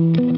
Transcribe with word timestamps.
Welcome 0.00 0.32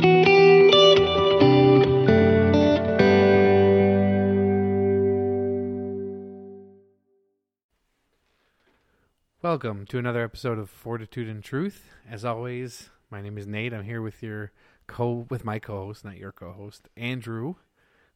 to 9.87 9.99
another 9.99 10.25
episode 10.25 10.59
of 10.59 10.69
Fortitude 10.69 11.29
and 11.29 11.45
Truth. 11.45 11.91
As 12.11 12.25
always, 12.25 12.91
my 13.09 13.23
name 13.23 13.39
is 13.39 13.47
Nate. 13.47 13.73
I'm 13.73 13.85
here 13.85 14.03
with 14.03 14.21
your 14.21 14.51
co 14.89 15.29
with 15.31 15.45
my 15.45 15.61
co-host, 15.61 16.05
not 16.05 16.17
your 16.17 16.33
co-host, 16.33 16.89
Andrew, 16.97 17.55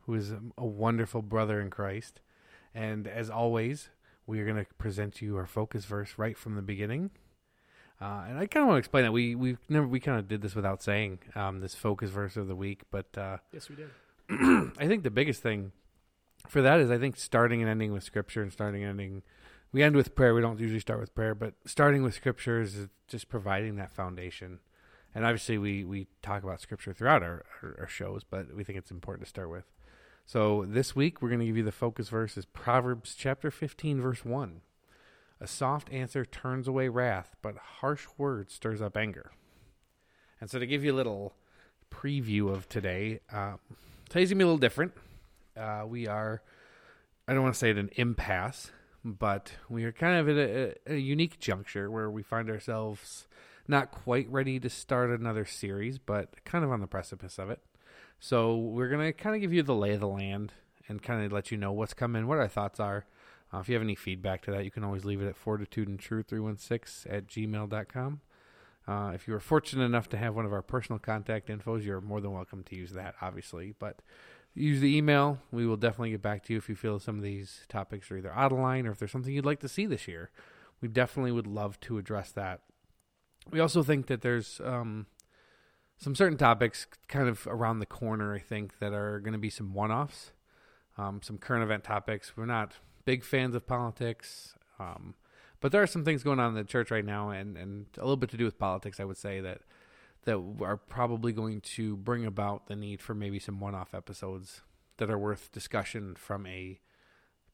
who 0.01 0.15
is 0.15 0.33
a 0.59 0.67
wonderful 0.67 1.23
brother 1.23 1.61
in 1.61 1.71
Christ. 1.71 2.21
And 2.75 3.07
as 3.07 3.31
always, 3.31 3.91
we 4.27 4.41
are 4.41 4.45
going 4.45 4.65
to 4.65 4.67
present 4.79 5.23
you 5.23 5.37
our 5.37 5.47
focus 5.47 5.85
verse 5.85 6.15
right 6.17 6.37
from 6.37 6.57
the 6.57 6.63
beginning. 6.63 7.13
Uh, 8.01 8.25
and 8.29 8.39
I 8.39 8.47
kind 8.47 8.63
of 8.63 8.69
want 8.69 8.77
to 8.77 8.79
explain 8.79 9.05
that 9.05 9.13
we 9.13 9.35
we 9.35 9.57
never 9.69 9.87
we 9.87 10.01
kind 10.01 10.19
of 10.19 10.29
did 10.29 10.43
this 10.43 10.55
without 10.55 10.83
saying 10.83 11.19
um, 11.35 11.61
this 11.61 11.75
focus 11.75 12.11
verse 12.11 12.37
of 12.37 12.47
the 12.47 12.57
week, 12.57 12.83
but 12.91 13.07
uh, 13.17 13.39
Yes, 13.53 13.69
we 13.69 13.77
did. 13.77 13.91
I 14.79 14.87
think 14.87 15.03
the 15.03 15.11
biggest 15.11 15.43
thing 15.43 15.73
for 16.49 16.61
that 16.63 16.81
is 16.81 16.91
I 16.91 16.99
think 16.99 17.17
starting 17.17 17.63
and 17.63 17.71
ending 17.71 17.93
with 17.93 18.03
scripture 18.03 18.43
and 18.43 18.53
starting 18.53 18.83
and 18.83 18.91
ending. 18.91 19.23
We 19.73 19.83
end 19.83 19.97
with 19.97 20.15
prayer. 20.15 20.35
We 20.35 20.41
don't 20.41 20.61
usually 20.61 20.81
start 20.81 21.01
with 21.01 21.15
prayer, 21.15 21.35
but 21.35 21.55
starting 21.67 22.03
with 22.03 22.15
scripture 22.15 22.61
is 22.61 22.89
just 23.09 23.29
providing 23.29 23.77
that 23.77 23.93
foundation. 23.93 24.61
And 25.15 25.25
obviously, 25.25 25.59
we, 25.59 25.85
we 25.85 26.07
talk 26.23 26.43
about 26.43 26.61
scripture 26.61 26.93
throughout 26.93 27.23
our, 27.23 27.45
our, 27.63 27.77
our 27.81 27.87
shows, 27.89 28.23
but 28.23 28.55
we 28.55 28.65
think 28.65 28.79
it's 28.79 28.91
important 28.91 29.25
to 29.25 29.29
start 29.29 29.51
with. 29.51 29.65
So 30.25 30.65
this 30.69 30.95
week, 30.95 31.23
we're 31.23 31.29
going 31.29 31.41
to 31.41 31.47
give 31.47 31.57
you 31.57 31.63
the 31.63 31.73
focus 31.73 32.09
verse 32.09 32.37
is 32.37 32.45
Proverbs 32.47 33.15
chapter 33.17 33.51
15, 33.51 34.01
verse 34.01 34.25
1. 34.25 34.61
A 35.41 35.47
soft 35.47 35.93
answer 35.93 36.25
turns 36.25 36.67
away 36.67 36.89
wrath, 36.89 37.37
but 37.43 37.57
harsh 37.57 38.07
words 38.17 38.55
stirs 38.55 38.81
up 38.81 38.97
anger. 38.97 39.33
And 40.41 40.51
so 40.51 40.59
to 40.59 40.67
give 40.67 40.85
you 40.85 40.93
a 40.93 40.97
little 40.97 41.35
preview 41.91 42.51
of 42.51 42.69
today, 42.69 43.21
uh, 43.33 43.55
today's 44.09 44.31
to 44.31 44.35
be 44.35 44.43
a 44.43 44.47
little 44.47 44.59
different. 44.59 44.93
Uh, 45.57 45.85
we 45.87 46.07
are, 46.07 46.43
I 47.29 47.35
don't 47.35 47.43
want 47.43 47.55
to 47.55 47.59
say 47.59 47.71
it 47.71 47.79
an 47.79 47.91
impasse, 47.97 48.71
but 49.05 49.53
we 49.69 49.85
are 49.85 49.93
kind 49.93 50.19
of 50.19 50.29
at 50.29 50.37
a, 50.37 50.75
a 50.95 50.97
unique 50.97 51.39
juncture 51.39 51.91
where 51.91 52.11
we 52.11 52.23
find 52.23 52.51
ourselves 52.51 53.29
not 53.69 53.91
quite 53.91 54.31
ready 54.31 54.59
to 54.61 54.71
start 54.71 55.11
another 55.11 55.45
series, 55.45 55.99
but 55.99 56.45
kind 56.45 56.65
of 56.65 56.71
on 56.71 56.81
the 56.81 56.87
precipice 56.87 57.39
of 57.39 57.51
it. 57.51 57.61
So 58.21 58.57
we're 58.57 58.89
to 59.07 59.13
kind 59.13 59.35
of 59.35 59.43
give 59.43 59.53
you 59.53 59.63
the 59.63 59.75
lay 59.75 59.93
of 59.93 60.01
the 60.01 60.09
land 60.09 60.53
and 60.89 61.03
kind 61.03 61.25
of 61.25 61.33
let 61.33 61.51
you 61.51 61.59
know 61.59 61.73
what's 61.73 61.95
coming, 61.95 62.27
what 62.27 62.39
our 62.39 62.49
thoughts 62.49 62.81
are. 62.81 63.07
Uh, 63.53 63.59
if 63.59 63.69
you 63.69 63.75
have 63.75 63.83
any 63.83 63.95
feedback 63.95 64.43
to 64.43 64.51
that, 64.51 64.65
you 64.65 64.71
can 64.71 64.85
always 64.85 65.05
leave 65.05 65.23
it 65.23 65.29
at 65.29 65.37
fortitude 65.37 65.89
and 65.89 65.99
true 65.99 66.23
316 66.23 67.11
at 67.11 67.27
gmail.com. 67.27 68.21
Uh, 68.89 69.13
if 69.15 69.27
you 69.27 69.35
are 69.35 69.41
fortunate 69.41 69.85
enough 69.85 70.09
to 70.09 70.17
have 70.17 70.35
one 70.35 70.45
of 70.45 70.53
our 70.53 70.63
personal 70.63 70.99
contact 70.99 71.49
infos, 71.49 71.85
you're 71.85 72.01
more 72.01 72.21
than 72.21 72.33
welcome 72.33 72.63
to 72.63 72.77
use 72.77 72.93
that, 72.93 73.15
obviously. 73.21 73.75
But 73.79 74.01
use 74.55 74.81
the 74.81 74.97
email. 74.97 75.39
We 75.51 75.67
will 75.67 75.77
definitely 75.77 76.11
get 76.11 76.23
back 76.23 76.45
to 76.45 76.53
you 76.53 76.59
if 76.59 76.69
you 76.69 76.77
feel 76.77 76.99
some 76.99 77.17
of 77.17 77.23
these 77.23 77.67
topics 77.69 78.11
are 78.11 78.17
either 78.17 78.33
out 78.33 78.53
of 78.53 78.59
line 78.59 78.87
or 78.87 78.93
if 78.93 78.99
there's 78.99 79.11
something 79.11 79.33
you'd 79.33 79.45
like 79.45 79.61
to 79.61 79.69
see 79.69 79.87
this 79.87 80.07
year. 80.07 80.31
We 80.81 80.89
definitely 80.89 81.33
would 81.33 81.47
love 81.47 81.81
to 81.81 81.99
address 81.99 82.31
that. 82.33 82.61
We 83.51 83.61
also 83.61 83.83
think 83.83 84.07
that 84.07 84.23
there's 84.23 84.61
um, 84.65 85.07
some 85.99 86.15
certain 86.15 86.39
topics 86.39 86.87
kind 87.09 87.29
of 87.29 87.47
around 87.47 87.79
the 87.79 87.87
corner, 87.87 88.35
I 88.35 88.39
think, 88.39 88.79
that 88.79 88.93
are 88.93 89.21
going 89.21 89.33
to 89.33 89.39
be 89.39 89.51
some 89.51 89.73
one 89.73 89.91
offs, 89.91 90.33
um, 90.99 91.21
some 91.23 91.39
current 91.39 91.63
event 91.63 91.85
topics. 91.85 92.37
We're 92.37 92.47
not 92.47 92.75
big 93.07 93.25
fans 93.25 93.55
of 93.55 93.67
politics, 93.67 94.55
um, 94.79 95.15
but 95.61 95.73
there 95.73 95.83
are 95.83 95.87
some 95.87 96.05
things 96.05 96.23
going 96.23 96.39
on 96.39 96.51
in 96.51 96.55
the 96.55 96.65
church 96.65 96.91
right 96.91 97.05
now, 97.05 97.31
and, 97.31 97.57
and 97.57 97.87
a 97.97 98.03
little 98.03 98.19
bit 98.19 98.29
to 98.31 98.37
do 98.37 98.45
with 98.45 98.59
politics, 98.59 99.01
I 99.01 99.05
would 99.05 99.17
say, 99.17 99.41
that 99.41 99.63
that 100.25 100.43
are 100.61 100.77
probably 100.77 101.33
going 101.33 101.61
to 101.61 101.97
bring 101.97 102.27
about 102.27 102.67
the 102.67 102.75
need 102.75 103.01
for 103.01 103.15
maybe 103.15 103.39
some 103.39 103.61
one-off 103.61 103.95
episodes 103.95 104.61
that 104.97 105.09
are 105.09 105.19
worth 105.19 105.53
discussion 105.53 106.17
from 106.17 106.45
a 106.47 106.81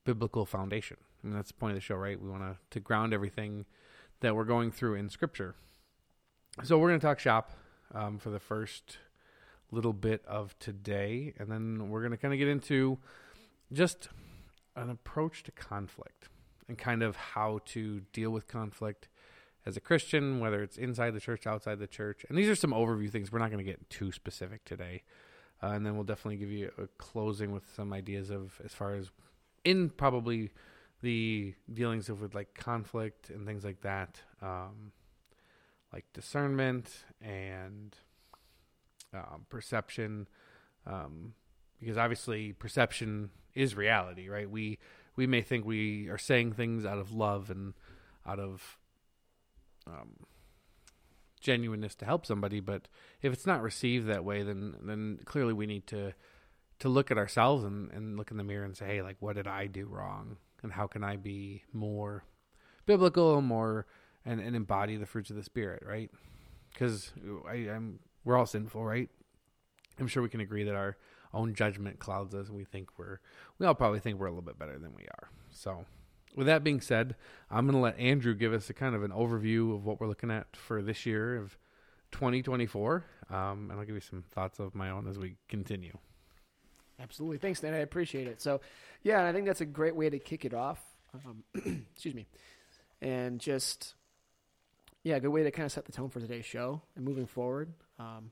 biblical 0.05 0.47
foundation. 0.47 0.97
I 1.22 1.27
mean, 1.27 1.36
that's 1.36 1.48
the 1.48 1.59
point 1.59 1.72
of 1.72 1.77
the 1.77 1.82
show, 1.82 1.97
right? 1.97 2.21
We 2.21 2.31
want 2.31 2.43
to 2.43 2.56
to 2.71 2.81
ground 2.81 3.12
everything 3.12 3.66
that 4.21 4.34
we're 4.34 4.44
going 4.44 4.72
through 4.72 4.94
in 4.94 5.10
Scripture. 5.10 5.54
So 6.65 6.78
we're 6.78 6.88
going 6.88 7.00
to 7.00 7.06
talk 7.06 7.19
shop 7.19 7.53
um, 7.94 8.19
for 8.19 8.31
the 8.31 8.41
first 8.41 8.98
little 9.71 9.93
bit 9.93 10.25
of 10.27 10.59
today, 10.59 11.34
and 11.38 11.50
then 11.50 11.88
we're 11.91 12.00
going 12.00 12.12
to 12.12 12.16
kind 12.16 12.32
of 12.32 12.38
get 12.38 12.48
into 12.48 12.98
just 13.72 14.09
an 14.77 14.91
approach 14.91 15.43
to 15.44 15.53
conflict 15.53 16.28
and 16.69 16.78
kind 16.78 17.03
of 17.03 17.16
how 17.16 17.60
to 17.66 18.00
deal 18.12 18.31
with 18.31 18.47
conflict 18.47 19.09
as 19.65 19.77
a 19.77 19.81
Christian, 19.81 20.41
whether 20.41 20.62
it's 20.62 20.77
inside 20.77 21.15
the 21.15 21.21
church, 21.21 21.47
outside 21.47 21.78
the 21.78 21.87
church. 21.87 22.25
And 22.28 22.37
these 22.37 22.49
are 22.49 22.55
some 22.55 22.72
overview 22.72 23.10
things. 23.10 23.31
We're 23.31 23.38
not 23.38 23.50
going 23.50 23.65
to 23.65 23.71
get 23.71 23.88
too 23.91 24.10
specific 24.10 24.65
today. 24.65 25.03
Uh, 25.62 25.69
and 25.69 25.87
then 25.87 25.94
we'll 25.94 26.05
definitely 26.05 26.37
give 26.37 26.50
you 26.50 26.72
a 26.78 26.88
closing 26.99 27.53
with 27.53 27.62
some 27.77 27.93
ideas 27.93 28.31
of 28.31 28.60
as 28.65 28.72
far 28.72 28.94
as 28.94 29.10
in 29.65 29.91
probably 29.91 30.50
the 31.03 31.54
dealings 31.72 32.09
of 32.09 32.21
with 32.21 32.34
like 32.34 32.54
conflict 32.54 33.31
and 33.31 33.47
things 33.47 33.65
like 33.65 33.81
that, 33.83 34.21
um, 34.41 34.93
like 35.93 36.04
discernment 36.12 37.04
and 37.21 37.97
um, 39.15 39.47
perception, 39.49 40.27
um, 40.87 41.34
because 41.78 41.99
obviously 41.99 42.53
perception 42.53 43.31
is 43.55 43.75
reality, 43.77 44.29
right? 44.29 44.51
We 44.51 44.79
we 45.17 45.27
may 45.27 45.43
think 45.43 45.65
we 45.65 46.09
are 46.09 46.19
saying 46.19 46.53
things 46.53 46.85
out 46.85 46.99
of 46.99 47.13
love 47.13 47.51
and 47.51 47.75
out 48.27 48.39
of 48.39 48.79
um, 49.87 50.17
genuineness 51.41 51.95
to 51.97 52.05
help 52.05 52.25
somebody, 52.25 52.61
but 52.61 52.89
if 53.21 53.33
it's 53.33 53.47
not 53.47 53.63
received 53.63 54.07
that 54.07 54.25
way, 54.25 54.43
then 54.43 54.77
then 54.83 55.21
clearly 55.25 55.53
we 55.53 55.67
need 55.67 55.87
to 55.89 56.15
to 56.79 56.89
look 56.89 57.11
at 57.11 57.19
ourselves 57.19 57.63
and, 57.63 57.93
and 57.93 58.17
look 58.17 58.31
in 58.31 58.37
the 58.37 58.45
mirror 58.45 58.65
and 58.65 58.77
say, 58.77 58.87
hey, 58.87 59.03
like 59.03 59.17
what 59.21 59.37
did 59.37 59.47
I 59.47 59.67
do 59.67 59.87
wrong, 59.87 60.37
and 60.63 60.73
how 60.73 60.87
can 60.87 61.05
I 61.05 61.17
be 61.17 61.63
more 61.73 62.25
biblical, 62.87 63.41
more 63.41 63.87
and, 64.25 64.41
and 64.41 64.57
embody 64.57 64.97
the 64.97 65.07
fruits 65.07 65.31
of 65.31 65.37
the 65.37 65.43
spirit, 65.43 65.83
right? 65.87 66.11
Because 66.73 67.13
I'm 67.49 67.99
we're 68.25 68.37
all 68.37 68.47
sinful, 68.47 68.84
right? 68.84 69.11
I'm 69.99 70.07
sure 70.07 70.23
we 70.23 70.29
can 70.29 70.41
agree 70.41 70.65
that 70.65 70.75
our 70.75 70.97
own 71.34 71.54
judgment 71.54 71.98
clouds 71.98 72.34
us, 72.34 72.50
we 72.50 72.65
think 72.65 72.91
we're 72.98 73.19
we 73.59 73.66
all 73.66 73.75
probably 73.75 74.00
think 74.00 74.19
we're 74.19 74.26
a 74.26 74.31
little 74.31 74.43
bit 74.43 74.59
better 74.59 74.78
than 74.78 74.94
we 74.94 75.04
are. 75.04 75.28
So 75.50 75.84
with 76.37 76.47
that 76.47 76.65
being 76.65 76.81
said, 76.81 77.15
I'm 77.50 77.66
going 77.66 77.75
to 77.75 77.81
let 77.81 77.98
Andrew 77.98 78.34
give 78.34 78.53
us 78.53 78.70
a 78.70 78.75
kind 78.75 78.94
of 78.94 79.03
an 79.03 79.10
overview 79.10 79.75
of 79.75 79.84
what 79.84 80.00
we're 80.00 80.06
looking 80.06 80.31
at 80.31 80.56
for 80.56 80.82
this 80.82 81.04
year 81.04 81.37
of 81.37 81.56
2024, 82.12 83.04
um, 83.31 83.69
and 83.71 83.72
I'll 83.72 83.84
give 83.84 83.94
you 83.94 84.00
some 84.00 84.22
thoughts 84.31 84.59
of 84.59 84.75
my 84.75 84.91
own 84.91 85.09
as 85.09 85.19
we 85.19 85.37
continue. 85.48 85.97
Absolutely. 87.00 87.38
Thanks, 87.38 87.60
Dan. 87.60 87.75
I 87.75 87.78
appreciate 87.78 88.28
it. 88.28 88.41
So, 88.41 88.60
yeah, 89.03 89.26
I 89.26 89.32
think 89.32 89.47
that's 89.47 89.60
a 89.60 89.66
great 89.66 89.97
way 89.97 90.09
to 90.09 90.19
kick 90.19 90.44
it 90.44 90.54
off. 90.54 90.81
Um, 91.15 91.42
excuse 91.94 92.15
me. 92.15 92.26
And 93.00 93.41
just, 93.41 93.94
yeah, 95.03 95.16
a 95.16 95.21
good 95.21 95.31
way 95.31 95.42
to 95.42 95.50
kind 95.50 95.66
of 95.66 95.72
set 95.72 95.84
the 95.84 95.92
tone 95.92 96.10
for 96.10 96.21
today's 96.21 96.44
show 96.44 96.82
and 96.94 97.04
moving 97.04 97.26
forward, 97.26 97.72
um, 97.98 98.31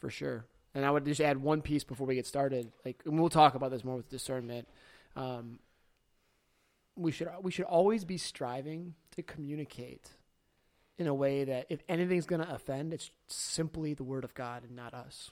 for 0.00 0.10
sure. 0.10 0.44
And 0.74 0.84
I 0.84 0.90
would 0.90 1.04
just 1.04 1.20
add 1.20 1.38
one 1.38 1.62
piece 1.62 1.84
before 1.84 2.06
we 2.06 2.14
get 2.14 2.26
started. 2.26 2.70
Like, 2.84 3.02
and 3.04 3.18
we'll 3.18 3.28
talk 3.28 3.54
about 3.54 3.70
this 3.70 3.84
more 3.84 3.96
with 3.96 4.08
discernment. 4.08 4.68
Um, 5.16 5.58
we 6.96 7.10
should 7.10 7.28
we 7.42 7.50
should 7.50 7.64
always 7.64 8.04
be 8.04 8.18
striving 8.18 8.94
to 9.12 9.22
communicate 9.22 10.10
in 10.98 11.06
a 11.06 11.14
way 11.14 11.44
that 11.44 11.66
if 11.70 11.82
anything's 11.88 12.26
going 12.26 12.42
to 12.42 12.54
offend, 12.54 12.92
it's 12.92 13.10
simply 13.26 13.94
the 13.94 14.04
word 14.04 14.22
of 14.22 14.34
God 14.34 14.64
and 14.64 14.76
not 14.76 14.92
us. 14.94 15.30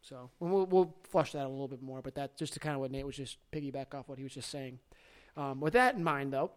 So 0.00 0.30
we'll 0.40 0.66
we'll 0.66 0.94
flush 1.10 1.32
that 1.32 1.44
a 1.44 1.48
little 1.48 1.68
bit 1.68 1.82
more, 1.82 2.00
but 2.00 2.14
that 2.14 2.36
just 2.36 2.54
to 2.54 2.60
kind 2.60 2.74
of 2.74 2.80
what 2.80 2.90
Nate 2.90 3.06
was 3.06 3.16
just 3.16 3.38
piggyback 3.52 3.94
off 3.94 4.08
what 4.08 4.18
he 4.18 4.24
was 4.24 4.32
just 4.32 4.50
saying. 4.50 4.78
Um, 5.36 5.60
with 5.60 5.74
that 5.74 5.94
in 5.94 6.02
mind, 6.02 6.32
though, 6.32 6.50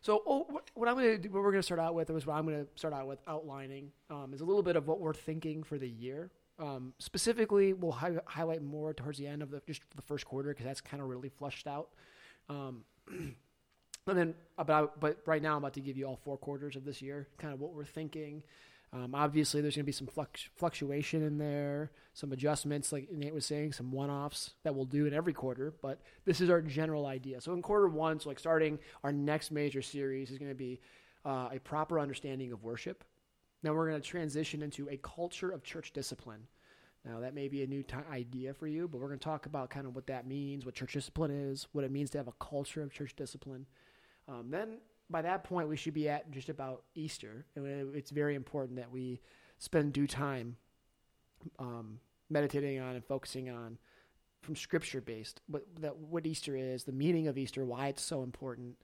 so 0.00 0.22
oh, 0.26 0.46
what, 0.74 0.88
I'm 0.88 0.94
going 0.94 1.20
to 1.20 1.28
what 1.28 1.42
we're 1.42 1.50
going 1.50 1.60
to 1.60 1.66
start 1.66 1.80
out 1.80 1.94
with, 1.94 2.08
is 2.10 2.26
what 2.26 2.34
I'm 2.34 2.46
going 2.46 2.64
to 2.64 2.68
start 2.76 2.94
out 2.94 3.06
with 3.06 3.18
outlining 3.26 3.90
um, 4.08 4.32
is 4.32 4.40
a 4.40 4.44
little 4.44 4.62
bit 4.62 4.76
of 4.76 4.86
what 4.86 5.00
we're 5.00 5.12
thinking 5.12 5.62
for 5.62 5.78
the 5.78 5.88
year. 5.88 6.30
Um, 6.60 6.92
specifically, 6.98 7.72
we'll 7.72 7.92
hi- 7.92 8.20
highlight 8.26 8.62
more 8.62 8.92
towards 8.92 9.18
the 9.18 9.26
end 9.26 9.42
of 9.42 9.50
the 9.50 9.62
just 9.66 9.82
the 9.96 10.02
first 10.02 10.26
quarter 10.26 10.50
because 10.50 10.66
that's 10.66 10.80
kind 10.80 11.02
of 11.02 11.08
really 11.08 11.30
flushed 11.30 11.66
out. 11.66 11.88
Um, 12.48 12.84
and 13.08 13.34
then 14.06 14.34
about, 14.58 15.00
but 15.00 15.18
right 15.26 15.42
now 15.42 15.52
I'm 15.52 15.58
about 15.58 15.74
to 15.74 15.80
give 15.80 15.96
you 15.96 16.06
all 16.06 16.16
four 16.16 16.36
quarters 16.36 16.76
of 16.76 16.84
this 16.84 17.00
year, 17.00 17.28
kind 17.38 17.54
of 17.54 17.60
what 17.60 17.72
we're 17.72 17.84
thinking. 17.84 18.42
Um, 18.92 19.14
obviously, 19.14 19.60
there's 19.60 19.76
going 19.76 19.84
to 19.84 19.86
be 19.86 19.92
some 19.92 20.08
flux, 20.08 20.48
fluctuation 20.56 21.22
in 21.22 21.38
there, 21.38 21.92
some 22.12 22.32
adjustments, 22.32 22.90
like 22.90 23.10
Nate 23.12 23.32
was 23.32 23.46
saying, 23.46 23.72
some 23.72 23.92
one-offs 23.92 24.54
that 24.64 24.74
we'll 24.74 24.84
do 24.84 25.06
in 25.06 25.14
every 25.14 25.32
quarter. 25.32 25.72
But 25.80 26.00
this 26.24 26.40
is 26.40 26.50
our 26.50 26.60
general 26.60 27.06
idea. 27.06 27.40
So 27.40 27.52
in 27.52 27.62
quarter 27.62 27.88
one, 27.88 28.18
so 28.18 28.28
like 28.28 28.40
starting 28.40 28.80
our 29.04 29.12
next 29.12 29.52
major 29.52 29.80
series 29.80 30.32
is 30.32 30.38
going 30.38 30.50
to 30.50 30.56
be 30.56 30.80
uh, 31.24 31.50
a 31.52 31.60
proper 31.60 32.00
understanding 32.00 32.50
of 32.52 32.64
worship. 32.64 33.04
Now 33.62 33.72
we're 33.72 33.88
going 33.88 34.00
to 34.00 34.08
transition 34.08 34.62
into 34.62 34.88
a 34.88 34.96
culture 34.96 35.50
of 35.50 35.62
church 35.62 35.92
discipline. 35.92 36.46
Now, 37.04 37.20
that 37.20 37.34
may 37.34 37.48
be 37.48 37.62
a 37.62 37.66
new 37.66 37.82
t- 37.82 37.96
idea 38.12 38.52
for 38.52 38.66
you, 38.66 38.86
but 38.86 39.00
we're 39.00 39.06
going 39.06 39.18
to 39.18 39.24
talk 39.24 39.46
about 39.46 39.70
kind 39.70 39.86
of 39.86 39.94
what 39.94 40.06
that 40.08 40.26
means, 40.26 40.66
what 40.66 40.74
church 40.74 40.92
discipline 40.92 41.30
is, 41.30 41.66
what 41.72 41.82
it 41.82 41.90
means 41.90 42.10
to 42.10 42.18
have 42.18 42.28
a 42.28 42.32
culture 42.32 42.82
of 42.82 42.92
church 42.92 43.16
discipline. 43.16 43.64
Um, 44.28 44.50
then, 44.50 44.78
by 45.08 45.22
that 45.22 45.42
point, 45.44 45.68
we 45.68 45.76
should 45.76 45.94
be 45.94 46.10
at 46.10 46.30
just 46.30 46.50
about 46.50 46.82
Easter. 46.94 47.46
And 47.56 47.94
it's 47.96 48.10
very 48.10 48.34
important 48.34 48.76
that 48.76 48.90
we 48.92 49.20
spend 49.58 49.94
due 49.94 50.06
time 50.06 50.56
um, 51.58 52.00
meditating 52.28 52.80
on 52.80 52.96
and 52.96 53.04
focusing 53.04 53.48
on 53.48 53.78
from 54.42 54.56
scripture 54.56 55.00
based 55.00 55.40
what 55.48 55.64
that 55.80 55.96
what 55.96 56.26
Easter 56.26 56.56
is, 56.56 56.84
the 56.84 56.92
meaning 56.92 57.28
of 57.28 57.36
Easter, 57.36 57.64
why 57.64 57.88
it's 57.88 58.02
so 58.02 58.22
important, 58.22 58.76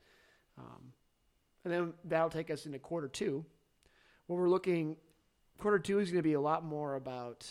um, 0.59 0.93
and 1.65 1.73
then 1.73 1.93
that'll 2.05 2.31
take 2.31 2.51
us 2.51 2.67
into 2.67 2.79
quarter 2.79 3.09
two, 3.09 3.45
where 4.27 4.41
we're 4.41 4.49
looking. 4.49 4.97
Quarter 5.59 5.79
two 5.79 5.99
is 5.99 6.11
going 6.11 6.19
to 6.19 6.29
be 6.29 6.35
a 6.35 6.41
lot 6.41 6.65
more 6.65 6.95
about 6.95 7.47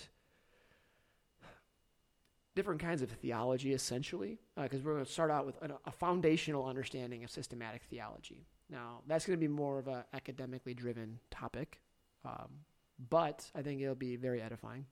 different 2.55 2.79
kinds 2.79 3.01
of 3.01 3.09
theology, 3.09 3.73
essentially, 3.73 4.39
because 4.55 4.79
uh, 4.79 4.83
we're 4.83 4.93
going 4.93 5.05
to 5.05 5.11
start 5.11 5.29
out 5.29 5.45
with 5.45 5.61
a, 5.61 5.71
a, 5.85 5.91
foundational 5.91 6.65
understanding 6.65 7.23
of 7.23 7.29
systematic 7.29 7.83
theology. 7.89 8.45
Now, 8.69 9.01
that's 9.07 9.25
going 9.25 9.37
to 9.37 9.41
be 9.41 9.51
more 9.51 9.77
of 9.77 9.87
an 9.87 10.03
academically 10.13 10.73
driven 10.73 11.19
topic, 11.29 11.81
um, 12.23 12.49
but 13.09 13.49
I 13.53 13.61
think 13.61 13.81
it'll 13.81 13.93
be 13.93 14.15
very 14.15 14.41
edifying. 14.41 14.85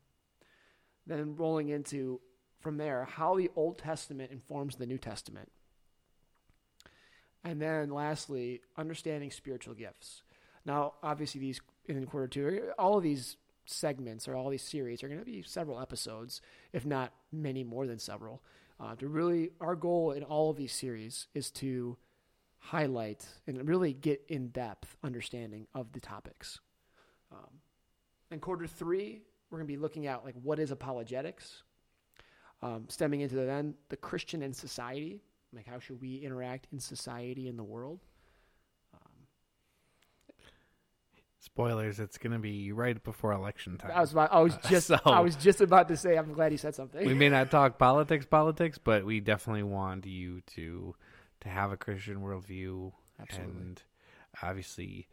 Then 1.07 1.35
rolling 1.35 1.69
into 1.69 2.19
from 2.59 2.77
there 2.77 3.05
how 3.05 3.35
the 3.35 3.49
Old 3.55 3.77
Testament 3.77 4.31
informs 4.31 4.75
the 4.75 4.85
New 4.85 4.97
Testament. 4.97 5.51
And 7.45 7.61
then 7.61 7.89
lastly, 7.89 8.61
understanding 8.77 9.31
spiritual 9.31 9.73
gifts. 9.73 10.23
Now, 10.65 10.93
obviously, 11.03 11.41
these 11.41 11.59
in 11.87 12.05
quarter 12.05 12.27
two, 12.27 12.71
all 12.77 12.97
of 12.97 13.03
these 13.03 13.37
segments 13.65 14.27
or 14.27 14.35
all 14.35 14.49
these 14.49 14.63
series 14.63 15.03
are 15.03 15.07
going 15.07 15.19
to 15.19 15.25
be 15.25 15.41
several 15.41 15.79
episodes, 15.79 16.41
if 16.73 16.85
not 16.85 17.13
many 17.31 17.63
more 17.63 17.87
than 17.87 17.99
several. 17.99 18.41
Uh, 18.79 18.95
to 18.95 19.07
really, 19.07 19.51
our 19.61 19.75
goal 19.75 20.11
in 20.11 20.23
all 20.23 20.49
of 20.49 20.57
these 20.57 20.73
series 20.73 21.27
is 21.33 21.51
to 21.51 21.97
highlight 22.57 23.25
and 23.47 23.67
really 23.67 23.93
get 23.93 24.23
in 24.27 24.47
depth 24.49 24.95
understanding 25.03 25.67
of 25.73 25.91
the 25.91 25.99
topics. 25.99 26.59
Um, 27.31 27.49
in 28.31 28.39
quarter 28.39 28.67
three, 28.67 29.21
we're 29.49 29.59
going 29.59 29.67
to 29.67 29.73
be 29.73 29.77
looking 29.77 30.07
at 30.07 30.25
like 30.25 30.35
what 30.41 30.59
is 30.59 30.71
apologetics, 30.71 31.63
um, 32.61 32.85
stemming 32.87 33.21
into 33.21 33.35
the, 33.35 33.43
then 33.43 33.75
the 33.89 33.97
Christian 33.97 34.41
and 34.41 34.55
society, 34.55 35.21
like 35.53 35.67
how 35.67 35.79
should 35.79 36.01
we 36.01 36.17
interact 36.17 36.67
in 36.71 36.79
society 36.79 37.47
in 37.47 37.57
the 37.57 37.63
world. 37.63 37.99
Spoilers! 41.43 41.99
It's 41.99 42.17
going 42.17 42.31
to 42.31 42.39
be 42.39 42.71
right 42.71 43.03
before 43.03 43.33
election 43.33 43.77
time. 43.77 43.91
I 43.93 43.99
was 43.99 44.13
about, 44.13 44.31
I 44.31 44.39
was 44.39 44.55
just 44.69 44.89
uh, 44.89 44.99
so 45.03 45.11
I 45.11 45.19
was 45.19 45.35
just 45.35 45.59
about 45.59 45.89
to 45.89 45.97
say. 45.97 46.15
I'm 46.15 46.31
glad 46.31 46.53
you 46.53 46.57
said 46.57 46.73
something. 46.73 47.05
We 47.05 47.13
may 47.13 47.27
not 47.27 47.51
talk 47.51 47.77
politics, 47.77 48.25
politics, 48.25 48.79
but 48.81 49.05
we 49.05 49.19
definitely 49.19 49.63
want 49.63 50.05
you 50.05 50.41
to 50.55 50.95
to 51.41 51.49
have 51.49 51.73
a 51.73 51.77
Christian 51.77 52.21
worldview 52.21 52.93
Absolutely. 53.19 53.61
and 53.61 53.81
obviously 54.41 55.09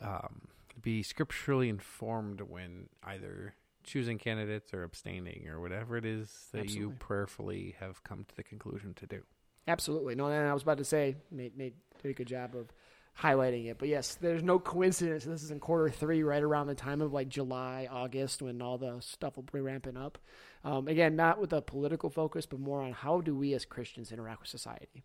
um, 0.00 0.48
be 0.80 1.02
scripturally 1.02 1.68
informed 1.68 2.40
when 2.40 2.88
either 3.02 3.54
choosing 3.82 4.16
candidates 4.16 4.72
or 4.72 4.84
abstaining 4.84 5.46
or 5.48 5.60
whatever 5.60 5.98
it 5.98 6.06
is 6.06 6.48
that 6.52 6.62
Absolutely. 6.62 6.80
you 6.80 6.96
prayerfully 6.98 7.76
have 7.78 8.02
come 8.02 8.24
to 8.24 8.34
the 8.34 8.42
conclusion 8.42 8.94
to 8.94 9.06
do. 9.06 9.20
Absolutely. 9.68 10.14
No, 10.14 10.26
and 10.28 10.48
I 10.48 10.54
was 10.54 10.62
about 10.62 10.78
to 10.78 10.84
say, 10.84 11.16
Nate, 11.30 11.56
Nate 11.56 11.74
did 12.02 12.10
a 12.10 12.14
good 12.14 12.26
job 12.26 12.54
of 12.56 12.72
highlighting 13.20 13.66
it. 13.66 13.78
But 13.78 13.88
yes, 13.88 14.16
there's 14.16 14.42
no 14.42 14.58
coincidence. 14.58 15.24
This 15.24 15.42
is 15.42 15.50
in 15.50 15.60
quarter 15.60 15.90
three, 15.90 16.22
right 16.22 16.42
around 16.42 16.66
the 16.66 16.74
time 16.74 17.00
of 17.00 17.12
like 17.12 17.28
July, 17.28 17.88
August, 17.90 18.42
when 18.42 18.60
all 18.60 18.78
the 18.78 18.96
stuff 19.00 19.36
will 19.36 19.44
be 19.44 19.60
ramping 19.60 19.96
up. 19.96 20.18
Um, 20.64 20.88
again, 20.88 21.16
not 21.16 21.40
with 21.40 21.52
a 21.52 21.62
political 21.62 22.10
focus, 22.10 22.46
but 22.46 22.58
more 22.58 22.82
on 22.82 22.92
how 22.92 23.20
do 23.20 23.34
we 23.34 23.54
as 23.54 23.64
Christians 23.64 24.12
interact 24.12 24.40
with 24.40 24.48
society 24.48 25.04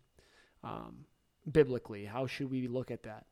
um, 0.64 1.04
biblically? 1.50 2.04
How 2.04 2.26
should 2.26 2.50
we 2.50 2.66
look 2.66 2.90
at 2.90 3.04
that? 3.04 3.26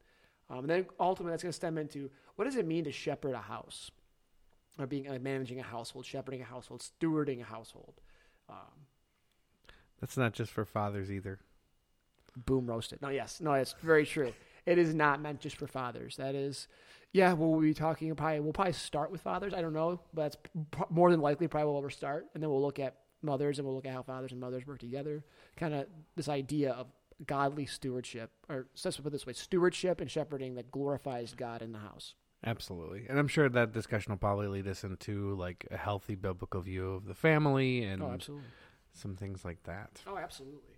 Um, 0.51 0.61
and 0.61 0.71
then 0.71 0.87
ultimately, 0.99 1.33
that's 1.33 1.43
going 1.43 1.53
to 1.53 1.57
stem 1.57 1.77
into 1.77 2.11
what 2.37 2.45
does 2.45 2.57
it 2.57 2.67
mean 2.67 2.85
to 2.85 2.93
shepherd 2.93 3.35
a 3.35 3.39
house, 3.39 3.91
or 4.79 4.87
being 4.87 5.09
uh, 5.09 5.19
managing 5.21 5.59
a 5.59 5.65
household, 5.65 6.07
shepherding 6.07 6.41
a 6.41 6.45
household, 6.45 6.83
stewarding 6.83 7.41
a 7.41 7.45
household. 7.45 7.95
Um, 8.49 8.87
that's 10.01 10.17
not 10.17 10.33
just 10.33 10.53
for 10.53 10.65
fathers 10.65 11.11
either. 11.11 11.41
Boom 12.37 12.67
roasted. 12.67 13.03
No, 13.03 13.09
yes, 13.09 13.41
no, 13.41 13.55
it's 13.55 13.75
very 13.83 14.07
true 14.07 14.33
it 14.69 14.77
is 14.77 14.95
not 14.95 15.23
meant 15.23 15.41
just 15.41 15.57
for 15.57 15.67
fathers. 15.67 16.17
That 16.17 16.35
is, 16.35 16.69
yeah, 17.13 17.33
we'll 17.33 17.59
be 17.59 17.73
talking 17.73 18.15
probably 18.15 18.41
we'll 18.41 18.53
probably 18.53 18.75
start 18.75 19.11
with 19.11 19.23
fathers. 19.23 19.55
I 19.55 19.63
don't 19.63 19.73
know, 19.73 20.01
but 20.13 20.23
that's 20.23 20.37
p- 20.71 20.85
more 20.91 21.11
than 21.11 21.21
likely 21.21 21.49
probably 21.49 21.73
where 21.73 21.81
we'll 21.81 21.91
start, 21.91 22.27
and 22.35 22.43
then 22.43 22.51
we'll 22.51 22.61
look 22.61 22.79
at 22.79 22.97
mothers 23.23 23.59
and 23.59 23.67
we'll 23.67 23.75
look 23.75 23.87
at 23.87 23.95
how 23.95 24.03
fathers 24.03 24.31
and 24.31 24.41
mothers 24.41 24.67
work 24.67 24.79
together. 24.79 25.25
Kind 25.57 25.73
of 25.73 25.87
this 26.17 26.29
idea 26.29 26.73
of 26.73 26.87
godly 27.27 27.65
stewardship, 27.65 28.31
or 28.49 28.67
let's 28.85 28.99
put 28.99 29.07
it 29.07 29.11
this 29.11 29.27
way: 29.27 29.33
stewardship 29.33 30.03
and 30.03 30.11
shepherding 30.11 30.55
that 30.57 30.71
glorifies 30.71 31.35
God 31.35 31.63
in 31.63 31.73
the 31.73 31.79
house. 31.79 32.15
Absolutely, 32.45 33.07
and 33.09 33.19
I'm 33.19 33.29
sure 33.29 33.49
that 33.49 33.73
discussion 33.73 34.13
will 34.13 34.19
probably 34.19 34.49
lead 34.49 34.69
us 34.69 34.85
into 34.85 35.35
like 35.37 35.67
a 35.71 35.79
healthy 35.79 36.15
biblical 36.15 36.61
view 36.61 36.93
of 36.93 37.07
the 37.07 37.15
family 37.15 37.85
and 37.85 38.03
oh, 38.03 38.11
absolutely. 38.13 38.47
some 38.93 39.17
things 39.17 39.47
like 39.47 39.63
that. 39.63 40.03
Oh, 40.07 40.19
absolutely. 40.19 40.78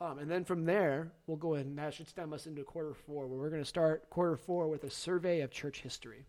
Um, 0.00 0.18
and 0.20 0.30
then 0.30 0.44
from 0.44 0.64
there, 0.64 1.12
we'll 1.26 1.36
go 1.36 1.54
ahead 1.54 1.66
and 1.66 1.76
that 1.78 1.92
should 1.92 2.08
stem 2.08 2.32
us 2.32 2.46
into 2.46 2.62
quarter 2.62 2.94
four, 2.94 3.26
where 3.26 3.38
we're 3.38 3.50
going 3.50 3.62
to 3.62 3.68
start 3.68 4.08
quarter 4.10 4.36
four 4.36 4.68
with 4.68 4.84
a 4.84 4.90
survey 4.90 5.40
of 5.40 5.50
church 5.50 5.80
history. 5.80 6.24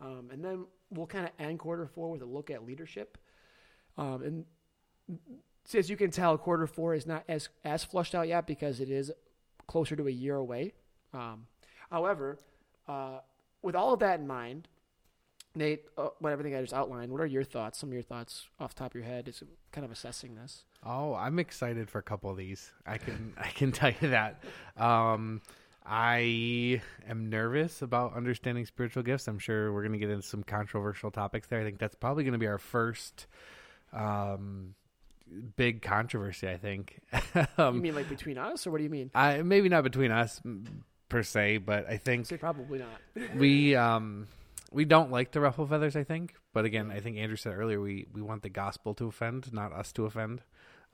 Um, 0.00 0.30
and 0.32 0.44
then 0.44 0.66
we'll 0.90 1.06
kind 1.06 1.26
of 1.26 1.32
end 1.38 1.58
quarter 1.60 1.86
four 1.86 2.10
with 2.10 2.22
a 2.22 2.26
look 2.26 2.50
at 2.50 2.66
leadership. 2.66 3.18
Um, 3.96 4.22
and 4.22 4.44
as 5.74 5.88
you 5.88 5.96
can 5.96 6.10
tell, 6.10 6.36
quarter 6.38 6.66
four 6.66 6.94
is 6.94 7.06
not 7.06 7.24
as, 7.28 7.48
as 7.64 7.84
flushed 7.84 8.14
out 8.14 8.26
yet 8.26 8.46
because 8.46 8.80
it 8.80 8.90
is 8.90 9.12
closer 9.66 9.94
to 9.94 10.08
a 10.08 10.10
year 10.10 10.36
away. 10.36 10.72
Um, 11.12 11.46
however, 11.90 12.38
uh, 12.88 13.20
with 13.62 13.76
all 13.76 13.92
of 13.92 14.00
that 14.00 14.18
in 14.18 14.26
mind, 14.26 14.66
Nate, 15.58 15.84
uh, 15.96 16.08
what 16.20 16.32
everything 16.32 16.54
I 16.54 16.60
just 16.60 16.72
outlined, 16.72 17.12
what 17.12 17.20
are 17.20 17.26
your 17.26 17.44
thoughts? 17.44 17.78
Some 17.78 17.90
of 17.90 17.92
your 17.92 18.02
thoughts 18.02 18.48
off 18.58 18.74
the 18.74 18.80
top 18.80 18.92
of 18.92 18.94
your 18.94 19.04
head 19.04 19.28
is 19.28 19.42
kind 19.72 19.84
of 19.84 19.90
assessing 19.90 20.34
this. 20.36 20.64
Oh, 20.84 21.14
I'm 21.14 21.38
excited 21.38 21.90
for 21.90 21.98
a 21.98 22.02
couple 22.02 22.30
of 22.30 22.36
these. 22.36 22.70
I 22.86 22.98
can 22.98 23.34
I 23.38 23.48
can 23.48 23.72
tell 23.72 23.92
you 24.00 24.10
that. 24.10 24.42
Um, 24.76 25.42
I 25.84 26.80
am 27.08 27.30
nervous 27.30 27.82
about 27.82 28.14
understanding 28.14 28.66
spiritual 28.66 29.02
gifts. 29.02 29.26
I'm 29.26 29.38
sure 29.38 29.72
we're 29.72 29.82
going 29.82 29.92
to 29.92 29.98
get 29.98 30.10
into 30.10 30.26
some 30.26 30.42
controversial 30.42 31.10
topics 31.10 31.48
there. 31.48 31.60
I 31.60 31.64
think 31.64 31.78
that's 31.78 31.94
probably 31.94 32.24
going 32.24 32.32
to 32.32 32.38
be 32.38 32.46
our 32.46 32.58
first 32.58 33.26
um, 33.92 34.74
big 35.56 35.82
controversy. 35.82 36.48
I 36.48 36.58
think. 36.58 37.00
um, 37.58 37.76
you 37.76 37.82
mean 37.82 37.94
like 37.94 38.08
between 38.08 38.38
us, 38.38 38.66
or 38.66 38.70
what 38.70 38.78
do 38.78 38.84
you 38.84 38.90
mean? 38.90 39.10
I 39.14 39.42
maybe 39.42 39.68
not 39.68 39.82
between 39.82 40.10
us 40.10 40.40
per 41.08 41.22
se, 41.22 41.58
but 41.58 41.88
I 41.88 41.96
think 41.96 42.28
probably 42.38 42.80
not. 42.80 43.36
we 43.36 43.74
um 43.74 44.28
we 44.70 44.84
don't 44.84 45.10
like 45.10 45.32
to 45.32 45.40
ruffle 45.40 45.66
feathers, 45.66 45.96
I 45.96 46.04
think. 46.04 46.34
But 46.52 46.64
again, 46.64 46.90
I 46.90 47.00
think 47.00 47.16
Andrew 47.16 47.36
said 47.36 47.54
earlier 47.56 47.80
we 47.80 48.06
we 48.12 48.22
want 48.22 48.42
the 48.42 48.48
gospel 48.48 48.94
to 48.94 49.06
offend, 49.06 49.52
not 49.52 49.72
us 49.72 49.92
to 49.92 50.06
offend. 50.06 50.42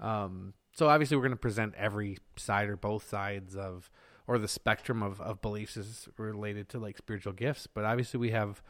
Um, 0.01 0.55
so 0.73 0.89
obviously, 0.89 1.17
we're 1.17 1.23
going 1.23 1.33
to 1.33 1.37
present 1.37 1.75
every 1.77 2.19
side 2.37 2.69
or 2.69 2.77
both 2.77 3.09
sides 3.09 3.57
of 3.57 3.91
or 4.27 4.39
the 4.39 4.49
spectrum 4.49 5.03
of 5.03 5.21
of 5.21 5.43
beliefs 5.43 5.77
is 5.77 6.09
related 6.19 6.69
to 6.71 6.79
like 6.79 6.99
spiritual 6.99 7.33
gifts. 7.33 7.67
But 7.67 7.85
obviously, 7.85 8.19
we 8.19 8.31
have 8.31 8.63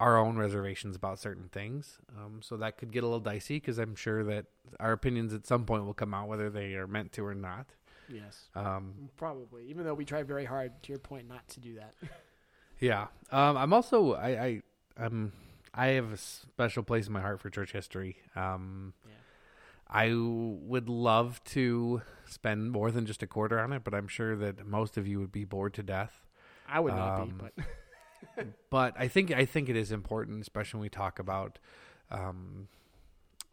our 0.00 0.18
own 0.18 0.36
reservations 0.36 0.96
about 0.96 1.18
certain 1.18 1.48
things. 1.48 1.98
Um, 2.18 2.40
so 2.42 2.56
that 2.56 2.76
could 2.76 2.90
get 2.90 3.04
a 3.04 3.06
little 3.06 3.20
dicey 3.20 3.56
because 3.56 3.78
I'm 3.78 3.94
sure 3.94 4.24
that 4.24 4.46
our 4.80 4.92
opinions 4.92 5.32
at 5.32 5.46
some 5.46 5.64
point 5.64 5.84
will 5.84 5.94
come 5.94 6.12
out, 6.12 6.28
whether 6.28 6.50
they 6.50 6.74
are 6.74 6.88
meant 6.88 7.12
to 7.12 7.24
or 7.24 7.34
not. 7.34 7.66
Yes. 8.08 8.48
Um, 8.54 9.10
Probably, 9.16 9.64
even 9.68 9.84
though 9.84 9.94
we 9.94 10.04
try 10.04 10.22
very 10.24 10.44
hard, 10.44 10.82
to 10.82 10.92
your 10.92 10.98
point, 10.98 11.28
not 11.28 11.46
to 11.50 11.60
do 11.60 11.76
that. 11.76 11.94
Yeah. 12.82 13.06
Um, 13.30 13.56
I'm 13.56 13.72
also 13.72 14.14
I, 14.14 14.28
I 14.28 14.62
um 14.98 15.32
I 15.72 15.86
have 15.88 16.12
a 16.12 16.16
special 16.16 16.82
place 16.82 17.06
in 17.06 17.12
my 17.12 17.20
heart 17.20 17.40
for 17.40 17.48
church 17.48 17.72
history. 17.72 18.16
Um, 18.36 18.92
yeah. 19.06 19.12
I 19.88 20.12
would 20.14 20.88
love 20.88 21.42
to 21.44 22.02
spend 22.26 22.72
more 22.72 22.90
than 22.90 23.06
just 23.06 23.22
a 23.22 23.26
quarter 23.26 23.60
on 23.60 23.72
it, 23.72 23.84
but 23.84 23.94
I'm 23.94 24.08
sure 24.08 24.36
that 24.36 24.66
most 24.66 24.98
of 24.98 25.06
you 25.06 25.20
would 25.20 25.32
be 25.32 25.44
bored 25.44 25.74
to 25.74 25.82
death. 25.82 26.26
I 26.68 26.80
would 26.80 26.94
not 26.94 27.20
um, 27.20 27.28
be, 27.28 27.52
but 28.36 28.46
but 28.70 28.94
I 28.98 29.06
think 29.08 29.30
I 29.30 29.44
think 29.44 29.68
it 29.68 29.76
is 29.76 29.92
important, 29.92 30.42
especially 30.42 30.78
when 30.78 30.82
we 30.82 30.90
talk 30.90 31.20
about 31.20 31.58
um, 32.10 32.68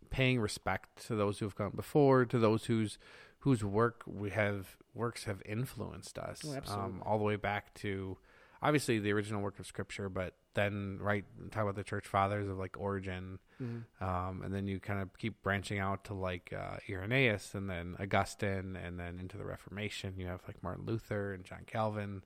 paying 0.10 0.40
respect 0.40 1.06
to 1.08 1.16
those 1.16 1.40
who 1.40 1.46
have 1.46 1.56
gone 1.56 1.74
before, 1.76 2.26
to 2.26 2.40
those 2.40 2.66
whose 2.66 2.98
whose 3.40 3.64
work 3.64 4.02
we 4.08 4.32
have 4.32 4.76
works 4.96 5.26
have 5.26 5.42
influenced 5.46 6.18
us, 6.18 6.44
oh, 6.46 6.74
um, 6.74 7.04
all 7.06 7.20
the 7.20 7.24
way 7.24 7.36
back 7.36 7.74
to 7.76 8.18
obviously 8.62 9.00
the 9.00 9.12
original 9.12 9.42
work 9.42 9.60
of 9.60 9.68
Scripture, 9.68 10.10
but 10.10 10.34
then 10.54 10.98
right 11.02 11.26
talk 11.52 11.64
about 11.64 11.76
the 11.76 11.84
church 11.84 12.08
fathers 12.08 12.48
of 12.48 12.58
like 12.58 12.78
Origen, 12.78 13.40
mm-hmm. 13.62 14.04
um, 14.04 14.42
and 14.44 14.54
then 14.54 14.68
you 14.68 14.80
kind 14.80 15.02
of 15.02 15.18
keep 15.18 15.42
branching 15.42 15.80
out 15.80 16.06
to 16.06 16.14
like 16.14 16.54
uh, 16.58 16.78
Irenaeus, 16.90 17.56
and 17.56 17.70
then 17.70 17.96
Augustine, 18.00 18.76
and 18.76 19.00
then 19.00 19.20
into 19.20 19.38
the 19.38 19.46
Reformation. 19.46 20.16
You 20.18 20.28
have 20.28 20.42
like 20.48 20.62
Martin 20.64 20.86
Luther 20.86 21.34
and 21.34 21.44
John 21.44 21.64
Calvin, 21.66 22.24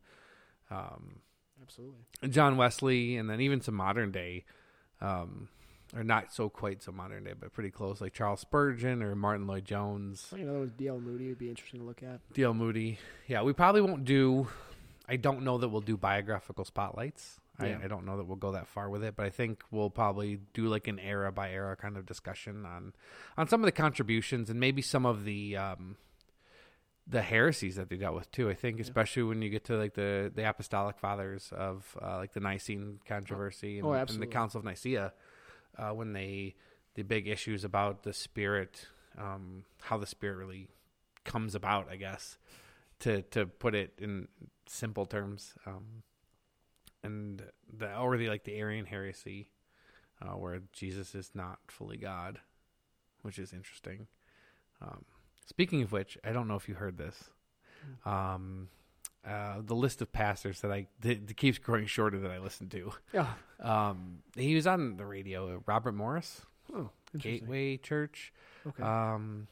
um, 0.71 1.19
absolutely, 1.61 2.05
and 2.21 2.33
John 2.33 2.57
Wesley, 2.57 3.17
and 3.17 3.29
then 3.29 3.41
even 3.41 3.61
some 3.61 3.75
modern 3.75 4.11
day. 4.11 4.45
Um, 5.01 5.49
or 5.95 6.03
not 6.03 6.33
so 6.33 6.49
quite 6.49 6.81
so 6.81 6.91
modern 6.91 7.23
day, 7.23 7.33
but 7.39 7.53
pretty 7.53 7.69
close, 7.69 8.01
like 8.01 8.13
Charles 8.13 8.39
Spurgeon 8.39 9.03
or 9.03 9.15
Martyn 9.15 9.45
Lloyd-Jones. 9.45 10.29
I 10.31 10.37
think 10.37 10.49
another 10.49 10.65
D.L. 10.65 10.99
Moody 10.99 11.27
would 11.27 11.37
be 11.37 11.49
interesting 11.49 11.81
to 11.81 11.85
look 11.85 12.01
at. 12.01 12.19
D.L. 12.33 12.55
Moody, 12.55 12.97
yeah, 13.27 13.43
we 13.43 13.53
probably 13.53 13.81
won't 13.81 14.03
do 14.03 14.47
I 15.07 15.17
don't 15.17 15.43
know 15.43 15.57
that 15.57 15.69
we'll 15.69 15.81
do 15.81 15.97
biographical 15.97 16.65
spotlights. 16.65 17.39
Yeah. 17.61 17.77
I, 17.81 17.85
I 17.85 17.87
don't 17.87 18.05
know 18.05 18.17
that 18.17 18.25
we'll 18.25 18.37
go 18.37 18.53
that 18.53 18.67
far 18.67 18.89
with 18.89 19.03
it, 19.03 19.15
but 19.15 19.25
I 19.25 19.29
think 19.29 19.63
we'll 19.69 19.89
probably 19.89 20.39
do 20.53 20.67
like 20.67 20.87
an 20.87 20.99
era 20.99 21.31
by 21.31 21.51
era 21.51 21.75
kind 21.75 21.97
of 21.97 22.05
discussion 22.05 22.65
on 22.65 22.93
on 23.37 23.47
some 23.47 23.61
of 23.61 23.65
the 23.65 23.71
contributions 23.71 24.49
and 24.49 24.59
maybe 24.59 24.81
some 24.81 25.05
of 25.05 25.23
the 25.25 25.55
um, 25.57 25.97
the 27.05 27.21
heresies 27.21 27.75
that 27.75 27.89
they 27.89 27.97
dealt 27.97 28.15
with 28.15 28.31
too. 28.31 28.49
I 28.49 28.53
think, 28.53 28.79
especially 28.79 29.23
when 29.23 29.41
you 29.41 29.49
get 29.49 29.65
to 29.65 29.77
like 29.77 29.93
the 29.93 30.31
the 30.33 30.49
apostolic 30.49 30.97
fathers 30.97 31.51
of 31.55 31.97
uh, 32.01 32.17
like 32.17 32.33
the 32.33 32.39
Nicene 32.39 32.99
controversy 33.07 33.77
and, 33.79 33.87
Oh, 33.87 33.93
and 33.93 34.09
the. 34.21 34.25
Council 34.27 34.59
of 34.59 34.65
Nicaea, 34.65 35.13
uh, 35.77 35.89
when 35.91 36.13
they 36.13 36.55
the 36.95 37.03
big 37.03 37.27
issues 37.27 37.63
about 37.63 38.03
the 38.03 38.13
Spirit, 38.13 38.87
um, 39.17 39.63
how 39.81 39.97
the 39.97 40.05
Spirit 40.07 40.37
really 40.37 40.69
comes 41.23 41.55
about, 41.55 41.87
I 41.89 41.95
guess, 41.97 42.37
to 42.99 43.21
to 43.23 43.45
put 43.45 43.75
it 43.75 43.93
in 43.97 44.27
simple 44.67 45.05
terms, 45.05 45.53
um, 45.65 46.03
and 47.03 47.43
the 47.77 47.95
or 47.97 48.17
the 48.17 48.29
like 48.29 48.43
the 48.43 48.55
Arian 48.55 48.85
heresy, 48.85 49.49
uh, 50.21 50.35
where 50.37 50.61
Jesus 50.71 51.15
is 51.15 51.31
not 51.33 51.59
fully 51.67 51.97
God, 51.97 52.39
which 53.21 53.37
is 53.39 53.53
interesting. 53.53 54.07
Um, 54.81 55.05
speaking 55.47 55.81
of 55.81 55.91
which, 55.91 56.17
I 56.23 56.31
don't 56.31 56.47
know 56.47 56.55
if 56.55 56.67
you 56.69 56.75
heard 56.75 56.97
this. 56.97 57.29
Um, 58.05 58.69
uh, 59.27 59.61
the 59.63 59.75
list 59.75 60.01
of 60.01 60.11
pastors 60.11 60.61
that 60.61 60.71
I 60.71 60.87
that 61.01 61.27
that 61.27 61.37
keeps 61.37 61.57
growing 61.57 61.85
shorter 61.85 62.19
that 62.19 62.31
I 62.31 62.39
listen 62.39 62.69
to. 62.69 62.91
Yeah. 63.13 63.33
Um, 63.59 64.19
he 64.35 64.55
was 64.55 64.67
on 64.67 64.97
the 64.97 65.05
radio. 65.05 65.61
Robert 65.65 65.93
Morris, 65.93 66.41
Oh. 66.73 66.89
Gateway 67.17 67.77
Church. 67.77 68.33
Okay. 68.65 68.81
Um, 68.83 69.47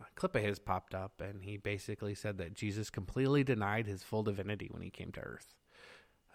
a 0.00 0.04
clip 0.14 0.36
of 0.36 0.42
his 0.42 0.58
popped 0.58 0.94
up, 0.94 1.20
and 1.20 1.42
he 1.42 1.56
basically 1.56 2.14
said 2.14 2.38
that 2.38 2.54
Jesus 2.54 2.90
completely 2.90 3.44
denied 3.44 3.86
his 3.86 4.02
full 4.02 4.22
divinity 4.22 4.68
when 4.70 4.82
he 4.82 4.90
came 4.90 5.12
to 5.12 5.20
Earth, 5.20 5.54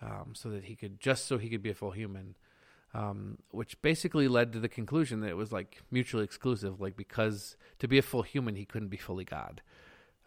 um, 0.02 0.34
so 0.34 0.50
that 0.50 0.66
he 0.66 0.76
could 0.76 1.00
just 1.00 1.26
so 1.26 1.38
he 1.38 1.50
could 1.50 1.64
be 1.64 1.70
a 1.70 1.76
full 1.76 1.92
human. 1.92 2.36
Um, 2.94 3.38
which 3.52 3.82
basically 3.82 4.28
led 4.28 4.52
to 4.52 4.60
the 4.60 4.68
conclusion 4.68 5.22
that 5.22 5.30
it 5.30 5.38
was 5.38 5.54
like 5.54 5.82
mutually 5.92 6.26
exclusive. 6.26 6.82
Like 6.82 6.98
because 6.98 7.56
to 7.80 7.88
be 7.88 7.98
a 7.98 8.02
full 8.02 8.22
human, 8.22 8.56
he 8.56 8.66
couldn't 8.66 8.90
be 8.90 8.98
fully 8.98 9.24
God. 9.24 9.62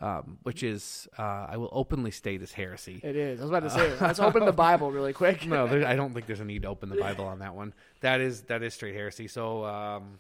Um, 0.01 0.39
which 0.43 0.63
is, 0.63 1.07
uh, 1.19 1.47
I 1.49 1.57
will 1.57 1.71
openly 1.73 2.11
state, 2.11 2.43
is 2.43 2.53
heresy. 2.53 3.01
it 3.03 3.17
is. 3.17 3.41
I 3.41 3.43
was 3.45 3.51
about 3.51 3.63
to 3.63 3.71
say. 3.71 3.97
Let's 4.01 4.19
open 4.19 4.45
the 4.45 4.53
Bible 4.53 4.91
really 4.91 5.13
quick. 5.13 5.47
no, 5.47 5.69
there, 5.69 5.87
I 5.87 5.95
don't 5.95 6.13
think 6.13 6.27
there's 6.27 6.41
a 6.41 6.45
need 6.45 6.63
to 6.63 6.69
open 6.69 6.89
the 6.89 6.97
Bible 6.97 7.27
on 7.27 7.39
that 7.39 7.55
one. 7.55 7.75
That 8.01 8.21
is 8.21 8.43
that 8.43 8.63
is 8.63 8.75
straight 8.75 8.95
heresy. 8.95 9.29
So 9.29 9.65
um, 9.65 10.19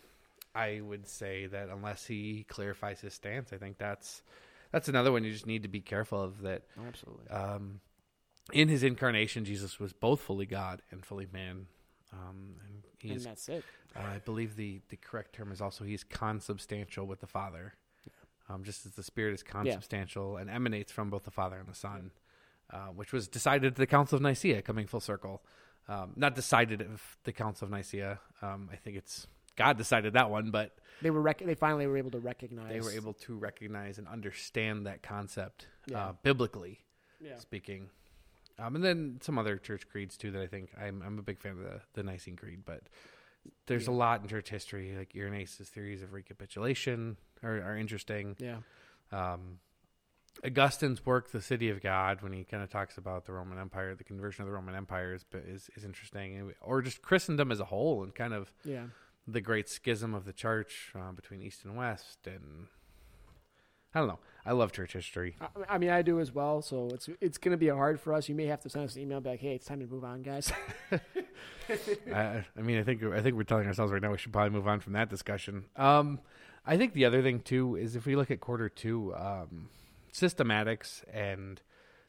I 0.54 0.80
would 0.80 1.06
say 1.06 1.46
that 1.46 1.68
unless 1.68 2.06
he 2.06 2.44
clarifies 2.49 3.00
his 3.00 3.14
stance, 3.14 3.52
I 3.52 3.56
think 3.56 3.78
that's 3.78 4.23
that's 4.70 4.88
another 4.88 5.12
one 5.12 5.25
you 5.25 5.32
just 5.32 5.46
need 5.46 5.62
to 5.62 5.68
be 5.68 5.80
careful 5.80 6.20
of. 6.20 6.42
That 6.42 6.62
Absolutely. 6.87 7.28
um, 7.28 7.80
in 8.52 8.68
his 8.68 8.82
incarnation, 8.82 9.44
Jesus 9.44 9.80
was 9.80 9.92
both 9.92 10.20
fully 10.20 10.46
God 10.46 10.82
and 10.90 11.04
fully 11.04 11.26
man. 11.32 11.66
Um, 12.12 12.56
and 12.66 12.82
he 12.99 13.08
and 13.08 13.18
is, 13.18 13.25
that's 13.25 13.49
it. 13.49 13.64
uh, 13.96 14.00
I 14.00 14.18
believe 14.18 14.56
the 14.56 14.80
the 14.88 14.96
correct 14.96 15.34
term 15.34 15.50
is 15.50 15.61
also 15.61 15.84
he's 15.84 16.04
consubstantial 16.04 17.06
with 17.06 17.20
the 17.20 17.26
Father. 17.26 17.75
Um, 18.49 18.62
just 18.62 18.84
as 18.84 18.92
the 18.92 19.02
Spirit 19.02 19.32
is 19.32 19.42
consubstantial 19.42 20.37
and 20.37 20.50
emanates 20.50 20.92
from 20.92 21.08
both 21.08 21.25
the 21.25 21.30
Father 21.30 21.56
and 21.56 21.66
the 21.66 21.75
Son, 21.75 22.11
uh, 22.70 22.88
which 22.88 23.11
was 23.11 23.26
decided 23.26 23.73
at 23.73 23.76
the 23.76 23.87
Council 23.87 24.16
of 24.16 24.23
Nicaea, 24.23 24.61
coming 24.61 24.87
full 24.87 25.00
circle. 25.00 25.42
Um, 25.88 26.12
not 26.16 26.34
decided 26.34 26.82
at 26.82 26.88
the 27.25 27.32
Council 27.32 27.64
of 27.66 27.70
Nicaea. 27.70 28.20
Um, 28.42 28.68
I 28.73 28.76
think 28.76 28.96
it's 28.96 29.26
God 29.56 29.78
decided 29.78 30.14
that 30.14 30.30
one, 30.30 30.50
but 30.50 30.76
They 31.02 31.11
were. 31.11 31.20
Rec- 31.23 31.38
they 31.44 31.54
finally 31.54 31.87
were 31.87 31.96
able 31.96 32.11
to 32.12 32.18
recognize. 32.18 32.73
they 32.73 32.80
were 32.80 32.92
able 32.92 33.12
to 33.14 33.37
recognize 33.37 33.99
and 33.99 34.08
understand 34.08 34.87
that 34.87 35.02
concept 35.02 35.66
Yeah. 35.87 36.06
uh, 36.08 36.12
biblically 36.23 36.80
Yeah. 37.20 37.37
speaking. 37.38 37.90
Um, 38.58 38.76
and 38.76 38.84
then 38.84 39.18
some 39.20 39.37
other 39.38 39.56
church 39.58 39.88
creeds 39.88 40.16
too 40.16 40.30
that 40.30 40.40
I 40.42 40.46
think 40.46 40.70
I'm 40.80 41.02
I'm 41.02 41.18
a 41.18 41.23
big 41.23 41.40
fan 41.40 41.52
of 41.52 41.58
the 41.58 41.80
the 41.94 42.02
Nicene 42.02 42.37
Creed, 42.37 42.62
but 42.64 42.82
there's 43.66 43.88
a 43.88 43.92
lot 43.92 44.23
in 44.23 44.28
church 44.28 44.49
history 44.49 44.94
like 44.96 45.14
Irenaeus' 45.14 45.56
theories 45.68 46.02
of 46.02 46.12
recapitulation 46.12 47.16
are, 47.42 47.61
are 47.62 47.76
interesting. 47.76 48.37
Yeah. 48.38 48.58
Um, 49.12 49.58
Augustine's 50.44 51.04
work, 51.06 51.30
The 51.30 51.40
City 51.40 51.70
of 51.70 51.80
God, 51.80 52.20
when 52.23 52.32
he 52.32 52.42
kind 52.44 52.62
of 52.62 52.68
talks 52.70 52.99
about 52.99 53.25
the 53.25 53.32
Roman 53.32 53.58
Empire, 53.58 53.94
the 53.94 54.02
conversion 54.04 54.42
of 54.42 54.49
the 54.49 54.52
Roman 54.54 54.75
Empire 54.75 55.14
is 55.14 55.25
is, 55.46 55.70
is 55.76 55.84
interesting, 55.84 56.52
or 56.61 56.82
just 56.82 57.02
Christendom 57.02 57.52
as 57.52 57.61
a 57.61 57.64
whole, 57.66 58.02
and 58.02 58.14
kind 58.14 58.34
of 58.34 58.52
Yeah. 58.64 58.87
The 59.26 59.40
great 59.40 59.69
schism 59.69 60.14
of 60.14 60.25
the 60.25 60.33
church 60.33 60.93
uh, 60.95 61.12
between 61.12 61.40
East 61.40 61.64
and 61.64 61.76
West, 61.76 62.26
and 62.26 62.66
I 63.95 64.00
don't 64.00 64.09
know. 64.09 64.19
I 64.47 64.52
love 64.52 64.73
church 64.73 64.93
history. 64.93 65.37
I, 65.40 65.75
I 65.75 65.78
mean, 65.78 65.90
I 65.90 66.02
do 66.02 66.21
as 66.21 66.33
well. 66.33 66.61
So 66.61 66.88
it's 66.93 67.09
it's 67.21 67.38
going 67.38 67.52
to 67.52 67.59
be 67.59 67.69
hard 67.69 68.00
for 68.00 68.12
us. 68.12 68.28
You 68.28 68.35
may 68.35 68.47
have 68.47 68.61
to 68.61 68.69
send 68.69 68.85
us 68.85 68.97
an 68.97 69.02
email 69.02 69.21
back. 69.21 69.40
Hey, 69.40 69.54
it's 69.54 69.66
time 69.66 69.81
to 69.81 69.87
move 69.87 70.04
on, 70.04 70.23
guys. 70.23 70.52
I, 72.12 72.45
I 72.57 72.61
mean, 72.61 72.78
I 72.78 72.83
think 72.83 73.02
I 73.02 73.23
think 73.23 73.37
we're 73.37 73.45
telling 73.45 73.66
ourselves 73.66 73.93
right 73.93 74.02
now 74.02 74.11
we 74.11 74.19
should 74.19 74.33
probably 74.33 74.50
move 74.50 74.69
on 74.69 74.81
from 74.81 74.93
that 74.95 75.09
discussion. 75.09 75.64
Um, 75.76 76.21
I 76.66 76.76
think 76.76 76.93
the 76.93 77.04
other 77.04 77.23
thing 77.23 77.40
too 77.40 77.76
is 77.76 77.97
if 77.97 78.07
we 78.07 78.16
look 78.16 78.31
at 78.31 78.40
quarter 78.40 78.69
two, 78.69 79.14
um, 79.14 79.69
systematics 80.12 81.02
and 81.12 81.61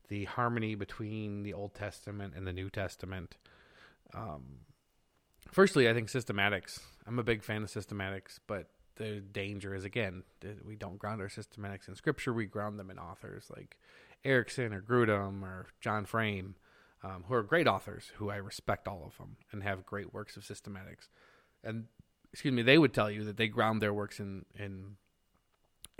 the 0.07 0.25
harmony 0.25 0.75
between 0.75 1.43
the 1.43 1.53
Old 1.53 1.74
Testament 1.74 2.34
and 2.36 2.45
the 2.45 2.53
New 2.53 2.69
Testament. 2.69 3.38
Um, 4.13 4.60
firstly, 5.51 5.89
I 5.89 5.93
think 5.93 6.09
systematics. 6.09 6.79
I'm 7.07 7.19
a 7.19 7.23
big 7.23 7.43
fan 7.43 7.63
of 7.63 7.69
systematics, 7.69 8.39
but 8.47 8.69
the 8.95 9.19
danger 9.19 9.75
is 9.75 9.83
again 9.83 10.23
that 10.39 10.65
we 10.65 10.75
don't 10.75 10.97
ground 10.97 11.21
our 11.21 11.27
systematics 11.27 11.87
in 11.87 11.95
Scripture. 11.95 12.33
We 12.33 12.45
ground 12.45 12.79
them 12.79 12.89
in 12.89 12.97
authors 12.97 13.51
like 13.55 13.77
Erickson 14.23 14.73
or 14.73 14.81
Grudem 14.81 15.43
or 15.43 15.67
John 15.81 16.05
Frame 16.05 16.55
um, 17.05 17.23
who 17.27 17.35
are 17.35 17.43
great 17.43 17.67
authors, 17.67 18.11
who 18.15 18.29
I 18.29 18.37
respect 18.37 18.87
all 18.87 19.03
of 19.05 19.17
them 19.17 19.37
and 19.51 19.61
have 19.61 19.85
great 19.85 20.13
works 20.13 20.37
of 20.37 20.43
systematics. 20.43 21.09
And 21.63 21.85
excuse 22.33 22.53
me, 22.53 22.63
they 22.63 22.77
would 22.77 22.93
tell 22.93 23.11
you 23.11 23.23
that 23.25 23.37
they 23.37 23.47
ground 23.47 23.81
their 23.81 23.93
works 23.93 24.19
in 24.19 24.45
in 24.55 24.97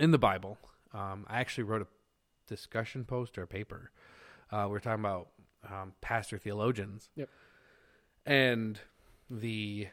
in 0.00 0.10
the 0.10 0.18
Bible. 0.18 0.58
Um, 0.92 1.24
I 1.28 1.40
actually 1.40 1.64
wrote 1.64 1.82
a 1.82 1.86
discussion 2.48 3.04
post 3.04 3.38
or 3.38 3.42
a 3.42 3.46
paper. 3.46 3.90
Uh, 4.50 4.66
we're 4.68 4.80
talking 4.80 5.00
about 5.00 5.28
um, 5.68 5.92
pastor 6.00 6.38
theologians. 6.38 7.08
Yep. 7.14 7.28
And 8.24 8.80
the 9.30 9.88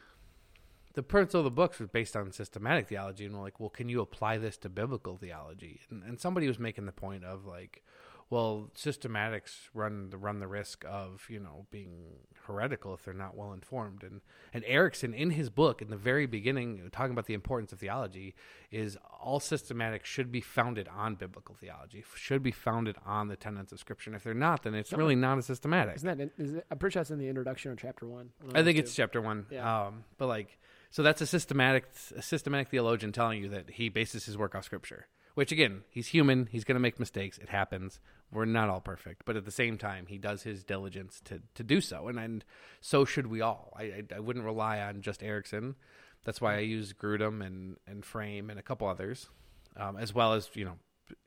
the 0.94 1.04
principle 1.04 1.40
of 1.40 1.46
the 1.46 1.52
books 1.52 1.80
was 1.80 1.90
based 1.90 2.16
on 2.16 2.32
systematic 2.32 2.88
theology, 2.88 3.26
and 3.26 3.36
we're 3.36 3.42
like, 3.42 3.60
well, 3.60 3.70
can 3.70 3.90
you 3.90 4.02
apply 4.02 4.38
this 4.38 4.58
to 4.58 4.70
biblical 4.70 5.18
theology? 5.18 5.82
And, 5.90 6.04
and 6.04 6.20
somebody 6.20 6.48
was 6.48 6.60
making 6.60 6.86
the 6.86 6.92
point 6.92 7.24
of 7.24 7.46
like, 7.46 7.84
well, 8.30 8.72
systematics 8.76 9.70
run 9.74 10.10
the 10.10 10.18
run 10.18 10.40
the 10.40 10.48
risk 10.48 10.84
of 10.88 11.26
you 11.30 11.40
know 11.40 11.66
being 11.72 12.18
heretical 12.48 12.94
if 12.94 13.04
they're 13.06 13.14
not 13.14 13.36
well 13.36 13.54
informed. 13.54 14.04
And 14.04 14.22
and 14.54 14.64
Erickson 14.66 15.14
in 15.14 15.32
his 15.32 15.50
book 15.50 15.82
in 15.82 15.90
the 15.90 15.98
very 15.98 16.26
beginning, 16.26 16.90
talking 16.92 17.12
about 17.12 17.26
the 17.28 17.34
importance 17.34 17.72
of 17.74 17.80
theology, 17.80 18.36
is 18.72 18.98
all 19.22 19.40
systematics 19.40 20.06
should 20.06 20.32
be 20.32 20.42
founded 20.42 20.88
on 20.88 21.16
biblical 21.16 21.56
theology, 21.56 22.04
should 22.16 22.44
be 22.44 22.52
founded 22.52 22.96
on 23.06 23.28
the 23.28 23.36
tenets 23.36 23.72
of 23.72 23.80
Scripture. 23.80 24.10
And 24.10 24.16
if 24.16 24.24
they're 24.24 24.34
not, 24.34 24.64
then 24.64 24.74
it's 24.74 24.92
No. 24.92 24.98
really 24.98 25.16
not 25.16 25.38
a 25.38 25.42
systematic. 25.42 25.96
Isn't 25.98 26.18
that? 26.18 26.32
Is 26.38 26.54
it, 26.56 26.66
I'm 26.70 26.78
pretty 26.78 26.94
sure 26.94 27.02
that's 27.02 27.12
in 27.12 27.20
the 27.20 27.28
introduction 27.30 27.72
of 27.72 27.78
chapter 27.78 28.08
one. 28.08 28.32
Of 28.42 28.56
I 28.56 28.64
think 28.64 28.78
it's 28.78 28.94
chapter 28.96 29.22
one. 29.22 29.46
Yeah. 29.50 29.86
Um, 29.88 30.04
but 30.18 30.28
like, 30.28 30.58
so 30.90 31.02
that's 31.04 31.22
a 31.22 31.26
systematic, 31.28 31.86
a 32.16 32.22
systematic 32.22 32.70
theologian 32.70 33.12
telling 33.12 33.42
you 33.42 33.50
that 33.50 33.72
he 33.72 33.90
bases 33.90 34.26
his 34.26 34.38
work 34.38 34.54
off 34.56 34.66
scripture. 34.66 35.08
Which 35.36 35.52
again, 35.52 35.84
he's 35.90 36.08
human. 36.08 36.48
He's 36.52 36.64
going 36.64 36.76
to 36.76 36.82
make 36.82 37.00
mistakes. 37.00 37.38
It 37.40 37.50
happens. 37.50 38.00
We're 38.32 38.46
not 38.46 38.70
all 38.70 38.82
perfect, 38.82 39.24
but 39.26 39.36
at 39.36 39.46
the 39.46 39.52
same 39.52 39.78
time, 39.78 40.06
he 40.08 40.18
does 40.18 40.44
his 40.44 40.64
diligence 40.64 41.22
to 41.26 41.42
to 41.56 41.64
do 41.64 41.82
so, 41.82 42.08
and 42.08 42.20
and 42.20 42.46
so 42.82 43.06
should 43.06 43.28
we 43.28 43.42
all. 43.42 43.74
I 43.76 43.84
I, 43.84 44.04
I 44.16 44.20
wouldn't 44.20 44.46
rely 44.46 44.80
on 44.80 45.02
just 45.02 45.24
Erickson. 45.24 45.76
That's 46.24 46.40
why 46.40 46.56
I 46.56 46.60
use 46.60 46.94
Grudem 46.94 47.46
and 47.46 47.78
and 47.88 48.06
Frame 48.06 48.50
and 48.50 48.60
a 48.60 48.64
couple 48.64 48.88
others, 48.88 49.30
um, 49.76 49.98
as 49.98 50.14
well 50.14 50.34
as 50.34 50.50
you 50.54 50.66
know, 50.66 50.78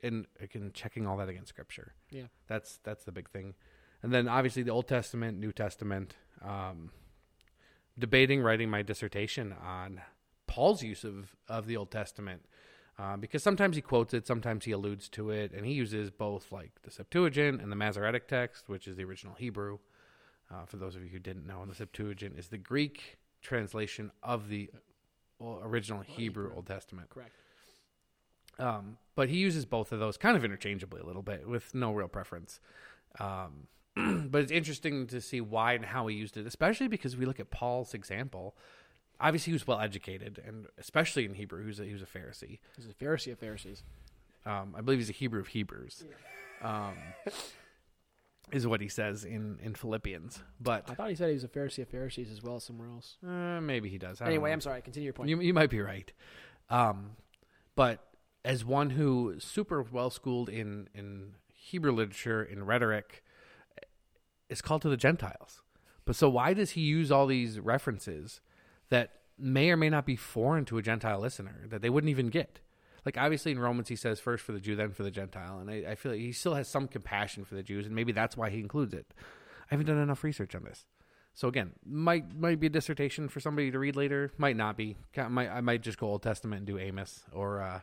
in 0.01 0.25
again 0.39 0.71
checking 0.73 1.05
all 1.05 1.17
that 1.17 1.29
against 1.29 1.49
scripture. 1.49 1.93
Yeah. 2.09 2.27
That's 2.47 2.79
that's 2.83 3.03
the 3.03 3.11
big 3.11 3.29
thing, 3.29 3.55
and 4.01 4.13
then 4.13 4.27
obviously 4.27 4.63
the 4.63 4.71
Old 4.71 4.87
Testament, 4.87 5.37
New 5.39 5.51
Testament. 5.51 6.15
Um, 6.41 6.91
debating 7.99 8.41
writing 8.41 8.69
my 8.69 8.81
dissertation 8.81 9.53
on 9.53 10.01
Paul's 10.45 10.83
use 10.83 11.03
of, 11.03 11.35
of 11.47 11.67
the 11.67 11.77
Old 11.77 11.91
Testament 11.91 12.45
uh, 12.99 13.15
because 13.15 13.43
sometimes 13.43 13.75
he 13.75 13.81
quotes 13.81 14.13
it, 14.13 14.25
sometimes 14.25 14.65
he 14.65 14.71
alludes 14.71 15.07
to 15.09 15.29
it, 15.29 15.51
and 15.51 15.65
he 15.65 15.73
uses 15.73 16.09
both 16.09 16.51
like 16.51 16.71
the 16.83 16.91
Septuagint 16.91 17.61
and 17.61 17.71
the 17.71 17.75
Masoretic 17.75 18.27
text, 18.27 18.69
which 18.69 18.87
is 18.87 18.95
the 18.95 19.03
original 19.03 19.35
Hebrew. 19.35 19.79
Uh, 20.49 20.65
for 20.65 20.77
those 20.77 20.95
of 20.95 21.03
you 21.03 21.09
who 21.09 21.19
didn't 21.19 21.45
know, 21.45 21.61
and 21.61 21.69
the 21.69 21.75
Septuagint 21.75 22.37
is 22.37 22.47
the 22.47 22.57
Greek 22.57 23.17
translation 23.41 24.11
of 24.23 24.49
the 24.49 24.69
original 25.41 26.01
Hebrew 26.01 26.45
Hebrew. 26.45 26.55
Old 26.55 26.67
Testament. 26.67 27.09
correct. 27.09 27.31
Um, 28.59 28.97
but 29.15 29.29
he 29.29 29.37
uses 29.37 29.65
both 29.65 29.91
of 29.91 29.99
those 29.99 30.17
kind 30.17 30.35
of 30.35 30.43
interchangeably 30.43 31.01
a 31.01 31.05
little 31.05 31.21
bit 31.21 31.47
with 31.47 31.75
no 31.75 31.93
real 31.93 32.07
preference. 32.07 32.59
Um, 33.19 33.67
but 34.29 34.41
it's 34.41 34.51
interesting 34.51 35.07
to 35.07 35.21
see 35.21 35.41
why 35.41 35.73
and 35.73 35.85
how 35.85 36.07
he 36.07 36.15
used 36.15 36.37
it, 36.37 36.47
especially 36.47 36.87
because 36.87 37.15
we 37.15 37.25
look 37.25 37.39
at 37.39 37.51
Paul's 37.51 37.93
example. 37.93 38.55
Obviously, 39.19 39.51
he 39.51 39.53
was 39.53 39.65
well 39.65 39.79
educated, 39.79 40.41
and 40.45 40.67
especially 40.77 41.25
in 41.25 41.33
Hebrew, 41.33 41.61
he 41.61 41.67
was 41.67 41.79
a, 41.79 41.85
he 41.85 41.93
was 41.93 42.01
a 42.01 42.05
Pharisee. 42.05 42.59
He's 42.75 42.87
a 42.87 42.93
Pharisee 43.03 43.31
of 43.31 43.39
Pharisees. 43.39 43.83
Um, 44.45 44.75
I 44.77 44.81
believe 44.81 44.99
he's 44.99 45.09
a 45.09 45.13
Hebrew 45.13 45.39
of 45.39 45.47
Hebrews. 45.47 46.05
Um, 46.61 46.95
is 48.51 48.65
what 48.65 48.79
he 48.79 48.87
says 48.87 49.25
in 49.25 49.59
in 49.61 49.75
Philippians. 49.75 50.41
But 50.59 50.89
I 50.89 50.93
thought 50.93 51.09
he 51.09 51.15
said 51.15 51.27
he 51.29 51.33
was 51.33 51.43
a 51.43 51.49
Pharisee 51.49 51.81
of 51.81 51.89
Pharisees 51.89 52.31
as 52.31 52.41
well 52.41 52.59
somewhere 52.59 52.87
else. 52.87 53.17
uh, 53.23 53.59
maybe 53.61 53.89
he 53.89 53.97
does. 53.97 54.21
I 54.21 54.27
Anyway. 54.27 54.51
I'm 54.51 54.61
sorry. 54.61 54.81
Continue 54.81 55.05
your 55.05 55.13
point. 55.13 55.29
You 55.29 55.41
you 55.41 55.53
might 55.53 55.69
be 55.69 55.81
right. 55.81 56.11
Um, 56.69 57.17
but 57.75 58.03
as 58.45 58.63
one 58.63 58.91
who 58.91 59.35
super 59.39 59.81
well 59.83 60.09
schooled 60.09 60.49
in 60.49 60.87
in 60.93 61.33
Hebrew 61.53 61.91
literature 61.91 62.43
in 62.43 62.65
rhetoric 62.65 63.23
is 64.49 64.61
called 64.61 64.81
to 64.83 64.89
the 64.89 64.97
Gentiles. 64.97 65.61
But 66.05 66.15
so 66.15 66.29
why 66.29 66.53
does 66.53 66.71
he 66.71 66.81
use 66.81 67.11
all 67.11 67.27
these 67.27 67.59
references 67.59 68.39
that 68.89 69.11
may 69.37 69.69
or 69.69 69.77
may 69.77 69.89
not 69.89 70.05
be 70.05 70.15
foreign 70.15 70.65
to 70.65 70.77
a 70.77 70.81
Gentile 70.81 71.19
listener 71.19 71.65
that 71.69 71.81
they 71.81 71.89
wouldn't 71.89 72.09
even 72.09 72.29
get? 72.29 72.59
Like 73.05 73.17
obviously 73.17 73.51
in 73.51 73.59
Romans 73.59 73.87
he 73.87 73.95
says 73.95 74.19
first 74.19 74.43
for 74.43 74.51
the 74.51 74.59
Jew, 74.59 74.75
then 74.75 74.91
for 74.91 75.03
the 75.03 75.11
Gentile, 75.11 75.59
and 75.59 75.69
I, 75.69 75.91
I 75.91 75.95
feel 75.95 76.11
like 76.11 76.21
he 76.21 76.31
still 76.31 76.55
has 76.55 76.67
some 76.67 76.87
compassion 76.87 77.45
for 77.45 77.55
the 77.55 77.63
Jews, 77.63 77.85
and 77.85 77.95
maybe 77.95 78.11
that's 78.11 78.35
why 78.35 78.49
he 78.49 78.59
includes 78.59 78.93
it. 78.93 79.13
I 79.19 79.75
haven't 79.75 79.85
done 79.85 79.97
enough 79.97 80.23
research 80.23 80.55
on 80.55 80.63
this. 80.63 80.85
So 81.33 81.47
again, 81.47 81.73
might 81.85 82.35
might 82.35 82.59
be 82.59 82.67
a 82.67 82.69
dissertation 82.69 83.29
for 83.29 83.39
somebody 83.39 83.69
to 83.69 83.79
read 83.79 83.95
later. 83.95 84.31
Might 84.37 84.57
not 84.57 84.75
be. 84.75 84.97
Might 85.29 85.49
I 85.49 85.61
might 85.61 85.83
just 85.83 85.99
go 85.99 86.07
Old 86.07 86.23
Testament 86.23 86.61
and 86.61 86.67
do 86.67 86.79
Amos 86.79 87.23
or 87.31 87.61
uh, 87.61 87.81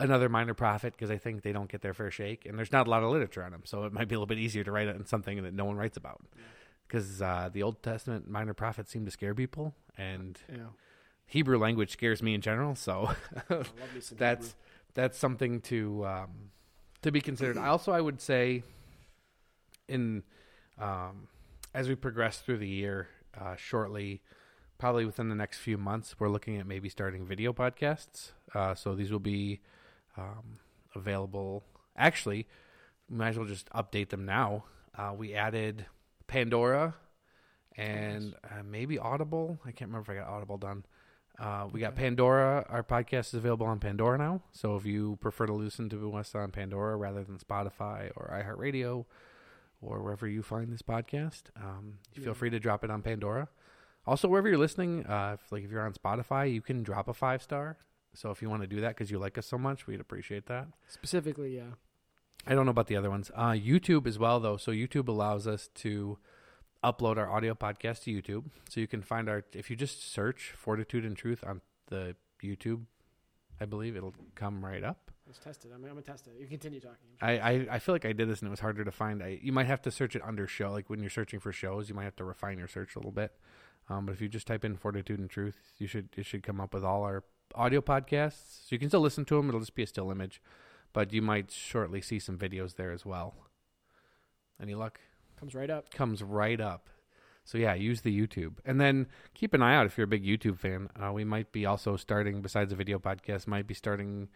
another 0.00 0.28
minor 0.28 0.54
prophet 0.54 0.94
because 0.94 1.10
I 1.10 1.18
think 1.18 1.42
they 1.42 1.52
don't 1.52 1.70
get 1.70 1.82
their 1.82 1.94
fair 1.94 2.10
shake, 2.10 2.46
and 2.46 2.58
there's 2.58 2.72
not 2.72 2.86
a 2.86 2.90
lot 2.90 3.02
of 3.02 3.10
literature 3.10 3.44
on 3.44 3.52
them. 3.52 3.62
So 3.66 3.84
it 3.84 3.92
might 3.92 4.08
be 4.08 4.14
a 4.14 4.18
little 4.18 4.26
bit 4.26 4.38
easier 4.38 4.64
to 4.64 4.72
write 4.72 4.88
it 4.88 4.96
in 4.96 5.04
something 5.04 5.42
that 5.42 5.52
no 5.52 5.66
one 5.66 5.76
writes 5.76 5.98
about 5.98 6.22
because 6.86 7.20
uh, 7.20 7.48
the 7.52 7.62
Old 7.62 7.82
Testament 7.82 8.28
minor 8.28 8.54
prophets 8.54 8.90
seem 8.90 9.04
to 9.04 9.10
scare 9.10 9.34
people, 9.34 9.74
and 9.96 10.38
yeah. 10.48 10.66
Hebrew 11.26 11.58
language 11.58 11.90
scares 11.90 12.22
me 12.22 12.34
in 12.34 12.40
general. 12.40 12.74
So 12.74 13.10
I 13.50 13.54
love 13.54 13.72
me 13.94 14.00
some 14.00 14.18
that's 14.18 14.46
Hebrew. 14.46 14.60
that's 14.94 15.18
something 15.18 15.60
to 15.62 16.06
um, 16.06 16.50
to 17.02 17.10
be 17.10 17.20
considered. 17.20 17.58
I 17.58 17.68
also 17.68 17.92
I 17.92 18.00
would 18.00 18.20
say 18.20 18.62
in 19.88 20.22
um, 20.78 21.28
as 21.74 21.88
we 21.88 21.94
progress 21.94 22.38
through 22.38 22.58
the 22.58 22.68
year, 22.68 23.08
uh, 23.38 23.56
shortly, 23.56 24.22
probably 24.78 25.04
within 25.04 25.28
the 25.28 25.34
next 25.34 25.58
few 25.58 25.76
months, 25.76 26.16
we're 26.18 26.28
looking 26.28 26.56
at 26.56 26.66
maybe 26.66 26.88
starting 26.88 27.26
video 27.26 27.52
podcasts. 27.52 28.32
Uh, 28.54 28.74
so 28.74 28.94
these 28.94 29.10
will 29.10 29.18
be 29.18 29.60
um, 30.16 30.58
available. 30.94 31.64
Actually, 31.96 32.46
might 33.08 33.28
as 33.28 33.38
well 33.38 33.46
just 33.46 33.68
update 33.70 34.08
them 34.08 34.24
now. 34.24 34.64
Uh, 34.96 35.12
we 35.16 35.34
added 35.34 35.86
Pandora 36.26 36.94
and 37.76 38.34
uh, 38.44 38.62
maybe 38.64 38.98
Audible. 38.98 39.58
I 39.64 39.70
can't 39.72 39.90
remember 39.90 40.12
if 40.12 40.18
I 40.18 40.20
got 40.20 40.32
Audible 40.32 40.58
done. 40.58 40.84
Uh, 41.38 41.68
we 41.70 41.80
got 41.80 41.94
Pandora. 41.94 42.64
Our 42.68 42.82
podcast 42.82 43.28
is 43.28 43.34
available 43.34 43.66
on 43.66 43.78
Pandora 43.78 44.16
now. 44.16 44.42
So 44.52 44.76
if 44.76 44.86
you 44.86 45.18
prefer 45.20 45.46
to 45.46 45.52
listen 45.52 45.88
to 45.90 46.14
us 46.14 46.34
on 46.34 46.50
Pandora 46.50 46.96
rather 46.96 47.24
than 47.24 47.38
Spotify 47.38 48.10
or 48.16 48.30
iHeartRadio 48.32 49.04
or 49.82 50.02
wherever 50.02 50.26
you 50.26 50.42
find 50.42 50.72
this 50.72 50.82
podcast, 50.82 51.42
um, 51.56 51.98
you 52.14 52.22
feel 52.22 52.34
free 52.34 52.50
to 52.50 52.58
drop 52.58 52.84
it 52.84 52.90
on 52.90 53.02
Pandora. 53.02 53.48
Also, 54.06 54.28
wherever 54.28 54.48
you're 54.48 54.56
listening, 54.56 55.04
uh, 55.06 55.32
if, 55.34 55.52
like 55.52 55.64
if 55.64 55.70
you're 55.70 55.84
on 55.84 55.92
Spotify, 55.92 56.50
you 56.52 56.62
can 56.62 56.82
drop 56.82 57.08
a 57.08 57.14
five 57.14 57.42
star. 57.42 57.76
So 58.14 58.30
if 58.30 58.40
you 58.40 58.48
want 58.48 58.62
to 58.62 58.68
do 58.68 58.80
that 58.80 58.90
because 58.90 59.10
you 59.10 59.18
like 59.18 59.36
us 59.36 59.46
so 59.46 59.58
much, 59.58 59.86
we'd 59.86 60.00
appreciate 60.00 60.46
that. 60.46 60.68
specifically, 60.88 61.54
yeah. 61.56 61.74
I 62.46 62.54
don't 62.54 62.64
know 62.64 62.70
about 62.70 62.86
the 62.86 62.96
other 62.96 63.10
ones. 63.10 63.30
Uh, 63.34 63.50
YouTube 63.50 64.06
as 64.06 64.18
well, 64.18 64.38
though. 64.40 64.56
So 64.56 64.70
YouTube 64.72 65.08
allows 65.08 65.46
us 65.46 65.68
to 65.76 66.18
upload 66.84 67.16
our 67.16 67.30
audio 67.30 67.54
podcast 67.54 68.04
to 68.04 68.10
YouTube. 68.10 68.44
So 68.68 68.80
you 68.80 68.86
can 68.86 69.02
find 69.02 69.28
our 69.28 69.44
if 69.52 69.70
you 69.70 69.76
just 69.76 70.12
search 70.12 70.54
Fortitude 70.56 71.04
and 71.04 71.16
Truth 71.16 71.42
on 71.46 71.60
the 71.88 72.14
YouTube, 72.42 72.82
I 73.60 73.64
believe 73.64 73.96
it'll 73.96 74.14
come 74.34 74.64
right 74.64 74.84
up. 74.84 75.10
Let's 75.26 75.40
test 75.40 75.64
it. 75.64 75.72
I'm, 75.74 75.82
I'm 75.82 75.90
gonna 75.90 76.02
test 76.02 76.28
it. 76.28 76.34
You 76.38 76.46
continue 76.46 76.78
talking. 76.78 77.08
I, 77.20 77.38
I, 77.38 77.66
I 77.72 77.78
feel 77.80 77.94
like 77.94 78.04
I 78.04 78.12
did 78.12 78.28
this 78.28 78.40
and 78.40 78.46
it 78.46 78.50
was 78.50 78.60
harder 78.60 78.84
to 78.84 78.92
find. 78.92 79.22
I, 79.22 79.40
you 79.42 79.52
might 79.52 79.66
have 79.66 79.82
to 79.82 79.90
search 79.90 80.14
it 80.14 80.22
under 80.24 80.46
show. 80.46 80.70
Like 80.70 80.88
when 80.88 81.00
you're 81.00 81.10
searching 81.10 81.40
for 81.40 81.52
shows, 81.52 81.88
you 81.88 81.96
might 81.96 82.04
have 82.04 82.16
to 82.16 82.24
refine 82.24 82.58
your 82.58 82.68
search 82.68 82.94
a 82.94 83.00
little 83.00 83.12
bit. 83.12 83.32
Um, 83.88 84.06
but 84.06 84.12
if 84.12 84.20
you 84.20 84.28
just 84.28 84.46
type 84.46 84.64
in 84.64 84.76
Fortitude 84.76 85.18
and 85.18 85.28
Truth, 85.28 85.56
you 85.78 85.88
should 85.88 86.10
it 86.16 86.26
should 86.26 86.44
come 86.44 86.60
up 86.60 86.72
with 86.72 86.84
all 86.84 87.02
our 87.02 87.24
audio 87.54 87.80
podcasts. 87.80 88.66
So 88.66 88.68
you 88.70 88.78
can 88.78 88.88
still 88.88 89.00
listen 89.00 89.24
to 89.24 89.36
them. 89.36 89.48
It'll 89.48 89.60
just 89.60 89.74
be 89.74 89.82
a 89.82 89.86
still 89.86 90.10
image, 90.12 90.40
but 90.96 91.12
you 91.12 91.20
might 91.20 91.50
shortly 91.50 92.00
see 92.00 92.18
some 92.18 92.38
videos 92.38 92.76
there 92.76 92.90
as 92.90 93.04
well. 93.04 93.34
Any 94.60 94.74
luck? 94.74 94.98
Comes 95.38 95.54
right 95.54 95.68
up. 95.68 95.90
Comes 95.92 96.22
right 96.22 96.58
up. 96.58 96.88
So 97.44 97.58
yeah, 97.58 97.74
use 97.74 98.00
the 98.00 98.18
YouTube, 98.18 98.54
and 98.64 98.80
then 98.80 99.06
keep 99.34 99.52
an 99.52 99.60
eye 99.62 99.76
out 99.76 99.84
if 99.84 99.96
you're 99.98 100.06
a 100.06 100.08
big 100.08 100.24
YouTube 100.24 100.58
fan. 100.58 100.88
Uh, 101.00 101.12
we 101.12 101.22
might 101.22 101.52
be 101.52 101.66
also 101.66 101.96
starting, 101.96 102.40
besides 102.40 102.70
the 102.70 102.76
video 102.76 102.98
podcast, 102.98 103.46
might 103.46 103.66
be 103.66 103.74
starting 103.74 104.28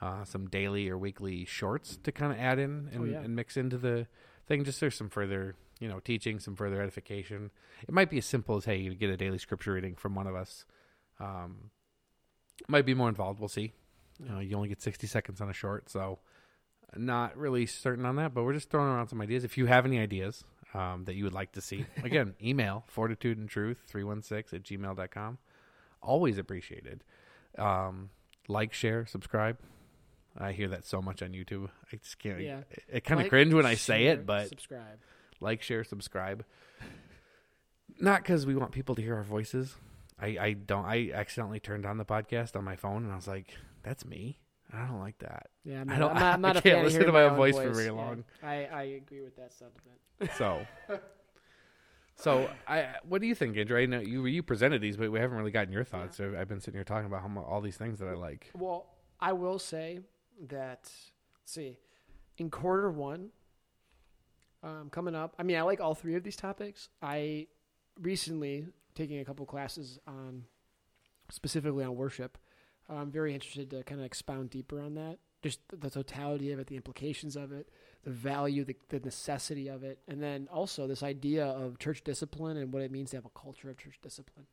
uh, 0.00 0.24
some 0.24 0.46
daily 0.48 0.88
or 0.88 0.96
weekly 0.96 1.44
shorts 1.44 1.98
to 2.04 2.12
kind 2.12 2.32
of 2.32 2.38
add 2.38 2.58
in 2.60 2.88
and, 2.92 3.02
Oh, 3.02 3.04
yeah. 3.04 3.18
and 3.20 3.34
mix 3.34 3.56
into 3.56 3.76
the 3.76 4.06
thing. 4.46 4.62
Just 4.64 4.78
there's 4.80 4.94
some 4.94 5.10
further, 5.10 5.56
you 5.80 5.88
know, 5.88 5.98
teaching, 5.98 6.38
some 6.38 6.54
further 6.56 6.80
edification. 6.80 7.50
It 7.86 7.92
might 7.92 8.08
be 8.08 8.18
as 8.18 8.24
simple 8.24 8.56
as 8.56 8.64
hey, 8.66 8.76
you 8.78 8.94
get 8.94 9.10
a 9.10 9.16
daily 9.16 9.38
scripture 9.38 9.72
reading 9.72 9.96
from 9.96 10.14
one 10.14 10.26
of 10.28 10.34
us. 10.36 10.64
Um, 11.20 11.70
might 12.68 12.86
be 12.86 12.94
more 12.94 13.08
involved. 13.10 13.40
We'll 13.40 13.48
see. 13.48 13.72
You, 14.22 14.28
know, 14.28 14.38
you 14.40 14.56
only 14.56 14.68
get 14.68 14.80
60 14.82 15.06
seconds 15.06 15.40
on 15.40 15.50
a 15.50 15.52
short, 15.52 15.90
so 15.90 16.18
not 16.96 17.36
really 17.36 17.66
certain 17.66 18.06
on 18.06 18.16
that. 18.16 18.34
But 18.34 18.44
we're 18.44 18.52
just 18.52 18.70
throwing 18.70 18.88
around 18.88 19.08
some 19.08 19.20
ideas. 19.20 19.44
If 19.44 19.58
you 19.58 19.66
have 19.66 19.84
any 19.84 19.98
ideas 19.98 20.44
um, 20.72 21.04
that 21.04 21.14
you 21.14 21.24
would 21.24 21.32
like 21.32 21.52
to 21.52 21.60
see, 21.60 21.84
again, 22.04 22.34
email 22.42 22.84
fortitude 22.86 23.38
and 23.38 23.48
truth 23.48 23.78
316 23.86 24.56
at 24.58 24.64
gmail.com. 24.64 25.38
Always 26.02 26.38
appreciated. 26.38 27.02
Um, 27.58 28.10
like, 28.48 28.72
share, 28.72 29.06
subscribe. 29.06 29.58
I 30.36 30.52
hear 30.52 30.68
that 30.68 30.84
so 30.84 31.00
much 31.00 31.22
on 31.22 31.30
YouTube. 31.30 31.68
I 31.92 31.96
just 31.96 32.18
can't. 32.18 32.40
Yeah. 32.40 32.60
It, 32.70 32.82
it 32.88 33.04
kind 33.04 33.20
of 33.20 33.24
Like, 33.24 33.30
cringe 33.30 33.54
when 33.54 33.66
I 33.66 33.74
say 33.76 34.04
share, 34.04 34.12
it, 34.14 34.26
but 34.26 34.48
subscribe. 34.48 34.98
like, 35.40 35.62
share, 35.62 35.84
subscribe. 35.84 36.44
Not 38.00 38.22
because 38.22 38.44
we 38.44 38.54
want 38.56 38.72
people 38.72 38.94
to 38.96 39.02
hear 39.02 39.14
our 39.14 39.22
voices. 39.22 39.76
I, 40.20 40.26
I 40.40 40.52
don't. 40.52 40.84
I 40.84 41.10
accidentally 41.14 41.60
turned 41.60 41.86
on 41.86 41.98
the 41.98 42.04
podcast 42.04 42.56
on 42.56 42.64
my 42.64 42.76
phone, 42.76 43.04
and 43.04 43.12
I 43.12 43.16
was 43.16 43.28
like, 43.28 43.54
"That's 43.84 44.04
me." 44.04 44.40
I 44.72 44.86
don't 44.88 44.98
like 44.98 45.18
that. 45.18 45.50
Yeah, 45.62 45.82
I'm 45.82 45.90
I 45.90 45.98
not, 45.98 45.98
don't- 45.98 46.10
I'm 46.16 46.20
not, 46.20 46.34
I'm 46.34 46.40
not 46.40 46.56
a 46.56 46.62
can't 46.62 46.76
fan 46.76 46.84
listen 46.84 47.06
to 47.06 47.12
my 47.12 47.22
own 47.24 47.36
voice 47.36 47.54
for 47.54 47.70
very 47.70 47.84
Yeah, 47.86 47.90
long. 47.92 48.24
I, 48.42 48.64
I 48.64 48.82
agree 48.84 49.20
with 49.20 49.36
that 49.36 49.52
sentiment. 49.52 50.00
So, 50.36 50.66
so 52.16 52.50
I. 52.66 52.88
What 53.06 53.20
do 53.20 53.26
you 53.26 53.34
think, 53.34 53.56
Andrew? 53.56 53.78
I 53.78 53.86
know 53.86 54.00
you 54.00 54.24
you 54.26 54.42
presented 54.42 54.80
these, 54.80 54.96
but 54.96 55.10
we 55.12 55.18
haven't 55.20 55.36
really 55.36 55.50
gotten 55.50 55.72
your 55.72 55.84
thoughts. 55.84 56.16
So 56.16 56.34
I've 56.38 56.48
been 56.48 56.60
sitting 56.60 56.74
here 56.78 56.84
talking 56.84 57.06
about 57.06 57.22
how 57.22 57.40
all 57.42 57.60
these 57.60 57.76
things 57.76 57.98
that 57.98 58.08
I 58.08 58.14
like. 58.14 58.50
Well, 58.56 58.86
I 59.20 59.32
will 59.32 59.58
say 59.58 60.00
that. 60.48 60.90
Let's 61.42 61.52
see, 61.52 61.78
in 62.38 62.50
quarter 62.50 62.90
one, 62.90 63.28
um, 64.62 64.88
coming 64.90 65.14
up. 65.14 65.34
I 65.38 65.42
mean, 65.42 65.56
I 65.58 65.62
like 65.62 65.80
all 65.80 65.94
three 65.94 66.14
of 66.14 66.22
these 66.24 66.36
topics. 66.36 66.88
I 67.02 67.48
recently 68.00 68.66
taking 68.94 69.18
a 69.18 69.24
couple 69.24 69.44
classes 69.46 69.98
on 70.06 70.44
specifically 71.30 71.84
on 71.84 71.94
worship. 71.96 72.38
I'm 72.88 73.10
very 73.10 73.34
interested 73.34 73.70
to 73.70 73.82
kind 73.82 74.00
of 74.00 74.06
expound 74.06 74.50
deeper 74.50 74.80
on 74.80 74.94
that. 74.94 75.18
Just 75.42 75.60
the 75.78 75.90
totality 75.90 76.52
of 76.52 76.58
it, 76.58 76.68
the 76.68 76.76
implications 76.76 77.36
of 77.36 77.52
it, 77.52 77.68
the 78.02 78.10
value, 78.10 78.64
the, 78.64 78.76
the 78.88 79.00
necessity 79.00 79.68
of 79.68 79.84
it, 79.84 79.98
and 80.08 80.22
then 80.22 80.48
also 80.50 80.86
this 80.86 81.02
idea 81.02 81.44
of 81.44 81.78
church 81.78 82.02
discipline 82.02 82.56
and 82.56 82.72
what 82.72 82.82
it 82.82 82.90
means 82.90 83.10
to 83.10 83.16
have 83.18 83.26
a 83.26 83.38
culture 83.38 83.68
of 83.68 83.76
church 83.76 83.98
discipline. 84.02 84.46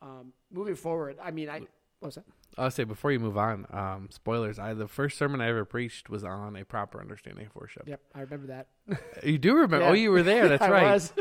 Um, 0.00 0.32
moving 0.52 0.76
forward, 0.76 1.16
I 1.22 1.32
mean, 1.32 1.50
I 1.50 1.62
what 2.00 2.08
was 2.08 2.14
that? 2.14 2.24
I'll 2.56 2.70
say 2.70 2.84
before 2.84 3.10
you 3.10 3.18
move 3.18 3.36
on, 3.36 3.66
um, 3.70 4.08
spoilers. 4.12 4.58
I 4.60 4.72
the 4.74 4.86
first 4.86 5.18
sermon 5.18 5.40
I 5.40 5.48
ever 5.48 5.64
preached 5.64 6.08
was 6.08 6.22
on 6.22 6.54
a 6.56 6.64
proper 6.64 7.00
understanding 7.00 7.46
of 7.46 7.54
worship. 7.56 7.88
Yep, 7.88 8.00
I 8.14 8.20
remember 8.20 8.46
that. 8.48 8.68
You 9.24 9.38
do 9.38 9.54
remember? 9.54 9.80
Yeah. 9.80 9.88
Oh, 9.90 9.92
you 9.94 10.12
were 10.12 10.22
there. 10.22 10.48
That's 10.48 10.62
I 10.68 10.70
right. 10.70 10.92
was. 10.92 11.12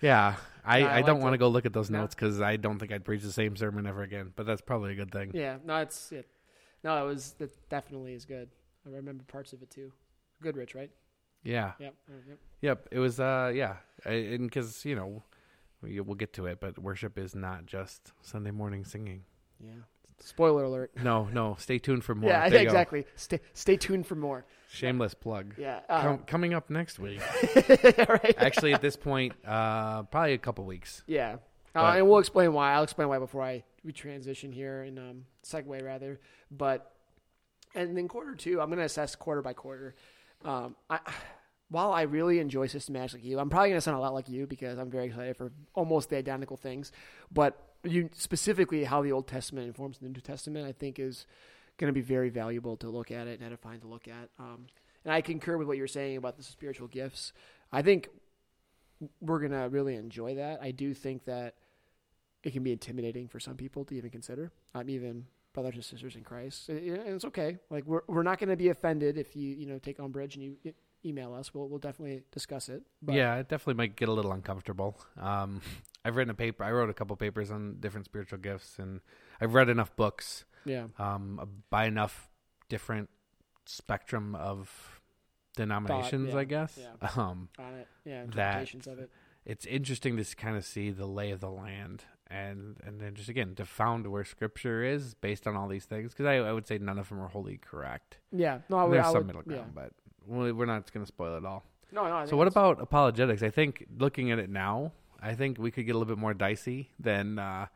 Yeah, 0.00 0.36
I, 0.64 0.80
No, 0.80 0.86
I 0.86 0.94
I, 0.96 1.02
don't 1.02 1.20
want 1.20 1.34
to 1.34 1.38
go 1.38 1.48
look 1.48 1.66
at 1.66 1.72
those 1.72 1.90
No. 1.90 2.00
notes 2.00 2.14
because 2.14 2.40
I 2.40 2.56
don't 2.56 2.78
think 2.78 2.92
I'd 2.92 3.04
preach 3.04 3.22
the 3.22 3.32
same 3.32 3.56
sermon 3.56 3.86
ever 3.86 4.02
again. 4.02 4.32
But 4.34 4.46
that's 4.46 4.60
probably 4.62 4.92
a 4.92 4.96
good 4.96 5.10
thing. 5.10 5.30
Yeah, 5.34 5.58
no, 5.64 5.76
it's 5.78 6.10
it. 6.12 6.28
No, 6.82 7.02
it 7.02 7.06
was 7.06 7.32
that 7.38 7.68
definitely 7.68 8.14
is 8.14 8.24
good. 8.24 8.48
I 8.86 8.90
remember 8.90 9.24
parts 9.24 9.52
of 9.52 9.62
it 9.62 9.70
too. 9.70 9.92
Goodrich, 10.42 10.74
right? 10.74 10.90
Yeah. 11.42 11.72
Yep. 11.78 11.94
yep. 12.28 12.38
Yep. 12.62 12.88
It 12.92 12.98
was. 12.98 13.20
Uh. 13.20 13.52
Yeah. 13.54 13.76
I, 14.06 14.10
and 14.12 14.44
because 14.48 14.84
you 14.84 14.94
know, 14.96 15.22
we, 15.82 16.00
we'll 16.00 16.14
get 16.16 16.32
to 16.34 16.46
it, 16.46 16.60
but 16.60 16.78
worship 16.78 17.18
is 17.18 17.34
not 17.34 17.66
just 17.66 18.12
Sunday 18.22 18.50
morning 18.50 18.84
singing. 18.84 19.24
Yeah. 19.60 19.72
Spoiler 20.20 20.64
alert. 20.64 20.92
No. 21.02 21.28
No. 21.32 21.56
Stay 21.58 21.78
tuned 21.78 22.04
for 22.04 22.14
more. 22.20 22.30
yeah, 22.30 22.48
There 22.48 22.62
exactly. 22.62 23.04
Stay 23.16 23.40
stay 23.52 23.76
tuned 23.76 24.06
for 24.06 24.14
more. 24.14 24.44
Shameless 24.74 25.14
plug. 25.14 25.54
Yeah. 25.58 25.80
Com- 25.88 26.06
Um, 26.06 26.18
coming 26.26 26.52
up 26.54 26.68
next 26.70 26.98
week. 26.98 27.20
right. 28.08 28.34
Actually, 28.38 28.74
at 28.74 28.82
this 28.82 28.96
point, 28.96 29.32
uh, 29.46 30.02
probably 30.04 30.32
a 30.34 30.38
couple 30.38 30.64
weeks. 30.64 31.02
Yeah. 31.06 31.36
Uh, 31.74 31.94
and 31.96 32.08
we'll 32.08 32.18
explain 32.18 32.52
why. 32.52 32.72
I'll 32.72 32.84
explain 32.84 33.08
why 33.08 33.18
before 33.18 33.42
I 33.42 33.64
we 33.82 33.92
transition 33.92 34.52
here 34.52 34.82
and 34.82 34.98
um, 34.98 35.24
segue 35.44 35.82
rather. 35.82 36.20
But 36.50 36.90
and 37.74 37.96
then 37.96 38.08
quarter 38.08 38.34
two, 38.34 38.60
I'm 38.60 38.68
going 38.68 38.78
to 38.78 38.84
assess 38.84 39.14
quarter 39.16 39.42
by 39.42 39.52
quarter. 39.52 39.94
Um, 40.44 40.76
I, 40.88 41.00
while 41.70 41.92
I 41.92 42.02
really 42.02 42.38
enjoy 42.38 42.68
systematics 42.68 43.14
like 43.14 43.24
you, 43.24 43.38
I'm 43.40 43.50
probably 43.50 43.70
going 43.70 43.78
to 43.78 43.80
sound 43.80 43.96
a 43.96 44.00
lot 44.00 44.14
like 44.14 44.28
you 44.28 44.46
because 44.46 44.78
I'm 44.78 44.90
very 44.90 45.06
excited 45.06 45.36
for 45.36 45.52
almost 45.74 46.10
the 46.10 46.16
identical 46.16 46.56
things. 46.56 46.92
But 47.32 47.60
you 47.82 48.10
specifically 48.12 48.84
how 48.84 49.02
the 49.02 49.12
Old 49.12 49.26
Testament 49.26 49.66
informs 49.66 49.98
the 49.98 50.08
New 50.08 50.20
Testament, 50.20 50.66
I 50.66 50.72
think 50.72 50.98
is 50.98 51.26
going 51.78 51.88
to 51.88 51.92
be 51.92 52.02
very 52.02 52.30
valuable 52.30 52.76
to 52.78 52.88
look 52.88 53.10
at 53.10 53.26
it 53.26 53.40
and 53.40 53.46
edifying 53.46 53.80
to 53.80 53.86
look 53.86 54.08
at. 54.08 54.30
Um, 54.38 54.66
and 55.04 55.12
I 55.12 55.20
concur 55.20 55.56
with 55.56 55.68
what 55.68 55.76
you're 55.76 55.86
saying 55.86 56.16
about 56.16 56.36
the 56.36 56.42
spiritual 56.42 56.88
gifts. 56.88 57.32
I 57.72 57.82
think 57.82 58.08
we're 59.20 59.40
gonna 59.40 59.68
really 59.68 59.96
enjoy 59.96 60.36
that. 60.36 60.60
I 60.62 60.70
do 60.70 60.94
think 60.94 61.24
that 61.24 61.54
it 62.42 62.52
can 62.52 62.62
be 62.62 62.72
intimidating 62.72 63.28
for 63.28 63.40
some 63.40 63.56
people 63.56 63.84
to 63.86 63.94
even 63.94 64.10
consider. 64.10 64.52
Um, 64.74 64.88
even 64.88 65.26
brothers 65.52 65.74
and 65.74 65.84
sisters 65.84 66.16
in 66.16 66.24
Christ, 66.24 66.68
and 66.68 66.78
it's 66.78 67.24
okay. 67.26 67.58
Like 67.70 67.84
we're 67.86 68.02
we're 68.06 68.22
not 68.22 68.38
gonna 68.38 68.56
be 68.56 68.68
offended 68.68 69.18
if 69.18 69.36
you 69.36 69.54
you 69.54 69.66
know 69.66 69.78
take 69.78 70.00
umbrage 70.00 70.36
and 70.36 70.44
you 70.44 70.74
email 71.04 71.34
us. 71.34 71.52
We'll 71.52 71.68
we'll 71.68 71.78
definitely 71.78 72.22
discuss 72.32 72.68
it. 72.68 72.82
But 73.02 73.14
yeah, 73.14 73.36
it 73.36 73.48
definitely 73.48 73.74
might 73.74 73.96
get 73.96 74.08
a 74.08 74.12
little 74.12 74.32
uncomfortable. 74.32 74.98
Um, 75.20 75.60
I've 76.04 76.16
written 76.16 76.30
a 76.30 76.34
paper. 76.34 76.64
I 76.64 76.70
wrote 76.70 76.90
a 76.90 76.94
couple 76.94 77.16
papers 77.16 77.50
on 77.50 77.76
different 77.80 78.06
spiritual 78.06 78.38
gifts, 78.38 78.78
and 78.78 79.00
I've 79.40 79.54
read 79.54 79.68
enough 79.68 79.94
books 79.96 80.44
yeah, 80.64 80.86
um, 80.98 81.48
by 81.70 81.86
enough 81.86 82.28
different 82.68 83.08
spectrum 83.66 84.34
of 84.34 85.00
denominations, 85.56 86.32
yeah, 86.32 86.38
I 86.40 86.44
guess. 86.44 86.78
yeah. 86.80 87.08
Um, 87.16 87.48
on 87.58 87.74
it. 87.74 87.88
Yeah, 88.04 88.24
That- 88.26 88.26
interpretations 88.26 88.86
of 88.86 88.98
it. 88.98 89.10
it's 89.44 89.66
interesting 89.66 90.16
to 90.16 90.36
kind 90.36 90.56
of 90.56 90.64
see 90.64 90.90
the 90.90 91.06
lay 91.06 91.30
of 91.30 91.40
the 91.40 91.50
land 91.50 92.04
and 92.28 92.76
and 92.86 93.00
then 93.00 93.14
just 93.14 93.28
again 93.28 93.54
to 93.54 93.64
found 93.66 94.06
where 94.06 94.24
scripture 94.24 94.82
is 94.82 95.14
based 95.14 95.46
on 95.46 95.54
all 95.56 95.68
these 95.68 95.84
things 95.84 96.12
because 96.12 96.26
I, 96.26 96.36
I 96.36 96.52
would 96.52 96.66
say 96.66 96.78
none 96.78 96.98
of 96.98 97.08
them 97.10 97.20
are 97.20 97.28
wholly 97.28 97.58
correct. 97.58 98.18
Yeah, 98.32 98.58
no, 98.68 98.78
I 98.78 98.84
would, 98.84 98.94
There's 98.94 99.06
I 99.06 99.12
some 99.12 99.18
would- 99.18 99.26
middle 99.26 99.42
yeah. 99.46 99.56
ground, 99.58 99.72
but 99.74 99.92
we- 100.26 100.52
we're 100.52 100.66
not 100.66 100.90
going 100.92 101.04
to 101.04 101.08
spoil 101.08 101.36
it 101.36 101.44
all. 101.44 101.64
No, 101.92 102.04
no. 102.08 102.14
I 102.16 102.24
So 102.24 102.36
what 102.36 102.48
about 102.48 102.80
apologetics? 102.80 103.42
I 103.42 103.50
think 103.50 103.86
looking 103.98 104.32
at 104.32 104.38
it 104.40 104.50
now, 104.50 104.92
I 105.22 105.34
think 105.34 105.58
we 105.58 105.70
could 105.70 105.86
get 105.86 105.94
a 105.94 105.98
little 105.98 106.12
bit 106.12 106.18
more 106.20 106.34
dicey 106.34 106.90
than 106.98 107.38
uh, 107.38 107.66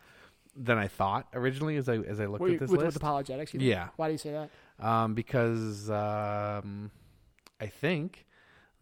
than 0.61 0.77
I 0.77 0.89
thought 0.89 1.29
originally 1.35 1.77
as 1.77 1.89
I 1.89 1.99
as 1.99 2.21
I 2.21 2.27
looked 2.27 2.41
Were 2.41 2.51
at 2.51 2.59
this 2.59 2.71
with, 2.71 2.79
with 2.79 2.87
list. 2.87 2.97
apologetics? 2.97 3.55
You? 3.55 3.61
Yeah. 3.61 3.89
Why 3.97 4.09
do 4.09 4.13
you 4.13 4.19
say 4.19 4.33
that? 4.33 4.51
um, 4.85 5.15
because 5.15 5.89
um, 5.91 6.91
I 7.61 7.67
think 7.67 8.27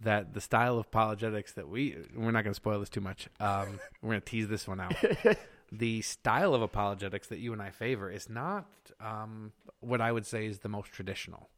that 0.00 0.34
the 0.34 0.40
style 0.40 0.78
of 0.78 0.86
apologetics 0.86 1.52
that 1.52 1.68
we 1.68 1.96
we're 2.14 2.30
not 2.30 2.44
going 2.44 2.52
to 2.52 2.54
spoil 2.54 2.80
this 2.80 2.88
too 2.88 3.00
much. 3.00 3.28
Um, 3.40 3.78
we're 4.02 4.10
going 4.10 4.20
to 4.20 4.26
tease 4.26 4.48
this 4.48 4.66
one 4.66 4.80
out. 4.80 4.94
the 5.72 6.02
style 6.02 6.54
of 6.54 6.62
apologetics 6.62 7.28
that 7.28 7.38
you 7.38 7.52
and 7.52 7.62
I 7.62 7.70
favor 7.70 8.10
is 8.10 8.28
not 8.28 8.66
um, 9.00 9.52
what 9.80 10.00
I 10.00 10.12
would 10.12 10.26
say 10.26 10.46
is 10.46 10.60
the 10.60 10.68
most 10.68 10.92
traditional, 10.92 11.48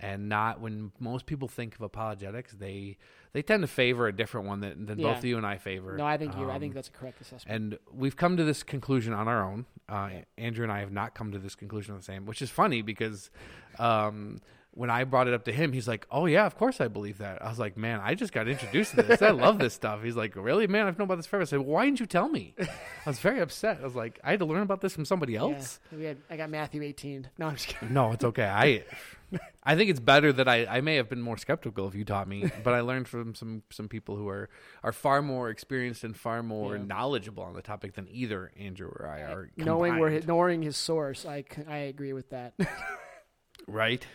and 0.00 0.28
not 0.28 0.60
when 0.60 0.92
most 0.98 1.26
people 1.26 1.48
think 1.48 1.74
of 1.74 1.80
apologetics, 1.82 2.52
they 2.52 2.96
they 3.32 3.42
tend 3.42 3.62
to 3.62 3.66
favor 3.66 4.06
a 4.06 4.12
different 4.14 4.46
one 4.46 4.60
than, 4.60 4.86
than 4.86 4.98
Yeah. 4.98 5.14
both 5.14 5.24
you 5.24 5.36
and 5.36 5.44
I 5.46 5.56
favor. 5.58 5.96
No, 5.96 6.04
I 6.06 6.16
think 6.16 6.36
you. 6.36 6.48
I 6.48 6.54
Um, 6.54 6.60
think 6.60 6.74
that's 6.74 6.88
a 6.88 6.92
correct 6.92 7.20
assessment. 7.20 7.54
and 7.74 7.78
we've 7.92 8.16
come 8.16 8.36
to 8.36 8.44
this 8.44 8.62
conclusion 8.62 9.12
on 9.12 9.26
our 9.28 9.42
own. 9.44 9.66
Uh. 9.88 10.10
Andrew 10.38 10.62
and 10.62 10.72
I 10.72 10.80
have 10.80 10.92
not 10.92 11.14
come 11.14 11.32
to 11.32 11.38
this 11.38 11.54
conclusion 11.56 11.96
the 11.96 12.02
same, 12.02 12.26
which 12.26 12.42
is 12.42 12.50
funny 12.50 12.80
because 12.82 13.30
um, 13.78 14.40
when 14.72 14.90
I 14.90 15.04
brought 15.04 15.28
it 15.28 15.34
up 15.34 15.44
to 15.44 15.52
him, 15.52 15.72
he's 15.72 15.86
like, 15.86 16.06
"Oh 16.10 16.26
yeah, 16.26 16.46
of 16.46 16.56
course 16.56 16.80
I 16.80 16.88
believe 16.88 17.18
that." 17.18 17.40
I 17.44 17.48
was 17.48 17.58
like, 17.60 17.76
"Man, 17.76 18.00
I 18.02 18.14
just 18.14 18.32
got 18.32 18.48
introduced 18.48 18.94
to 18.96 19.02
this. 19.02 19.22
I 19.22 19.30
love 19.30 19.58
this 19.58 19.74
stuff." 19.74 20.02
He's 20.02 20.16
like, 20.16 20.34
"Really, 20.36 20.66
man? 20.66 20.86
I've 20.86 20.98
known 20.98 21.06
about 21.06 21.16
this 21.16 21.26
forever." 21.26 21.42
I 21.42 21.46
said, 21.46 21.60
"Why 21.60 21.84
didn't 21.84 22.00
you 22.00 22.06
tell 22.06 22.28
me?" 22.28 22.54
I 22.60 22.66
was 23.10 23.18
very 23.20 23.40
upset. 23.40 23.78
I 23.80 23.84
was 23.84 23.94
like, 23.94 24.18
"I 24.24 24.30
had 24.30 24.40
to 24.40 24.44
learn 24.46 24.62
about 24.62 24.80
this 24.80 24.92
from 24.94 25.04
somebody 25.04 25.36
else." 25.36 25.78
Yeah, 25.92 25.98
we 25.98 26.04
had, 26.04 26.16
I 26.30 26.36
got 26.36 26.50
Matthew 26.50 26.82
18. 26.82 27.28
No, 27.38 27.46
I'm 27.48 27.54
just 27.56 27.68
kidding. 27.68 27.92
No, 27.94 28.12
it's 28.12 28.24
okay. 28.24 28.46
I 28.46 28.84
I 29.64 29.76
think 29.76 29.90
it's 29.90 30.00
better 30.00 30.32
that 30.32 30.48
I, 30.48 30.66
I 30.66 30.80
may 30.80 30.96
have 30.96 31.08
been 31.08 31.22
more 31.22 31.36
skeptical 31.36 31.88
if 31.88 31.94
you 31.94 32.04
taught 32.04 32.28
me, 32.28 32.50
but 32.62 32.74
I 32.74 32.80
learned 32.80 33.08
from 33.08 33.34
some 33.34 33.62
some 33.70 33.88
people 33.88 34.16
who 34.16 34.28
are 34.28 34.48
are 34.82 34.92
far 34.92 35.22
more 35.22 35.50
experienced 35.50 36.04
and 36.04 36.16
far 36.16 36.42
more 36.42 36.76
Yeah. 36.76 36.84
knowledgeable 36.84 37.42
on 37.42 37.54
the 37.54 37.62
topic 37.62 37.94
than 37.94 38.06
either 38.10 38.52
Andrew 38.58 38.88
or 38.88 39.06
I 39.08 39.20
are. 39.22 39.50
Knowing 39.56 39.98
where 39.98 40.08
combined. 40.10 40.14
his, 40.14 40.26
knowing 40.26 40.62
his 40.62 40.76
source, 40.76 41.24
I, 41.26 41.44
I 41.68 41.78
agree 41.78 42.12
with 42.12 42.30
that. 42.30 42.54
right? 43.66 44.06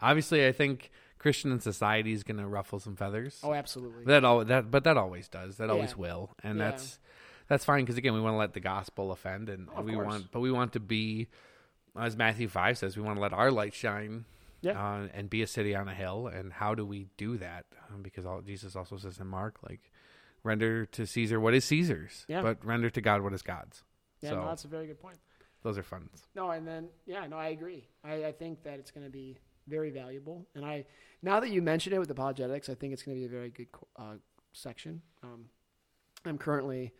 Obviously, 0.00 0.46
I 0.46 0.52
think 0.52 0.90
Christian 1.18 1.52
in 1.52 1.60
society 1.60 2.12
is 2.12 2.22
going 2.22 2.38
to 2.38 2.46
ruffle 2.46 2.80
some 2.80 2.96
feathers. 2.96 3.38
oh, 3.42 3.52
absolutely. 3.52 4.04
That 4.06 4.24
all 4.24 4.44
that, 4.44 4.70
but 4.70 4.84
that 4.84 4.96
always 4.96 5.28
does. 5.28 5.58
That 5.58 5.68
always 5.70 5.96
will, 5.96 6.30
and 6.42 6.58
Yeah. 6.58 6.70
that's 6.70 6.98
that's 7.48 7.64
fine 7.64 7.84
because 7.84 7.98
again, 7.98 8.14
we 8.14 8.20
want 8.20 8.34
to 8.34 8.38
let 8.38 8.54
the 8.54 8.60
gospel 8.60 9.12
offend, 9.12 9.48
and 9.48 9.68
Of 9.76 9.84
we 9.84 9.92
course. 9.94 10.06
want, 10.06 10.30
but 10.32 10.40
we 10.40 10.50
want 10.52 10.72
to 10.74 10.80
be, 10.80 11.28
as 11.98 12.16
Matthew 12.16 12.48
five 12.48 12.78
says, 12.78 12.96
we 12.96 13.02
want 13.02 13.16
to 13.16 13.20
let 13.22 13.32
our 13.32 13.50
light 13.50 13.74
shine, 13.74 14.24
Yeah. 14.62 14.72
uh, 14.72 15.08
and 15.14 15.28
be 15.30 15.42
a 15.42 15.46
city 15.46 15.74
on 15.74 15.88
a 15.88 15.94
hill. 15.94 16.26
And 16.28 16.52
how 16.52 16.74
do 16.74 16.84
we 16.84 17.06
do 17.16 17.36
that? 17.38 17.66
Um, 17.90 18.02
because 18.02 18.26
all, 18.26 18.40
Jesus 18.42 18.76
also 18.76 18.96
says 18.96 19.18
in 19.18 19.26
Mark, 19.26 19.56
like, 19.68 19.90
render 20.42 20.86
to 20.86 21.06
Caesar 21.06 21.38
what 21.40 21.54
is 21.54 21.64
Caesar's, 21.66 22.24
Yeah. 22.28 22.42
but 22.42 22.64
render 22.64 22.90
to 22.90 23.00
God 23.00 23.22
what 23.22 23.32
is 23.34 23.42
God's. 23.42 23.84
yeah, 24.20 24.30
so 24.30 24.36
no, 24.40 24.46
that's 24.46 24.64
a 24.64 24.68
very 24.68 24.86
good 24.86 25.00
point. 25.00 25.18
those 25.62 25.76
are 25.78 25.82
fun. 25.82 26.08
No, 26.34 26.50
and 26.50 26.66
then 26.66 26.88
yeah, 27.06 27.26
no, 27.26 27.36
I 27.36 27.48
agree. 27.48 27.88
I, 28.04 28.24
I 28.26 28.32
think 28.32 28.62
that 28.62 28.78
it's 28.78 28.90
going 28.90 29.04
to 29.04 29.10
be 29.12 29.38
very 29.66 29.90
valuable, 29.90 30.46
and 30.54 30.64
I 30.64 30.86
now 31.22 31.40
that 31.40 31.50
you 31.50 31.60
mention 31.62 31.92
it 31.92 31.98
with 31.98 32.10
apologetics, 32.10 32.68
I 32.70 32.74
think 32.74 32.92
it's 32.94 33.02
going 33.02 33.16
to 33.16 33.20
be 33.20 33.26
a 33.26 33.28
very 33.28 33.50
good 33.50 33.68
uh, 33.96 34.14
section. 34.52 35.02
Um, 35.22 35.46
I'm 36.24 36.38
currently 36.38 36.92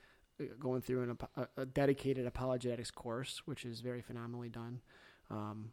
going 0.58 0.80
through 0.80 1.02
an, 1.02 1.18
a, 1.36 1.62
a 1.62 1.66
dedicated 1.66 2.26
apologetics 2.26 2.90
course, 2.90 3.42
which 3.44 3.64
is 3.64 3.80
very 3.80 4.02
phenomenally 4.02 4.48
done. 4.48 4.80
Um, 5.30 5.72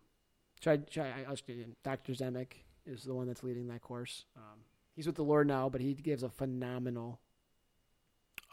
try, 0.61 0.77
try, 0.77 1.07
I, 1.07 1.23
I'll 1.27 1.31
just 1.31 1.47
get 1.47 1.57
in. 1.57 1.75
Dr. 1.83 2.13
Zemek 2.13 2.53
is 2.85 3.03
the 3.03 3.13
one 3.13 3.27
that's 3.27 3.43
leading 3.43 3.67
that 3.67 3.81
course. 3.81 4.25
Um, 4.35 4.59
he's 4.95 5.07
with 5.07 5.15
the 5.15 5.23
Lord 5.23 5.47
now, 5.47 5.69
but 5.69 5.81
he 5.81 5.93
gives 5.93 6.23
a 6.23 6.29
phenomenal. 6.29 7.19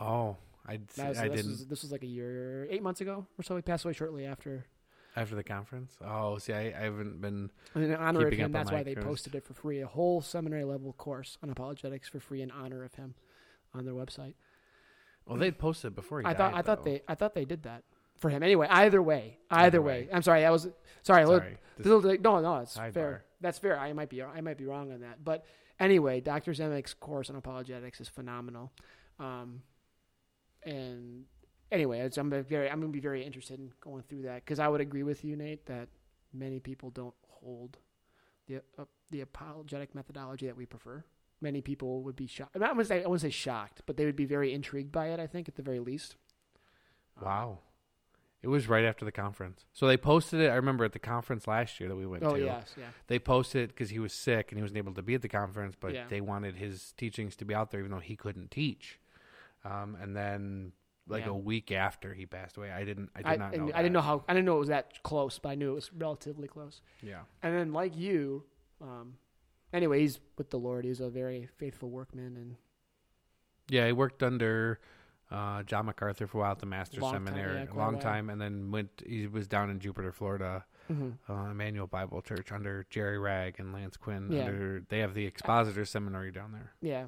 Oh, 0.00 0.36
I, 0.66 0.80
was, 0.96 1.18
I 1.18 1.28
this, 1.28 1.36
didn't 1.36 1.50
was, 1.50 1.66
this 1.66 1.82
was 1.82 1.92
like 1.92 2.02
a 2.02 2.08
year, 2.08 2.66
eight 2.70 2.82
months 2.82 3.00
ago 3.00 3.26
or 3.38 3.42
so. 3.42 3.54
He 3.56 3.62
passed 3.62 3.84
away 3.84 3.92
shortly 3.92 4.24
after. 4.24 4.64
after 5.14 5.34
the 5.34 5.44
conference. 5.44 5.96
Oh, 6.04 6.38
see, 6.38 6.52
I, 6.52 6.68
I 6.68 6.84
haven't 6.84 7.20
been. 7.20 7.50
And 7.74 7.84
in 7.84 7.94
honor 7.94 8.26
of 8.26 8.32
him, 8.32 8.50
that's 8.50 8.72
why 8.72 8.82
they 8.82 8.94
course. 8.94 9.06
posted 9.06 9.34
it 9.34 9.44
for 9.44 9.54
free. 9.54 9.80
A 9.80 9.86
whole 9.86 10.20
seminary 10.20 10.64
level 10.64 10.92
course 10.94 11.38
on 11.42 11.50
apologetics 11.50 12.08
for 12.08 12.18
free 12.18 12.42
in 12.42 12.50
honor 12.50 12.82
of 12.82 12.94
him 12.94 13.14
on 13.74 13.84
their 13.84 13.94
website. 13.94 14.34
Well, 15.26 15.38
they'd 15.38 15.58
posted 15.58 15.92
it 15.92 15.94
before 15.94 16.20
he 16.20 16.26
I 16.26 16.30
died. 16.34 16.36
thought 16.38 16.54
I 16.54 16.62
thought 16.62 16.84
they 16.84 17.02
I 17.08 17.14
thought 17.14 17.34
they 17.34 17.44
did 17.44 17.62
that 17.64 17.82
for 18.18 18.28
him. 18.30 18.42
Anyway, 18.42 18.66
either 18.70 19.02
way, 19.02 19.38
either, 19.50 19.66
Either 19.66 19.82
way. 19.82 20.02
way. 20.02 20.08
I'm 20.12 20.22
sorry. 20.22 20.44
I 20.44 20.50
was 20.50 20.68
sorry. 21.02 21.24
Sorry. 21.26 21.56
this 21.78 21.86
is 21.86 22.04
like- 22.04 22.20
no, 22.20 22.40
no, 22.40 22.56
it's 22.58 22.76
fair. 22.76 23.24
That's 23.40 23.58
fair. 23.58 23.78
I 23.78 23.92
might 23.92 24.08
be 24.10 24.22
I 24.22 24.40
might 24.40 24.58
be 24.58 24.66
wrong 24.66 24.92
on 24.92 25.00
that, 25.00 25.24
but 25.24 25.44
anyway, 25.80 26.20
Dr. 26.20 26.52
Zemek's 26.52 26.94
course 26.94 27.30
on 27.30 27.36
apologetics 27.36 28.00
is 28.00 28.08
phenomenal. 28.08 28.72
Um, 29.18 29.62
and 30.64 31.24
anyway, 31.70 32.00
it's, 32.00 32.16
I'm 32.18 32.30
very 32.30 32.70
I'm 32.70 32.80
going 32.80 32.92
to 32.92 32.96
be 32.96 33.00
very 33.00 33.24
interested 33.24 33.58
in 33.58 33.70
going 33.80 34.02
through 34.02 34.22
that 34.22 34.44
because 34.44 34.58
I 34.58 34.68
would 34.68 34.80
agree 34.80 35.02
with 35.02 35.24
you, 35.24 35.36
Nate, 35.36 35.66
that 35.66 35.88
many 36.32 36.60
people 36.60 36.90
don't 36.90 37.14
hold 37.28 37.78
the 38.46 38.62
uh, 38.78 38.84
the 39.10 39.20
apologetic 39.20 39.94
methodology 39.94 40.46
that 40.46 40.56
we 40.56 40.66
prefer. 40.66 41.04
Many 41.40 41.60
people 41.60 42.02
would 42.02 42.16
be 42.16 42.26
shocked. 42.26 42.54
Going 42.58 42.76
to 42.78 42.84
say 42.84 43.02
I 43.02 43.06
wouldn't 43.06 43.20
say 43.22 43.30
shocked, 43.30 43.82
but 43.86 43.96
they 43.96 44.04
would 44.06 44.16
be 44.16 44.24
very 44.24 44.52
intrigued 44.54 44.92
by 44.92 45.08
it. 45.08 45.20
I 45.20 45.26
think 45.26 45.48
at 45.48 45.56
the 45.56 45.62
very 45.62 45.80
least. 45.80 46.16
Um, 47.18 47.24
Wow. 47.26 47.58
It 48.42 48.48
was 48.48 48.68
right 48.68 48.84
after 48.84 49.06
the 49.06 49.12
conference. 49.12 49.64
So 49.72 49.86
they 49.86 49.96
posted 49.96 50.38
it. 50.40 50.50
I 50.50 50.56
remember 50.56 50.84
at 50.84 50.92
the 50.92 50.98
conference 50.98 51.46
last 51.46 51.80
year 51.80 51.88
that 51.88 51.96
we 51.96 52.04
went 52.04 52.24
Oh 52.24 52.34
to. 52.34 52.44
yes, 52.44 52.74
yeah. 52.78 52.84
They 53.06 53.18
posted 53.18 53.62
it 53.62 53.66
because 53.68 53.88
he 53.88 53.98
was 53.98 54.12
sick 54.12 54.52
and 54.52 54.58
he 54.58 54.62
wasn't 54.62 54.76
able 54.76 54.92
to 54.94 55.02
be 55.02 55.14
at 55.14 55.22
the 55.22 55.30
conference, 55.30 55.74
but 55.80 55.94
Yeah. 55.94 56.04
they 56.08 56.20
wanted 56.20 56.56
his 56.56 56.92
teachings 56.98 57.36
to 57.36 57.46
be 57.46 57.54
out 57.54 57.70
there 57.70 57.80
even 57.80 57.90
though 57.90 58.00
he 58.00 58.16
couldn't 58.16 58.50
teach. 58.50 59.00
Um, 59.64 59.96
and 59.98 60.14
then, 60.14 60.72
like 61.08 61.24
Yeah. 61.24 61.30
a 61.30 61.34
week 61.34 61.72
after 61.72 62.12
he 62.12 62.26
passed 62.26 62.58
away, 62.58 62.70
I 62.70 62.84
didn't. 62.84 63.08
I 63.14 63.18
did 63.20 63.26
I, 63.28 63.36
not 63.36 63.56
know. 63.56 63.70
I 63.74 63.80
didn't 63.82 63.94
know 63.94 64.02
how 64.02 64.24
I 64.28 64.34
didn't 64.34 64.44
know 64.44 64.56
it 64.56 64.60
was 64.60 64.68
that 64.68 65.02
close, 65.02 65.38
but 65.38 65.48
I 65.48 65.54
knew 65.54 65.70
it 65.72 65.74
was 65.76 65.90
relatively 65.94 66.46
close. 66.48 66.82
Yeah. 67.02 67.20
And 67.42 67.54
then, 67.54 67.72
like 67.72 67.96
you, 67.96 68.44
um, 68.82 69.14
anyway, 69.74 70.00
he's 70.00 70.20
with 70.38 70.48
the 70.50 70.58
Lord. 70.58 70.84
He's 70.86 71.00
a 71.00 71.10
very 71.10 71.46
faithful 71.58 71.90
workman, 71.90 72.36
and 72.36 72.56
Yeah, 73.68 73.86
he 73.86 73.92
worked 73.92 74.22
under 74.22 74.80
uh, 75.30 75.62
John 75.64 75.86
MacArthur 75.86 76.26
for 76.26 76.38
a 76.38 76.40
while 76.42 76.52
at 76.52 76.58
the 76.60 76.66
Master's 76.66 77.02
Long 77.02 77.12
time, 77.12 77.26
Seminary, 77.26 77.62
yeah, 77.64 77.72
a 77.72 77.76
long 77.76 77.98
time, 77.98 78.30
and 78.30 78.40
then 78.40 78.70
went. 78.70 79.02
He 79.06 79.26
was 79.26 79.46
down 79.48 79.68
in 79.70 79.80
Jupiter, 79.80 80.12
Florida, 80.12 80.64
uh, 80.90 81.32
Immanuel 81.50 81.86
Bible 81.86 82.22
Church 82.22 82.52
under 82.52 82.86
Jerry 82.90 83.18
Wragg 83.18 83.56
and 83.58 83.72
Lance 83.72 83.96
Quinn. 83.96 84.28
Yeah. 84.30 84.44
Under, 84.46 84.82
they 84.88 85.00
have 85.00 85.14
the 85.14 85.26
Expositor 85.26 85.84
Seminary 85.84 86.30
down 86.30 86.52
there. 86.52 86.72
yeah, 86.80 87.06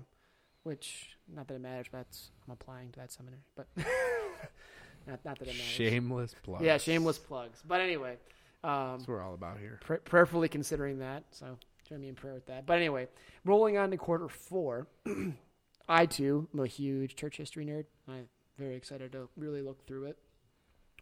which 0.65 1.17
not 1.33 1.47
that 1.49 1.55
it 1.55 1.61
matters, 1.61 1.87
but 1.91 1.99
that's, 1.99 2.31
I'm 2.47 2.53
applying 2.53 2.91
to 2.93 2.99
that 3.01 3.13
seminary, 3.13 3.43
but 3.55 3.67
not 3.77 5.25
not 5.25 5.39
that 5.39 5.43
it 5.43 5.47
matters. 5.49 5.61
Shameless 5.63 6.35
plugs. 6.43 6.65
Yeah, 6.65 6.79
shameless 6.79 7.19
plugs. 7.19 7.63
But 7.67 7.81
anyway, 7.81 8.17
um, 8.65 8.93
That's 8.97 9.09
what 9.09 9.15
we're 9.19 9.23
all 9.23 9.35
about 9.35 9.59
here. 9.59 9.79
pr- 9.85 9.95
prayerfully 9.97 10.49
considering 10.49 10.99
that. 11.01 11.25
So 11.31 11.59
join 11.87 12.01
me 12.01 12.09
in 12.09 12.15
prayer 12.15 12.35
with 12.35 12.47
that. 12.47 12.67
But 12.67 12.79
anyway, 12.79 13.09
rolling 13.45 13.79
on 13.79 13.91
to 13.91 13.97
quarter 13.97 14.29
four, 14.29 14.87
I 15.89 16.07
too 16.07 16.49
am 16.53 16.61
a 16.61 16.67
huge 16.67 17.17
church 17.17 17.37
history 17.37 17.65
nerd. 17.65 17.85
I'm 18.09 18.29
very 18.59 18.77
excited 18.77 19.13
to 19.13 19.29
really 19.37 19.63
look 19.63 19.87
through 19.87 20.07
it. 20.07 20.19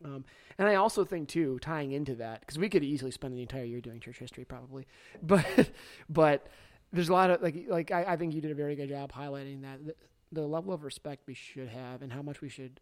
Um, 0.04 0.24
and 0.58 0.68
I 0.68 0.74
also 0.74 1.04
think 1.04 1.28
too, 1.28 1.58
tying 1.60 1.92
into 1.92 2.16
that, 2.16 2.40
because 2.40 2.58
we 2.58 2.68
could 2.68 2.82
easily 2.82 3.10
spend 3.10 3.34
the 3.34 3.42
entire 3.42 3.64
year 3.64 3.80
doing 3.80 4.00
church 4.00 4.18
history, 4.18 4.44
probably, 4.44 4.86
but 5.22 5.70
but 6.08 6.48
there's 6.92 7.08
a 7.08 7.12
lot 7.12 7.30
of 7.30 7.42
like 7.42 7.66
like 7.68 7.90
I, 7.90 8.04
I 8.08 8.16
think 8.16 8.34
you 8.34 8.40
did 8.40 8.50
a 8.50 8.56
very 8.56 8.76
good 8.76 8.88
job 8.88 9.12
highlighting 9.12 9.62
that 9.62 9.84
the, 9.86 9.94
the 10.32 10.46
level 10.46 10.72
of 10.72 10.84
respect 10.84 11.22
we 11.26 11.34
should 11.34 11.68
have 11.68 12.02
and 12.02 12.12
how 12.12 12.22
much 12.22 12.40
we 12.40 12.48
should 12.48 12.80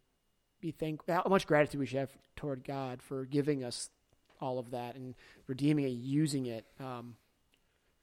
be 0.59 0.71
thank 0.71 1.01
how 1.07 1.25
much 1.29 1.45
gratitude 1.45 1.79
we 1.79 1.85
should 1.85 1.99
have 1.99 2.11
toward 2.35 2.63
God 2.63 3.01
for 3.01 3.25
giving 3.25 3.63
us 3.63 3.89
all 4.39 4.59
of 4.59 4.71
that 4.71 4.95
and 4.95 5.15
redeeming 5.47 5.85
it, 5.85 5.89
using 5.89 6.45
it. 6.47 6.65
Um, 6.79 7.15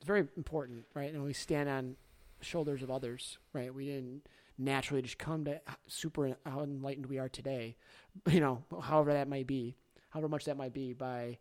it's 0.00 0.06
very 0.06 0.26
important, 0.36 0.86
right? 0.94 1.12
And 1.12 1.22
we 1.22 1.34
stand 1.34 1.68
on 1.68 1.96
shoulders 2.40 2.82
of 2.82 2.90
others, 2.90 3.36
right? 3.52 3.72
We 3.74 3.84
didn't 3.84 4.26
naturally 4.56 5.02
just 5.02 5.18
come 5.18 5.44
to 5.44 5.60
super 5.88 6.36
how 6.46 6.62
enlightened 6.62 7.06
we 7.06 7.18
are 7.18 7.28
today. 7.28 7.76
You 8.28 8.40
know, 8.40 8.64
however 8.82 9.12
that 9.12 9.28
might 9.28 9.46
be, 9.46 9.76
however 10.08 10.28
much 10.28 10.46
that 10.46 10.56
might 10.56 10.72
be 10.72 10.92
by 10.92 11.38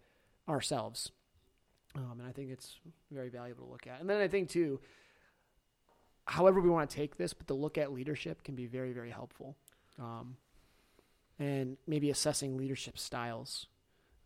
ourselves. 0.48 1.12
Um, 1.95 2.17
and 2.19 2.28
I 2.28 2.32
think 2.32 2.52
it's 2.52 2.76
very 3.12 3.30
valuable 3.30 3.65
to 3.65 3.72
look 3.72 3.88
at. 3.88 4.02
And 4.02 4.08
then 4.08 4.22
I 4.22 4.28
think 4.28 4.50
too, 4.50 4.80
however 6.26 6.62
we 6.62 6.69
want 6.69 6.88
to 6.88 6.95
take 6.95 7.17
this, 7.17 7.34
but 7.34 7.48
the 7.48 7.56
look 7.56 7.80
at 7.80 7.91
leadership 7.91 8.43
can 8.43 8.54
be 8.54 8.67
very, 8.67 8.93
very 8.93 9.10
helpful. 9.10 9.56
Um, 9.98 10.38
and 11.39 11.78
maybe 11.88 12.12
assessing 12.12 12.56
leadership 12.56 13.00
styles 13.00 13.65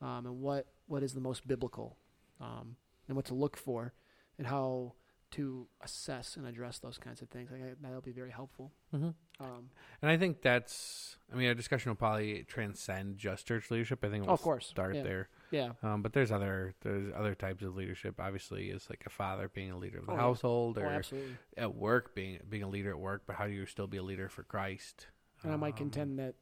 um, 0.02 0.26
and 0.26 0.42
what, 0.42 0.68
what 0.88 1.02
is 1.02 1.14
the 1.14 1.22
most 1.22 1.48
biblical 1.48 1.96
um, 2.42 2.76
and 3.08 3.16
what 3.16 3.26
to 3.26 3.34
look 3.34 3.56
for 3.56 3.94
and 4.38 4.48
how 4.48 4.94
to 5.32 5.68
assess 5.82 6.38
and 6.38 6.46
address 6.46 6.78
those 6.78 7.00
kinds 7.00 7.22
of 7.24 7.30
things. 7.30 7.50
I 7.52 7.74
that'll 7.82 8.02
be 8.02 8.12
very 8.12 8.30
helpful. 8.30 8.72
Mm-hmm. 8.94 9.10
Um, 9.44 9.72
And 10.02 10.12
I 10.12 10.16
think 10.18 10.44
that's, 10.44 11.18
I 11.32 11.36
mean, 11.36 11.48
our 11.48 11.56
discussion 11.56 11.90
will 11.90 11.96
probably 11.96 12.44
transcend 12.44 13.18
just 13.18 13.48
church 13.48 13.72
leadership. 13.72 14.04
I 14.06 14.10
think 14.10 14.26
we'll 14.26 14.36
of 14.36 14.42
course. 14.44 14.68
start 14.68 14.94
Yeah. 14.96 15.02
there. 15.04 15.30
yeah. 15.50 15.72
Um, 15.82 16.04
but 16.04 16.14
there's 16.14 16.32
other 16.32 16.76
there's 16.82 17.12
other 17.16 17.34
types 17.34 17.64
of 17.64 17.76
leadership. 17.76 18.20
Obviously, 18.20 18.70
is 18.70 18.88
like 18.92 19.04
a 19.08 19.10
father 19.10 19.50
being 19.50 19.72
a 19.72 19.78
leader 19.78 19.98
of 19.98 20.06
the 20.06 20.12
Oh, 20.12 20.16
yeah. 20.16 20.22
household, 20.22 20.78
Oh, 20.78 20.82
or 20.82 20.88
absolutely. 20.88 21.36
at 21.58 21.74
work 21.74 22.14
being 22.14 22.40
being 22.48 22.62
a 22.64 22.70
leader 22.70 22.92
at 22.92 23.00
work. 23.00 23.24
But 23.26 23.38
how 23.38 23.48
do 23.48 23.54
you 23.54 23.66
still 23.66 23.88
be 23.88 23.98
a 23.98 24.04
leader 24.04 24.30
for 24.30 24.44
Christ? 24.44 25.08
And 25.42 25.52
I 25.52 25.56
might 25.56 25.74
Um, 25.74 25.78
contend 25.80 26.20
that 26.20 26.36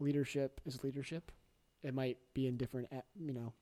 leadership 0.00 0.60
is 0.64 0.82
leadership. 0.82 1.30
It 1.84 1.94
might 1.94 2.18
be 2.34 2.48
in 2.48 2.56
different, 2.56 2.88
you 3.20 3.32
know, 3.32 3.52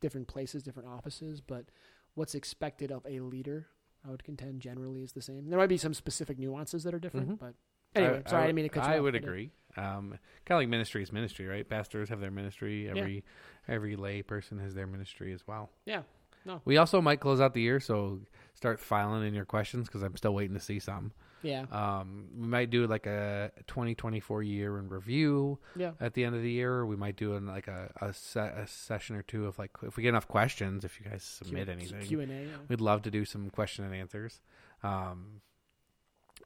different 0.00 0.28
places, 0.28 0.62
different 0.62 0.88
offices, 0.90 1.40
but 1.40 1.70
what's 2.18 2.34
expected 2.34 2.90
of 2.90 3.06
a 3.08 3.20
leader, 3.20 3.68
I 4.06 4.10
would 4.10 4.24
contend 4.24 4.60
generally 4.60 5.02
is 5.02 5.12
the 5.12 5.22
same. 5.22 5.48
There 5.48 5.58
might 5.58 5.68
be 5.68 5.76
some 5.78 5.94
specific 5.94 6.38
nuances 6.38 6.82
that 6.84 6.92
are 6.92 6.98
different, 6.98 7.30
Mhm. 7.30 7.38
but 7.38 7.54
anyway, 7.94 8.22
I, 8.26 8.30
sorry, 8.30 8.44
I, 8.44 8.48
I, 8.48 8.52
mean 8.52 8.64
to 8.64 8.68
cut 8.68 8.84
I 8.84 9.00
would 9.00 9.14
agree. 9.14 9.52
Um, 9.76 10.18
kind 10.44 10.56
of 10.56 10.62
like 10.62 10.68
ministry 10.68 11.02
is 11.02 11.12
ministry, 11.12 11.46
right? 11.46 11.66
Pastors 11.68 12.08
have 12.08 12.20
their 12.20 12.30
ministry. 12.30 12.88
Every 12.88 13.24
every 13.68 13.96
lay 13.96 14.22
person 14.22 14.58
has 14.58 14.74
their 14.74 14.86
ministry 14.86 15.32
as 15.32 15.46
well. 15.46 15.70
Yeah. 15.84 16.02
No. 16.44 16.60
We 16.64 16.76
also 16.78 17.00
might 17.00 17.20
close 17.20 17.40
out 17.40 17.54
the 17.54 17.60
year, 17.60 17.78
so 17.78 18.20
start 18.54 18.80
filing 18.80 19.26
in 19.26 19.34
your 19.34 19.44
questions 19.44 19.86
because 19.86 20.02
I'm 20.02 20.16
still 20.16 20.34
waiting 20.34 20.54
to 20.54 20.60
see 20.60 20.78
some. 20.78 21.12
Yeah. 21.42 21.66
Um, 21.70 22.28
we 22.36 22.46
might 22.48 22.70
do 22.70 22.86
like 22.86 23.06
a 23.06 23.52
2024 23.68 24.42
year 24.42 24.78
in 24.78 24.88
review 24.88 25.58
Yeah. 25.76 25.92
at 26.00 26.14
the 26.14 26.24
end 26.24 26.34
of 26.34 26.42
the 26.42 26.50
year. 26.50 26.84
We 26.84 26.96
might 26.96 27.16
do 27.16 27.36
an, 27.36 27.46
like 27.46 27.68
a 27.68 27.92
a, 28.00 28.12
se- 28.12 28.52
a 28.56 28.66
session 28.66 29.14
or 29.16 29.22
two 29.22 29.46
of 29.46 29.58
like 29.58 29.70
if 29.82 29.96
we 29.96 30.02
get 30.02 30.08
enough 30.10 30.26
questions. 30.28 30.84
If 30.84 30.98
you 30.98 31.08
guys 31.08 31.22
submit 31.22 31.68
anything, 31.68 32.00
Q 32.02 32.20
and 32.20 32.32
A. 32.32 32.42
Yeah. 32.44 32.50
We'd 32.68 32.80
love 32.80 33.02
to 33.02 33.10
do 33.10 33.24
some 33.24 33.50
question 33.50 33.84
and 33.84 33.94
answers. 33.94 34.40
Um, 34.82 35.40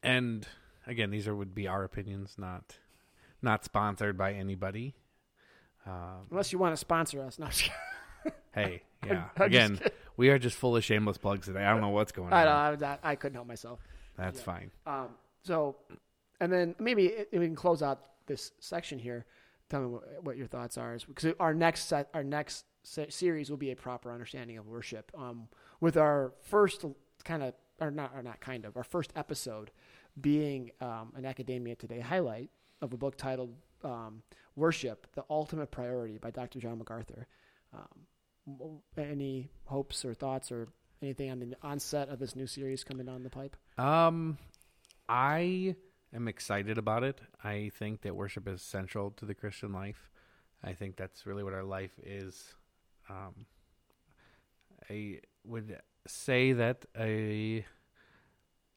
and 0.02 0.46
again, 0.86 1.10
these 1.10 1.26
are 1.28 1.34
would 1.34 1.54
be 1.54 1.66
our 1.68 1.84
opinions, 1.84 2.34
not 2.38 2.76
not 3.40 3.64
sponsored 3.64 4.16
by 4.18 4.32
anybody. 4.34 4.94
Um, 5.86 6.26
Unless 6.30 6.52
you 6.52 6.58
want 6.58 6.72
to 6.74 6.76
sponsor 6.76 7.22
us. 7.22 7.38
No, 7.38 7.48
hey, 8.54 8.82
yeah. 9.06 9.24
Again, 9.36 9.80
we 10.16 10.28
are 10.30 10.38
just 10.38 10.56
full 10.56 10.76
of 10.76 10.84
shameless 10.84 11.18
plugs 11.18 11.46
today. 11.46 11.64
I 11.64 11.70
don't 11.72 11.80
know 11.80 11.88
what's 11.88 12.12
going 12.12 12.32
I, 12.32 12.46
on. 12.46 12.78
know, 12.78 12.86
I, 12.86 12.98
I 13.02 13.14
couldn't 13.16 13.34
help 13.34 13.48
myself. 13.48 13.80
That's 14.16 14.38
yeah. 14.38 14.44
fine. 14.44 14.70
Um, 14.86 15.08
so, 15.42 15.76
and 16.40 16.52
then 16.52 16.74
maybe 16.78 17.06
it, 17.06 17.28
we 17.32 17.46
can 17.46 17.56
close 17.56 17.82
out 17.82 18.00
this 18.26 18.52
section 18.60 18.98
here. 18.98 19.24
Tell 19.68 19.80
me 19.80 19.86
what, 19.86 20.04
what 20.22 20.36
your 20.36 20.46
thoughts 20.46 20.76
are, 20.76 20.96
because 21.08 21.32
our 21.40 21.54
next 21.54 21.84
set, 21.88 22.08
our 22.14 22.24
next 22.24 22.66
se- 22.82 23.10
series 23.10 23.50
will 23.50 23.56
be 23.56 23.70
a 23.70 23.76
proper 23.76 24.12
understanding 24.12 24.58
of 24.58 24.66
worship. 24.66 25.10
Um, 25.16 25.48
with 25.80 25.96
our 25.96 26.32
first 26.42 26.84
kind 27.24 27.42
of, 27.42 27.54
or 27.80 27.90
not, 27.90 28.12
or 28.14 28.22
not 28.22 28.40
kind 28.40 28.64
of, 28.64 28.76
our 28.76 28.84
first 28.84 29.12
episode 29.16 29.70
being 30.20 30.70
um, 30.80 31.12
an 31.16 31.24
Academia 31.24 31.74
Today 31.74 32.00
highlight 32.00 32.50
of 32.82 32.92
a 32.92 32.96
book 32.96 33.16
titled 33.16 33.54
um, 33.82 34.22
"Worship: 34.56 35.06
The 35.14 35.24
Ultimate 35.30 35.70
Priority" 35.70 36.18
by 36.18 36.30
Dr. 36.30 36.60
John 36.60 36.78
MacArthur. 36.78 37.26
Um, 37.72 38.82
any 38.98 39.50
hopes 39.64 40.04
or 40.04 40.14
thoughts 40.14 40.50
or 40.50 40.68
anything 41.02 41.30
on 41.30 41.40
the 41.40 41.54
onset 41.62 42.08
of 42.08 42.18
this 42.18 42.36
new 42.36 42.46
series 42.46 42.84
coming 42.84 43.06
down 43.06 43.22
the 43.22 43.30
pipe? 43.30 43.56
Um, 43.78 44.38
I 45.08 45.76
am 46.14 46.28
excited 46.28 46.78
about 46.78 47.02
it. 47.02 47.20
I 47.42 47.70
think 47.78 48.02
that 48.02 48.14
worship 48.14 48.46
is 48.48 48.62
central 48.62 49.10
to 49.12 49.24
the 49.24 49.34
Christian 49.34 49.72
life. 49.72 50.10
I 50.62 50.72
think 50.72 50.96
that's 50.96 51.26
really 51.26 51.42
what 51.42 51.54
our 51.54 51.64
life 51.64 51.92
is. 52.04 52.54
Um, 53.08 53.46
I 54.88 55.20
would 55.44 55.78
say 56.06 56.52
that 56.52 56.84
a 56.98 57.64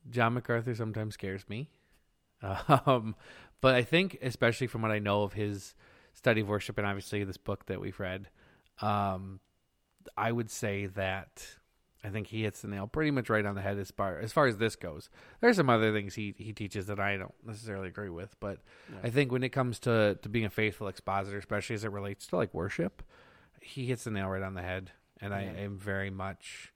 John 0.09 0.33
MacArthur 0.33 0.75
sometimes 0.75 1.13
scares 1.15 1.47
me. 1.49 1.69
Um, 2.85 3.15
but 3.61 3.73
I 3.73 3.81
think, 3.81 4.19
especially 4.21 4.67
from 4.67 4.83
what 4.83 4.91
I 4.91 4.99
know 4.99 5.23
of 5.23 5.33
his 5.33 5.73
study 6.13 6.41
of 6.41 6.47
worship 6.47 6.77
and 6.77 6.85
obviously 6.85 7.23
this 7.23 7.37
book 7.37 7.65
that 7.65 7.81
we've 7.81 7.99
read, 7.99 8.27
um, 8.81 9.39
I 10.15 10.31
would 10.31 10.51
say 10.51 10.85
that 10.85 11.47
I 12.05 12.09
think 12.09 12.27
he 12.27 12.43
hits 12.43 12.61
the 12.61 12.67
nail 12.67 12.87
pretty 12.87 13.09
much 13.09 13.29
right 13.29 13.45
on 13.45 13.55
the 13.55 13.61
head 13.61 13.79
as 13.79 13.89
far 13.89 14.19
as 14.19 14.31
far 14.31 14.45
as 14.45 14.57
this 14.57 14.75
goes. 14.75 15.09
There's 15.41 15.55
some 15.55 15.69
other 15.69 15.91
things 15.91 16.13
he 16.13 16.35
he 16.37 16.53
teaches 16.53 16.85
that 16.87 16.99
I 16.99 17.17
don't 17.17 17.33
necessarily 17.45 17.87
agree 17.87 18.09
with, 18.09 18.35
but 18.39 18.59
I 19.03 19.09
think 19.09 19.31
when 19.31 19.43
it 19.43 19.49
comes 19.49 19.79
to 19.79 20.17
to 20.21 20.29
being 20.29 20.45
a 20.45 20.49
faithful 20.49 20.87
expositor, 20.87 21.37
especially 21.37 21.73
as 21.73 21.83
it 21.83 21.91
relates 21.91 22.27
to 22.27 22.35
like 22.35 22.53
worship, 22.53 23.01
he 23.59 23.87
hits 23.87 24.03
the 24.03 24.11
nail 24.11 24.27
right 24.27 24.43
on 24.43 24.53
the 24.53 24.61
head, 24.61 24.91
and 25.19 25.33
I 25.33 25.41
am 25.41 25.77
very 25.77 26.11
much 26.11 26.71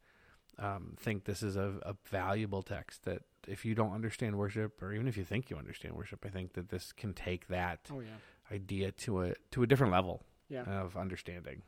um, 0.57 0.95
think 0.99 1.25
this 1.25 1.43
is 1.43 1.55
a, 1.55 1.75
a 1.83 1.95
valuable 2.09 2.63
text 2.63 3.05
that 3.05 3.21
if 3.47 3.65
you 3.65 3.75
don't 3.75 3.93
understand 3.93 4.37
worship, 4.37 4.81
or 4.81 4.93
even 4.93 5.07
if 5.07 5.15
you 5.15 5.23
think 5.23 5.49
you 5.49 5.57
understand 5.57 5.95
worship, 5.95 6.25
I 6.25 6.29
think 6.29 6.53
that 6.53 6.69
this 6.69 6.91
can 6.91 7.13
take 7.13 7.47
that 7.47 7.79
Oh 7.93 7.99
yeah, 7.99 8.07
idea 8.51 8.91
to 8.91 9.21
a 9.21 9.33
to 9.51 9.63
a 9.63 9.67
different 9.67 9.93
level 9.93 10.23
yeah. 10.49 10.63
of 10.63 10.97
understanding. 10.97 11.61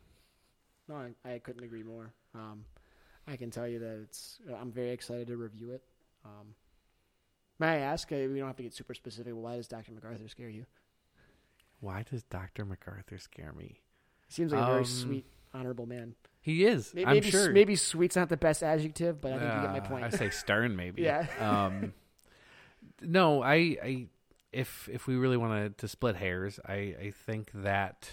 No, 0.88 0.96
I, 0.96 1.34
I 1.34 1.38
couldn't 1.38 1.64
agree 1.64 1.84
more. 1.84 2.12
Um, 2.34 2.64
I 3.26 3.36
can 3.36 3.50
tell 3.50 3.68
you 3.68 3.78
that 3.78 4.00
it's. 4.02 4.38
I'm 4.60 4.72
very 4.72 4.90
excited 4.90 5.28
to 5.28 5.36
review 5.36 5.70
it. 5.72 5.82
Um, 6.24 6.54
may 7.58 7.68
I 7.68 7.76
ask? 7.78 8.10
Uh, 8.12 8.16
we 8.16 8.38
don't 8.38 8.46
have 8.48 8.56
to 8.56 8.62
get 8.62 8.74
super 8.74 8.94
specific. 8.94 9.32
Why 9.34 9.56
does 9.56 9.68
Dr. 9.68 9.92
MacArthur 9.92 10.28
scare 10.28 10.48
you? 10.48 10.66
Why 11.80 12.04
does 12.08 12.22
Doctor 12.24 12.64
MacArthur 12.64 13.18
scare 13.18 13.52
me? 13.52 13.80
He 14.28 14.32
seems 14.32 14.52
like 14.52 14.62
a 14.62 14.66
very 14.66 14.78
Um, 14.80 14.84
sweet, 14.84 15.26
honorable 15.52 15.86
man. 15.86 16.14
He 16.40 16.64
is. 16.64 16.92
Maybe, 16.94 17.06
I'm 17.06 17.14
maybe, 17.14 17.30
sure. 17.30 17.50
maybe 17.52 17.76
sweet's 17.76 18.16
not 18.16 18.28
the 18.28 18.36
best 18.36 18.62
adjective, 18.62 19.20
but 19.20 19.32
I 19.32 19.38
think 19.38 19.52
you 19.54 19.60
get 19.62 19.70
my 19.72 19.78
Uh, 19.80 19.88
point. 19.88 20.04
I 20.04 20.10
say 20.10 20.30
stern, 20.30 20.74
maybe. 20.76 21.02
Yeah. 21.10 21.26
um, 21.40 21.92
no, 23.00 23.42
I, 23.42 23.54
I, 23.82 24.06
if 24.52 24.88
if 24.92 25.06
we 25.06 25.14
really 25.16 25.36
wanted 25.36 25.78
to 25.78 25.88
split 25.88 26.16
hairs, 26.16 26.58
I, 26.66 26.72
I 27.00 27.12
think 27.26 27.50
that, 27.54 28.08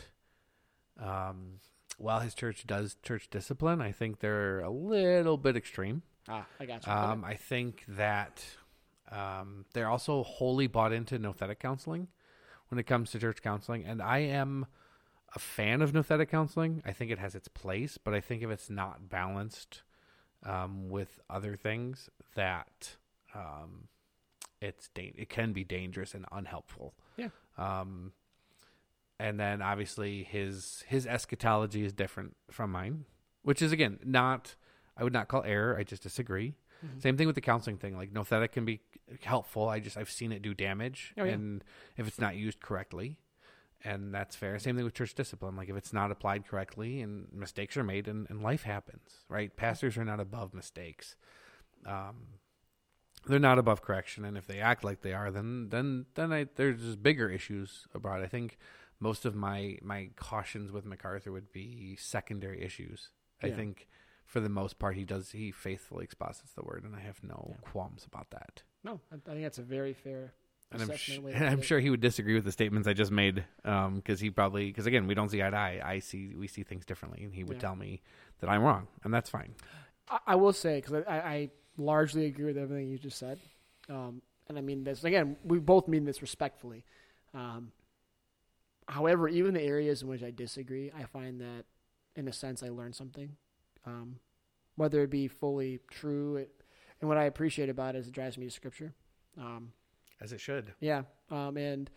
um, 1.00 1.60
while 2.00 2.20
his 2.22 2.34
church 2.34 2.66
does 2.66 2.96
church 3.04 3.30
discipline, 3.30 3.82
I 3.82 3.92
think 3.92 4.20
they're 4.20 4.60
a 4.60 4.70
little 4.70 5.38
bit 5.38 5.56
extreme. 5.56 6.02
ah, 6.28 6.46
I 6.60 6.66
got 6.66 6.86
you. 6.86 6.92
Um, 6.92 7.24
I 7.26 7.36
think 7.36 7.84
that 7.88 8.44
um, 9.12 9.66
they're 9.74 9.90
also 9.90 10.24
wholly 10.24 10.68
bought 10.68 10.94
into 10.94 11.20
nouthetic 11.20 11.60
counseling 11.60 12.08
when 12.70 12.80
it 12.80 12.84
comes 12.88 13.12
to 13.12 13.20
church 13.20 13.42
counseling, 13.42 13.84
and 13.86 14.02
I 14.02 14.20
am 14.20 14.66
a 15.36 15.40
fan 15.40 15.82
of 15.82 15.92
nouthetic 15.92 16.30
counseling. 16.30 16.82
I 16.86 16.92
think 16.92 17.12
it 17.12 17.20
has 17.20 17.36
its 17.36 17.48
place, 17.48 17.98
but 17.98 18.14
I 18.14 18.20
think 18.22 18.44
if 18.44 18.50
it's 18.50 18.70
not 18.70 19.10
balanced 19.10 19.84
um, 20.44 20.90
with 20.90 21.20
other 21.30 21.56
things, 21.56 22.10
that 22.36 22.96
um, 23.36 23.88
it's 24.62 24.90
da- 24.90 25.14
it 25.16 25.30
can 25.30 25.54
be 25.54 25.64
dangerous 25.64 26.14
and 26.14 26.26
unhelpful. 26.32 26.94
Yeah. 27.18 27.30
Um, 27.58 28.14
and 29.20 29.40
then 29.40 29.62
obviously 29.62 30.24
his 30.24 30.84
his 30.88 31.06
eschatology 31.06 31.84
is 31.84 31.94
different 31.94 32.36
from 32.50 32.72
mine, 32.72 33.06
which 33.44 33.62
is 33.62 33.72
again 33.72 34.00
not 34.04 34.56
I 34.98 35.04
would 35.04 35.14
not 35.14 35.28
call 35.28 35.44
error. 35.44 35.78
I 35.78 35.84
just 35.84 36.04
disagree. 36.04 36.56
Mhm. 36.86 37.02
Same 37.02 37.18
thing 37.18 37.28
with 37.28 37.36
the 37.36 37.42
counseling 37.42 37.78
thing. 37.78 37.98
Like 37.98 38.14
nouthetic 38.14 38.52
can 38.54 38.66
be 38.66 38.82
helpful. 39.22 39.68
I 39.70 39.80
just 39.80 39.98
I've 39.98 40.10
seen 40.10 40.32
it 40.32 40.42
do 40.42 40.54
damage, 40.54 41.14
Oh, 41.18 41.24
yeah. 41.26 41.34
and 41.34 41.64
if 41.98 42.08
it's 42.08 42.20
not 42.20 42.36
used 42.38 42.62
correctly, 42.62 43.18
and 43.84 44.14
that's 44.14 44.36
fair. 44.36 44.58
Same 44.60 44.76
thing 44.76 44.86
with 44.86 44.94
church 44.94 45.14
discipline. 45.14 45.56
Like 45.58 45.70
if 45.70 45.76
it's 45.76 45.92
not 45.94 46.12
applied 46.12 46.48
correctly, 46.48 47.02
and 47.02 47.28
mistakes 47.34 47.76
are 47.78 47.84
made, 47.84 48.08
and, 48.08 48.28
and 48.30 48.42
life 48.42 48.64
happens. 48.64 49.26
Right? 49.28 49.56
Pastors 49.56 49.98
are 49.98 50.06
not 50.06 50.20
above 50.22 50.54
mistakes. 50.54 51.16
Um, 51.86 52.40
they're 53.28 53.40
not 53.40 53.60
above 53.60 53.82
correction, 53.82 54.24
and 54.24 54.38
if 54.38 54.48
they 54.48 54.60
act 54.60 54.84
like 54.84 55.02
they 55.02 55.14
are, 55.14 55.30
then 55.32 55.68
then 55.70 56.06
then 56.16 56.32
I, 56.32 56.48
there's 56.56 56.82
just 56.82 57.04
bigger 57.04 57.30
issues 57.30 57.86
about. 57.94 58.22
It. 58.22 58.26
I 58.26 58.28
think 58.28 58.58
most 59.00 59.26
of 59.26 59.36
my 59.36 59.78
my 59.82 60.10
cautions 60.16 60.72
with 60.72 60.86
MacArthur 60.86 61.32
would 61.32 61.52
be 61.52 61.96
secondary 62.00 62.62
issues. 62.64 63.10
I 63.42 63.50
think 63.50 63.88
for 64.26 64.40
the 64.42 64.50
most 64.50 64.78
part 64.80 64.96
he 64.96 65.06
does 65.06 65.32
he 65.32 65.52
faithfully 65.52 66.04
exposits 66.04 66.52
the 66.52 66.64
word, 66.64 66.84
and 66.84 66.96
I 66.96 67.00
have 67.00 67.24
no 67.24 67.48
Yeah. 67.52 67.56
qualms 67.72 68.06
about 68.06 68.30
that. 68.32 68.64
no, 68.84 69.00
I, 69.12 69.16
I 69.16 69.34
think 69.34 69.44
that's 69.44 69.58
a 69.58 69.64
very 69.64 69.94
fair 69.94 70.34
And 70.72 70.82
I'm, 70.84 70.96
sh- 70.96 71.18
and 71.34 71.48
I'm 71.50 71.62
sure 71.62 71.80
he 71.80 71.90
would 71.90 72.02
disagree 72.02 72.36
with 72.36 72.46
the 72.46 72.52
statements 72.52 72.88
I 72.88 72.94
just 72.94 73.12
made 73.12 73.44
because 73.64 74.20
he 74.20 74.30
probably 74.30 74.68
because 74.68 74.86
again 74.86 75.08
we 75.08 75.16
don't 75.16 75.30
see 75.30 75.42
eye 75.42 75.50
to 75.50 75.58
eye. 75.58 75.82
I 75.84 76.00
see 76.00 76.36
we 76.36 76.48
see 76.48 76.64
things 76.64 76.86
differently, 76.86 77.24
and 77.24 77.34
he 77.34 77.44
would 77.44 77.58
Yeah. 77.58 77.62
tell 77.62 77.76
me 77.76 78.02
that 78.40 78.50
I'm 78.50 78.62
wrong, 78.62 78.88
and 79.04 79.14
that's 79.14 79.30
fine. 79.30 79.56
I, 80.10 80.20
I 80.28 80.36
will 80.36 80.54
say 80.54 80.82
because 80.82 81.04
I, 81.08 81.20
I 81.20 81.50
largely 81.78 82.26
agree 82.26 82.46
with 82.46 82.58
everything 82.58 82.90
you 82.90 82.98
just 83.00 83.18
said, 83.18 83.40
um, 83.90 84.22
and 84.48 84.58
I 84.58 84.62
mean 84.62 84.84
this 84.84 85.04
again. 85.04 85.38
We 85.46 85.60
both 85.60 85.88
mean 85.88 86.04
this 86.06 86.22
respectfully. 86.22 86.84
Um, 87.34 87.72
however, 88.90 89.28
even 89.30 89.54
the 89.54 89.62
areas 89.62 90.02
in 90.02 90.08
which 90.08 90.24
I 90.24 90.32
disagree, 90.32 90.92
I 90.96 91.04
find 91.04 91.40
that, 91.42 91.66
in 92.16 92.28
a 92.28 92.34
sense, 92.34 92.64
I 92.64 92.70
learn 92.70 92.94
something. 92.94 93.36
Um, 93.86 94.18
whether 94.76 95.02
it 95.04 95.10
be 95.10 95.28
fully 95.28 95.80
true, 95.90 96.38
it, 96.38 96.64
and 97.00 97.08
what 97.08 97.18
I 97.18 97.24
appreciate 97.26 97.70
about 97.70 97.96
it 97.96 98.00
is 98.00 98.08
it 98.08 98.14
drives 98.14 98.38
me 98.38 98.46
to 98.46 98.52
Scripture. 98.52 98.94
Um, 99.38 99.72
As 100.20 100.34
it 100.34 100.42
should. 100.42 100.74
yeah, 100.80 101.04
um, 101.30 101.56
and 101.58 101.90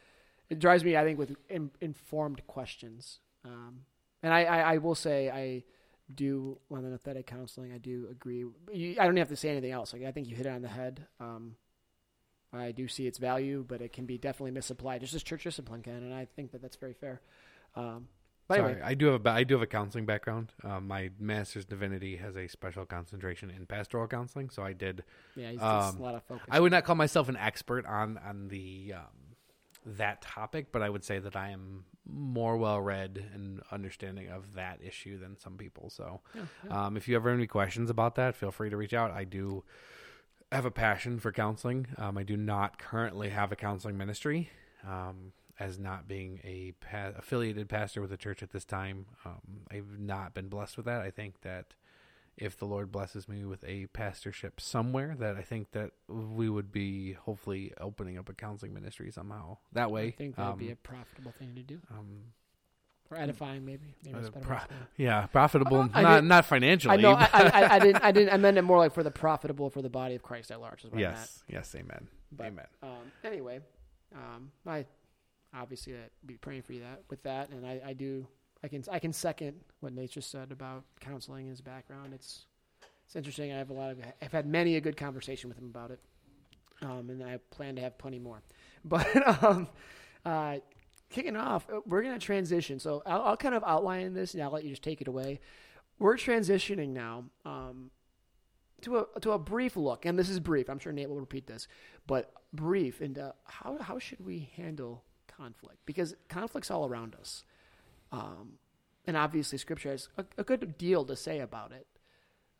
it 0.48 0.58
drives 0.58 0.84
me, 0.84 0.96
I 0.96 1.04
think, 1.04 1.18
with 1.18 1.34
in, 1.48 1.70
informed 1.80 2.46
questions. 2.46 3.20
Um, 3.44 3.80
and 4.22 4.32
I, 4.32 4.44
I, 4.44 4.58
I 4.74 4.78
will 4.78 4.94
say, 4.94 5.30
I 5.30 5.64
do 6.14 6.58
on 6.70 6.82
the 6.82 6.96
nouthetic 6.96 7.26
counseling. 7.26 7.72
I 7.72 7.78
do 7.78 8.06
agree. 8.10 8.44
You, 8.72 8.96
I 9.00 9.06
don't 9.06 9.16
have 9.16 9.28
to 9.28 9.36
say 9.36 9.48
anything 9.48 9.72
else. 9.72 9.92
Like 9.92 10.04
I 10.04 10.12
think 10.12 10.28
you 10.28 10.36
hit 10.36 10.46
it 10.46 10.50
on 10.50 10.62
the 10.62 10.68
head. 10.68 11.06
Um, 11.18 11.56
I 12.52 12.72
do 12.72 12.86
see 12.88 13.06
its 13.06 13.18
value, 13.18 13.64
but 13.66 13.80
it 13.80 13.92
can 13.92 14.04
be 14.04 14.18
definitely 14.18 14.50
misapplied, 14.50 15.00
just 15.00 15.14
as 15.14 15.22
church 15.22 15.44
discipline 15.44 15.82
can, 15.82 15.94
and 15.94 16.12
I 16.14 16.26
think 16.36 16.52
that 16.52 16.60
that's 16.60 16.76
very 16.76 16.92
fair. 16.92 17.20
Um, 17.74 18.08
but 18.48 18.58
Sorry, 18.58 18.72
anyway, 18.72 18.86
I 18.86 18.94
do 18.94 19.06
have 19.06 19.24
a 19.24 19.30
I 19.30 19.44
do 19.44 19.54
have 19.54 19.62
a 19.62 19.66
counseling 19.66 20.04
background. 20.04 20.52
Um, 20.62 20.86
my 20.88 21.10
master's 21.18 21.64
divinity 21.64 22.16
has 22.16 22.36
a 22.36 22.48
special 22.48 22.84
concentration 22.84 23.50
in 23.50 23.66
pastoral 23.66 24.06
counseling, 24.06 24.50
so 24.50 24.62
I 24.62 24.72
did. 24.74 25.04
yeah, 25.36 25.52
he's, 25.52 25.62
um, 25.62 25.96
a 25.96 26.02
lot 26.02 26.14
of 26.14 26.22
focus. 26.24 26.44
I 26.50 26.60
would 26.60 26.72
not 26.72 26.84
call 26.84 26.96
myself 26.96 27.28
an 27.28 27.36
expert 27.36 27.86
on 27.86 28.18
on 28.18 28.48
the 28.48 28.94
um, 28.96 29.36
that 29.86 30.20
topic, 30.22 30.72
but 30.72 30.82
I 30.82 30.90
would 30.90 31.04
say 31.04 31.18
that 31.20 31.36
I 31.36 31.50
am 31.50 31.84
more 32.04 32.56
well 32.56 32.80
read 32.80 33.24
and 33.32 33.62
understanding 33.70 34.28
of 34.28 34.54
that 34.54 34.80
issue 34.84 35.18
than 35.18 35.38
some 35.38 35.56
people. 35.56 35.88
So, 35.88 36.20
Yeah, 36.34 36.42
yeah. 36.66 36.86
um, 36.86 36.96
if 36.96 37.08
you 37.08 37.16
ever 37.16 37.30
have 37.30 37.38
any 37.38 37.46
questions 37.46 37.90
about 37.90 38.16
that, 38.16 38.34
feel 38.36 38.50
free 38.50 38.70
to 38.70 38.76
reach 38.76 38.92
out. 38.92 39.12
I 39.12 39.24
do 39.24 39.64
have 40.52 40.64
a 40.64 40.70
passion 40.70 41.18
for 41.18 41.32
counseling. 41.32 41.86
Um, 41.96 42.18
I 42.18 42.22
do 42.22 42.36
not 42.36 42.78
currently 42.78 43.30
have 43.30 43.52
a 43.52 43.56
counseling 43.56 43.96
ministry. 43.96 44.50
Um, 44.86 45.32
as 45.60 45.78
not 45.78 46.08
being 46.08 46.40
a 46.42 46.72
pa- 46.80 47.12
affiliated 47.16 47.68
pastor 47.68 48.00
with 48.00 48.12
a 48.12 48.16
church 48.16 48.42
at 48.42 48.50
this 48.50 48.64
time, 48.64 49.06
um, 49.24 49.40
I've 49.70 49.98
not 49.98 50.34
been 50.34 50.48
blessed 50.48 50.76
with 50.76 50.86
that. 50.86 51.02
I 51.02 51.10
think 51.10 51.42
that 51.42 51.74
if 52.36 52.56
the 52.56 52.64
Lord 52.64 52.90
blesses 52.90 53.28
me 53.28 53.44
with 53.44 53.62
a 53.64 53.86
pastorship 53.88 54.60
somewhere, 54.60 55.14
that 55.18 55.36
I 55.36 55.42
think 55.42 55.72
that 55.72 55.92
we 56.08 56.48
would 56.48 56.72
be 56.72 57.12
hopefully 57.12 57.72
opening 57.78 58.18
up 58.18 58.28
a 58.28 58.32
counseling 58.34 58.72
ministry 58.72 59.10
somehow. 59.10 59.58
That 59.72 59.90
way, 59.90 60.08
I 60.08 60.10
think 60.10 60.36
that 60.36 60.46
would 60.46 60.52
um, 60.52 60.58
be 60.58 60.70
a 60.70 60.76
profitable 60.76 61.32
thing 61.38 61.54
to 61.54 61.62
do, 61.62 61.80
um, 61.90 62.32
or 63.12 63.16
edifying, 63.18 63.64
maybe. 63.64 63.94
Maybe 64.04 64.14
that's 64.14 64.28
Uh, 64.28 64.30
better 64.30 64.46
pro- 64.46 64.56
way 64.56 64.62
to 64.62 64.68
put 64.68 64.76
it. 64.76 64.86
yeah, 64.96 65.26
profitable. 65.26 65.88
I 65.92 66.02
not 66.02 66.24
not 66.24 66.44
financially. 66.46 66.94
I 66.94 66.96
know. 67.00 67.12
I, 67.12 67.28
I, 67.32 67.74
I 67.74 67.78
didn't. 67.78 68.04
I 68.04 68.12
didn't. 68.12 68.32
I 68.32 68.36
meant 68.38 68.58
it 68.58 68.62
more 68.62 68.78
like 68.78 68.92
for 68.92 69.02
the 69.02 69.10
profitable 69.10 69.70
for 69.70 69.82
the 69.82 69.90
body 69.90 70.14
of 70.14 70.22
Christ 70.22 70.50
at 70.50 70.60
large. 70.60 70.84
Is 70.84 70.90
what 70.90 70.98
I 70.98 71.02
meant. 71.02 71.16
yes, 71.16 71.42
yes, 71.48 71.74
amen, 71.74 72.08
But, 72.30 72.46
amen. 72.48 72.66
Um, 72.82 73.12
anyway, 73.24 73.60
um, 74.14 74.50
I 74.66 74.86
obviously 75.54 75.94
I'd 75.94 76.10
be 76.26 76.34
praying 76.34 76.62
for 76.62 76.72
you 76.72 76.80
that 76.80 77.02
with 77.10 77.22
that, 77.24 77.50
and 77.50 77.66
I, 77.66 77.80
I 77.86 77.92
do. 77.92 78.26
I 78.64 78.68
can 78.68 78.84
I 78.90 78.98
can 78.98 79.12
second 79.12 79.54
what 79.80 79.92
Nate 79.92 80.10
just 80.12 80.30
said 80.30 80.52
about 80.52 80.84
counseling 81.00 81.44
in 81.46 81.50
his 81.50 81.60
background. 81.60 82.14
It's 82.14 82.46
it's 83.04 83.16
interesting. 83.16 83.52
I 83.52 83.58
have 83.58 83.70
a 83.70 83.74
lot 83.74 83.90
of 83.90 83.98
I've 84.22 84.32
had 84.32 84.46
many 84.46 84.76
a 84.76 84.80
good 84.80 84.96
conversation 84.96 85.48
with 85.48 85.58
him 85.58 85.66
about 85.66 85.90
it, 85.90 86.00
um, 86.80 87.10
and 87.10 87.22
I 87.24 87.38
plan 87.50 87.74
to 87.76 87.82
have 87.82 87.98
plenty 87.98 88.18
more. 88.18 88.40
But 88.84 89.06
um, 89.44 89.68
uh, 90.24 90.56
kicking 91.12 91.36
off, 91.36 91.66
uh, 91.72 91.80
we're 91.86 92.02
gonna 92.02 92.18
transition. 92.18 92.80
So 92.80 93.02
I'll, 93.06 93.22
I'll 93.22 93.36
kind 93.36 93.54
of 93.54 93.62
outline 93.64 94.14
this, 94.14 94.34
and 94.34 94.42
I'll 94.42 94.50
let 94.50 94.64
you 94.64 94.70
just 94.70 94.82
take 94.82 95.00
it 95.00 95.08
away. 95.08 95.40
We're 95.98 96.16
transitioning 96.16 96.88
now. 96.88 97.24
Um, 97.44 97.90
to 98.82 98.98
a 98.98 99.20
to 99.20 99.30
a 99.30 99.38
brief 99.38 99.76
look, 99.76 100.04
and 100.04 100.18
this 100.18 100.28
is 100.28 100.40
brief. 100.40 100.68
I'm 100.68 100.80
sure 100.80 100.92
Nate 100.92 101.08
will 101.08 101.20
repeat 101.20 101.46
this, 101.46 101.68
but 102.08 102.32
brief 102.52 103.00
into 103.00 103.32
how 103.44 103.78
how 103.80 103.98
should 104.00 104.24
we 104.24 104.50
handle 104.56 105.04
conflict 105.38 105.78
because 105.86 106.16
conflict's 106.28 106.68
all 106.70 106.84
around 106.86 107.14
us, 107.14 107.44
um, 108.10 108.54
and 109.06 109.16
obviously 109.16 109.56
Scripture 109.56 109.90
has 109.90 110.08
a, 110.18 110.24
a 110.36 110.42
good 110.42 110.76
deal 110.78 111.04
to 111.04 111.14
say 111.14 111.38
about 111.38 111.70
it. 111.70 111.86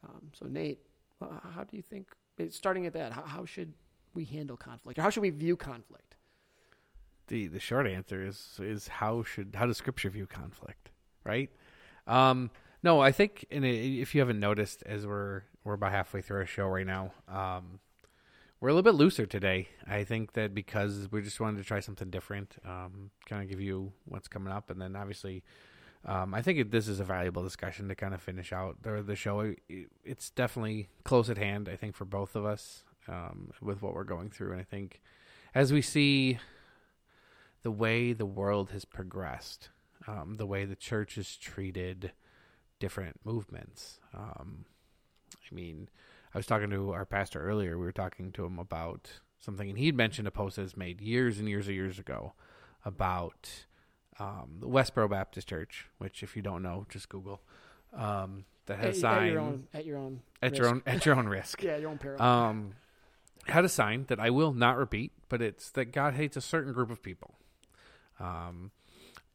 Um, 0.06 0.30
so 0.32 0.46
Nate, 0.46 0.78
how 1.20 1.64
do 1.68 1.76
you 1.76 1.82
think? 1.82 2.06
eh, 2.38 2.46
Starting 2.50 2.86
at 2.86 2.92
that, 2.92 3.12
how, 3.12 3.22
how 3.22 3.44
should 3.44 3.72
we 4.14 4.24
handle 4.24 4.56
conflict, 4.56 4.98
or 4.98 5.02
how 5.02 5.10
should 5.10 5.22
we 5.22 5.30
view 5.30 5.56
conflict? 5.56 6.14
The 7.32 7.46
the 7.46 7.58
short 7.58 7.86
answer 7.86 8.22
is 8.22 8.60
is 8.60 8.88
how 8.88 9.22
should 9.22 9.56
how 9.58 9.64
does 9.64 9.78
scripture 9.78 10.10
view 10.10 10.26
conflict 10.26 10.90
right 11.24 11.50
um 12.06 12.50
no 12.82 13.00
i 13.00 13.10
think 13.10 13.46
in 13.50 13.64
a, 13.64 13.70
if 13.70 14.14
you 14.14 14.20
haven't 14.20 14.38
noticed 14.38 14.82
as 14.84 15.06
we're 15.06 15.42
we're 15.64 15.72
about 15.72 15.92
halfway 15.92 16.20
through 16.20 16.36
our 16.36 16.46
show 16.46 16.66
right 16.66 16.86
now 16.86 17.10
um 17.28 17.80
we're 18.60 18.68
a 18.68 18.74
little 18.74 18.82
bit 18.82 18.94
looser 18.94 19.24
today 19.24 19.66
i 19.88 20.04
think 20.04 20.34
that 20.34 20.54
because 20.54 21.08
we 21.10 21.22
just 21.22 21.40
wanted 21.40 21.56
to 21.56 21.64
try 21.64 21.80
something 21.80 22.10
different 22.10 22.56
um 22.66 23.10
kind 23.26 23.42
of 23.42 23.48
give 23.48 23.62
you 23.62 23.92
what's 24.04 24.28
coming 24.28 24.52
up 24.52 24.68
and 24.70 24.80
then 24.80 24.94
obviously 24.94 25.42
um, 26.04 26.34
I 26.34 26.42
think 26.42 26.72
this 26.72 26.88
is 26.88 26.98
a 26.98 27.04
valuable 27.04 27.44
discussion 27.44 27.86
to 27.86 27.94
kind 27.94 28.12
of 28.12 28.20
finish 28.20 28.52
out 28.52 28.82
the, 28.82 29.04
the 29.04 29.14
show. 29.14 29.38
It, 29.38 29.60
it's 30.02 30.30
definitely 30.30 30.88
close 31.04 31.30
at 31.30 31.38
hand, 31.38 31.68
I 31.68 31.76
think, 31.76 31.94
for 31.94 32.04
both 32.04 32.34
of 32.34 32.44
us 32.44 32.82
um, 33.06 33.52
with 33.60 33.82
what 33.82 33.94
we're 33.94 34.02
going 34.02 34.28
through. 34.28 34.50
And 34.50 34.60
I 34.60 34.64
think 34.64 35.00
as 35.54 35.72
we 35.72 35.80
see 35.80 36.40
the 37.62 37.70
way 37.70 38.12
the 38.12 38.26
world 38.26 38.70
has 38.70 38.84
progressed, 38.84 39.70
um, 40.06 40.34
the 40.36 40.46
way 40.46 40.64
the 40.64 40.76
church 40.76 41.14
has 41.16 41.36
treated 41.36 42.12
different 42.80 43.20
movements. 43.24 44.00
Um, 44.14 44.64
I 45.34 45.54
mean, 45.54 45.88
I 46.34 46.38
was 46.38 46.46
talking 46.46 46.70
to 46.70 46.90
our 46.92 47.04
pastor 47.04 47.40
earlier. 47.42 47.78
We 47.78 47.84
were 47.84 47.92
talking 47.92 48.32
to 48.32 48.44
him 48.44 48.58
about 48.58 49.10
something, 49.38 49.68
and 49.68 49.78
he'd 49.78 49.96
mentioned 49.96 50.26
a 50.28 50.32
post 50.32 50.56
that's 50.56 50.76
made 50.76 51.00
years 51.00 51.38
and 51.38 51.48
years 51.48 51.66
and 51.68 51.76
years 51.76 51.98
ago 51.98 52.32
about 52.84 53.66
um, 54.18 54.56
the 54.60 54.68
Westboro 54.68 55.08
Baptist 55.08 55.48
Church, 55.48 55.86
which, 55.98 56.22
if 56.22 56.34
you 56.36 56.42
don't 56.42 56.62
know, 56.62 56.86
just 56.88 57.08
Google. 57.08 57.40
Um, 57.94 58.44
that 58.66 58.78
At, 58.78 58.84
has 58.84 58.94
a 58.94 58.98
at 58.98 59.00
sign 59.00 59.32
your 59.32 59.40
own 59.40 59.66
at 59.74 59.84
your 59.84 59.98
own 59.98 60.20
at 60.40 60.56
your 60.56 60.64
risk. 60.66 60.74
own 60.74 60.82
at 60.86 61.06
your 61.06 61.16
own 61.16 61.28
risk. 61.28 61.62
yeah 61.64 61.76
your 61.76 61.90
own 61.90 61.98
peril. 61.98 62.22
Um, 62.22 62.74
had 63.46 63.64
a 63.64 63.68
sign 63.68 64.04
that 64.08 64.20
I 64.20 64.30
will 64.30 64.52
not 64.52 64.76
repeat, 64.78 65.12
but 65.28 65.42
it's 65.42 65.70
that 65.72 65.86
God 65.92 66.14
hates 66.14 66.36
a 66.36 66.40
certain 66.40 66.72
group 66.72 66.90
of 66.90 67.02
people. 67.02 67.34
Um, 68.22 68.70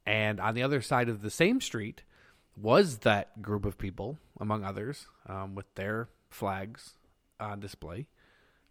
and 0.06 0.40
on 0.40 0.56
the 0.56 0.64
other 0.64 0.82
side 0.82 1.10
of 1.10 1.22
the 1.22 1.30
same 1.30 1.60
street 1.60 2.04
was 2.56 3.00
that 3.00 3.42
group 3.42 3.66
of 3.66 3.78
people, 3.78 4.18
among 4.40 4.64
others, 4.64 5.08
um, 5.28 5.54
with 5.54 5.72
their 5.76 6.10
flags 6.30 6.94
on 7.40 7.60
display 7.60 8.08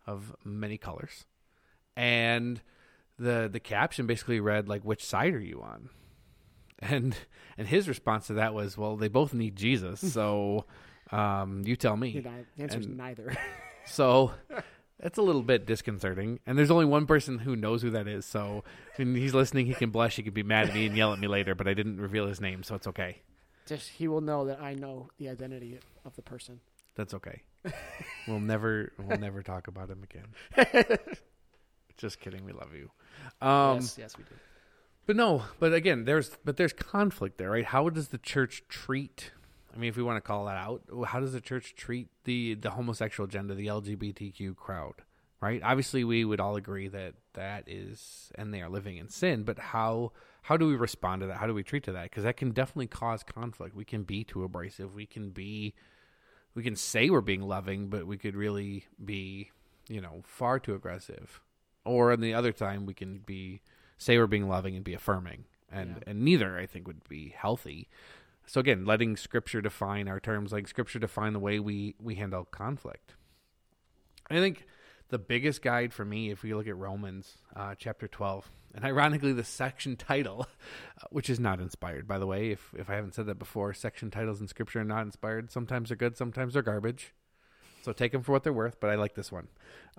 of 0.06 0.34
many 0.44 0.78
colors, 0.78 1.26
and 1.96 2.62
the 3.18 3.48
the 3.52 3.60
caption 3.60 4.06
basically 4.06 4.40
read 4.40 4.68
like, 4.68 4.82
"Which 4.82 5.04
side 5.04 5.34
are 5.34 5.40
you 5.40 5.62
on?" 5.62 5.90
And 6.78 7.16
and 7.56 7.66
his 7.66 7.88
response 7.88 8.26
to 8.26 8.34
that 8.34 8.52
was, 8.52 8.76
"Well, 8.76 8.96
they 8.96 9.08
both 9.08 9.32
need 9.32 9.56
Jesus, 9.56 10.00
so 10.12 10.66
um, 11.10 11.62
you 11.64 11.76
tell 11.76 11.96
me." 11.96 12.20
The 12.20 12.62
answer 12.62 12.80
is 12.80 12.86
and- 12.86 12.96
neither. 12.96 13.36
So 13.86 14.32
that's 15.00 15.18
a 15.18 15.22
little 15.22 15.42
bit 15.42 15.66
disconcerting. 15.66 16.40
And 16.46 16.58
there's 16.58 16.70
only 16.70 16.86
one 16.86 17.06
person 17.06 17.38
who 17.38 17.54
knows 17.56 17.82
who 17.82 17.90
that 17.90 18.08
is. 18.08 18.24
So 18.24 18.64
when 18.96 19.14
he's 19.14 19.34
listening, 19.34 19.66
he 19.66 19.74
can 19.74 19.90
blush. 19.90 20.16
He 20.16 20.22
can 20.22 20.32
be 20.32 20.42
mad 20.42 20.68
at 20.68 20.74
me 20.74 20.86
and 20.86 20.96
yell 20.96 21.12
at 21.12 21.18
me 21.18 21.28
later, 21.28 21.54
but 21.54 21.68
I 21.68 21.74
didn't 21.74 22.00
reveal 22.00 22.26
his 22.26 22.40
name, 22.40 22.62
so 22.62 22.74
it's 22.74 22.86
okay. 22.86 23.22
Just 23.66 23.90
he 23.90 24.08
will 24.08 24.20
know 24.20 24.46
that 24.46 24.60
I 24.60 24.74
know 24.74 25.10
the 25.18 25.28
identity 25.28 25.78
of 26.04 26.14
the 26.16 26.22
person. 26.22 26.60
That's 26.94 27.14
okay. 27.14 27.42
We'll 28.28 28.40
never 28.40 28.92
we'll 28.98 29.18
never 29.18 29.42
talk 29.42 29.68
about 29.68 29.90
him 29.90 30.04
again. 30.04 30.98
Just 31.96 32.20
kidding. 32.20 32.44
We 32.44 32.52
love 32.52 32.74
you. 32.74 32.90
Um, 33.46 33.76
yes, 33.76 33.96
yes, 33.98 34.16
we 34.16 34.24
do. 34.24 34.30
But 35.06 35.16
no, 35.16 35.44
but 35.58 35.72
again, 35.72 36.04
there's 36.04 36.30
but 36.44 36.56
there's 36.56 36.72
conflict 36.72 37.38
there, 37.38 37.50
right? 37.50 37.64
How 37.64 37.88
does 37.88 38.08
the 38.08 38.18
church 38.18 38.64
treat? 38.68 39.32
I 39.76 39.78
mean, 39.78 39.90
if 39.90 39.96
we 39.96 40.02
want 40.02 40.16
to 40.16 40.26
call 40.26 40.46
that 40.46 40.56
out, 40.56 40.82
how 41.06 41.20
does 41.20 41.32
the 41.32 41.40
church 41.40 41.74
treat 41.74 42.08
the 42.24 42.54
the 42.54 42.70
homosexual 42.70 43.28
agenda, 43.28 43.54
the 43.54 43.66
LGBTQ 43.66 44.56
crowd? 44.56 44.94
Right? 45.40 45.60
Obviously, 45.62 46.02
we 46.02 46.24
would 46.24 46.40
all 46.40 46.56
agree 46.56 46.88
that 46.88 47.14
that 47.34 47.64
is, 47.68 48.32
and 48.36 48.54
they 48.54 48.62
are 48.62 48.70
living 48.70 48.96
in 48.96 49.08
sin. 49.10 49.42
But 49.42 49.58
how 49.58 50.12
how 50.42 50.56
do 50.56 50.66
we 50.66 50.76
respond 50.76 51.20
to 51.20 51.26
that? 51.26 51.36
How 51.36 51.46
do 51.46 51.52
we 51.54 51.62
treat 51.62 51.84
to 51.84 51.92
that? 51.92 52.04
Because 52.04 52.24
that 52.24 52.36
can 52.38 52.52
definitely 52.52 52.86
cause 52.86 53.22
conflict. 53.22 53.74
We 53.76 53.84
can 53.84 54.02
be 54.04 54.24
too 54.24 54.44
abrasive. 54.44 54.94
We 54.94 55.04
can 55.04 55.30
be, 55.30 55.74
we 56.54 56.62
can 56.62 56.76
say 56.76 57.10
we're 57.10 57.20
being 57.20 57.42
loving, 57.42 57.88
but 57.88 58.06
we 58.06 58.16
could 58.16 58.34
really 58.36 58.86
be, 59.04 59.50
you 59.88 60.00
know, 60.00 60.22
far 60.24 60.58
too 60.58 60.74
aggressive. 60.74 61.40
Or 61.84 62.12
on 62.12 62.20
the 62.20 62.32
other 62.32 62.52
time, 62.52 62.86
we 62.86 62.94
can 62.94 63.18
be 63.18 63.60
say 63.98 64.16
we're 64.18 64.26
being 64.26 64.48
loving 64.48 64.74
and 64.74 64.84
be 64.84 64.94
affirming 64.94 65.44
and 65.70 65.96
Yeah. 65.96 66.10
and 66.10 66.22
neither 66.22 66.56
i 66.58 66.66
think 66.66 66.86
would 66.86 67.02
be 67.08 67.34
healthy 67.36 67.88
so 68.46 68.60
again 68.60 68.84
letting 68.84 69.16
scripture 69.16 69.60
define 69.60 70.08
our 70.08 70.20
terms 70.20 70.52
like 70.52 70.68
scripture 70.68 70.98
define 70.98 71.32
the 71.32 71.38
way 71.38 71.58
we 71.58 71.94
we 72.00 72.14
handle 72.14 72.44
conflict. 72.44 73.14
I 74.30 74.34
think 74.36 74.66
the 75.08 75.18
biggest 75.18 75.62
guide 75.62 75.92
for 75.92 76.04
me 76.04 76.30
if 76.30 76.42
we 76.42 76.52
look 76.54 76.66
at 76.66 76.76
romans 76.76 77.38
uh, 77.54 77.74
chapter 77.78 78.08
12 78.08 78.50
and 78.74 78.84
ironically 78.84 79.32
the 79.32 79.44
section 79.44 79.94
title 79.96 80.46
which 81.10 81.30
is 81.30 81.38
not 81.38 81.60
inspired 81.60 82.08
by 82.08 82.18
the 82.18 82.26
way 82.26 82.50
if 82.50 82.74
if 82.76 82.90
i 82.90 82.94
haven't 82.94 83.14
said 83.14 83.26
that 83.26 83.38
before 83.38 83.72
section 83.72 84.10
titles 84.10 84.40
in 84.40 84.48
scripture 84.48 84.80
are 84.80 84.84
not 84.84 85.02
inspired. 85.02 85.50
Sometimes 85.50 85.90
they're 85.90 85.96
good 85.96 86.16
sometimes 86.16 86.54
they're 86.54 86.62
garbage 86.62 87.14
so 87.86 87.92
take 87.92 88.10
them 88.10 88.22
for 88.22 88.32
what 88.32 88.42
they're 88.42 88.52
worth. 88.52 88.80
But 88.80 88.90
I 88.90 88.96
like 88.96 89.14
this 89.14 89.30
one. 89.30 89.46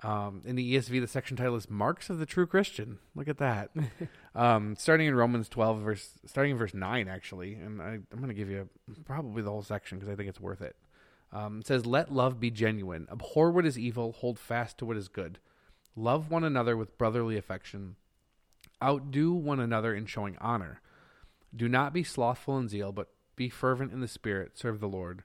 Um, 0.02 0.42
in 0.44 0.56
the 0.56 0.74
ESV, 0.74 1.00
the 1.00 1.08
section 1.08 1.38
title 1.38 1.56
is 1.56 1.70
"Marks 1.70 2.10
of 2.10 2.18
the 2.18 2.26
True 2.26 2.46
Christian." 2.46 2.98
Look 3.14 3.28
at 3.28 3.38
that. 3.38 3.70
um, 4.34 4.76
starting 4.76 5.06
in 5.06 5.14
Romans 5.14 5.48
twelve, 5.48 5.80
verse 5.80 6.10
starting 6.26 6.52
in 6.52 6.58
verse 6.58 6.74
nine, 6.74 7.08
actually, 7.08 7.54
and 7.54 7.80
I, 7.80 7.94
I'm 7.94 8.18
going 8.18 8.28
to 8.28 8.34
give 8.34 8.50
you 8.50 8.68
probably 9.06 9.42
the 9.42 9.50
whole 9.50 9.62
section 9.62 9.98
because 9.98 10.12
I 10.12 10.16
think 10.16 10.28
it's 10.28 10.38
worth 10.38 10.60
it. 10.60 10.76
Um, 11.32 11.60
it 11.60 11.66
says, 11.66 11.86
"Let 11.86 12.12
love 12.12 12.38
be 12.38 12.50
genuine. 12.50 13.08
Abhor 13.10 13.50
what 13.50 13.64
is 13.64 13.78
evil. 13.78 14.12
Hold 14.12 14.38
fast 14.38 14.76
to 14.78 14.84
what 14.84 14.98
is 14.98 15.08
good. 15.08 15.38
Love 15.96 16.30
one 16.30 16.44
another 16.44 16.76
with 16.76 16.98
brotherly 16.98 17.38
affection. 17.38 17.96
Outdo 18.84 19.32
one 19.32 19.60
another 19.60 19.94
in 19.94 20.04
showing 20.04 20.36
honor. 20.42 20.82
Do 21.56 21.70
not 21.70 21.94
be 21.94 22.04
slothful 22.04 22.58
in 22.58 22.68
zeal, 22.68 22.92
but 22.92 23.08
be 23.34 23.48
fervent 23.48 23.92
in 23.92 24.00
the 24.00 24.08
spirit. 24.08 24.58
Serve 24.58 24.78
the 24.78 24.88
Lord." 24.88 25.24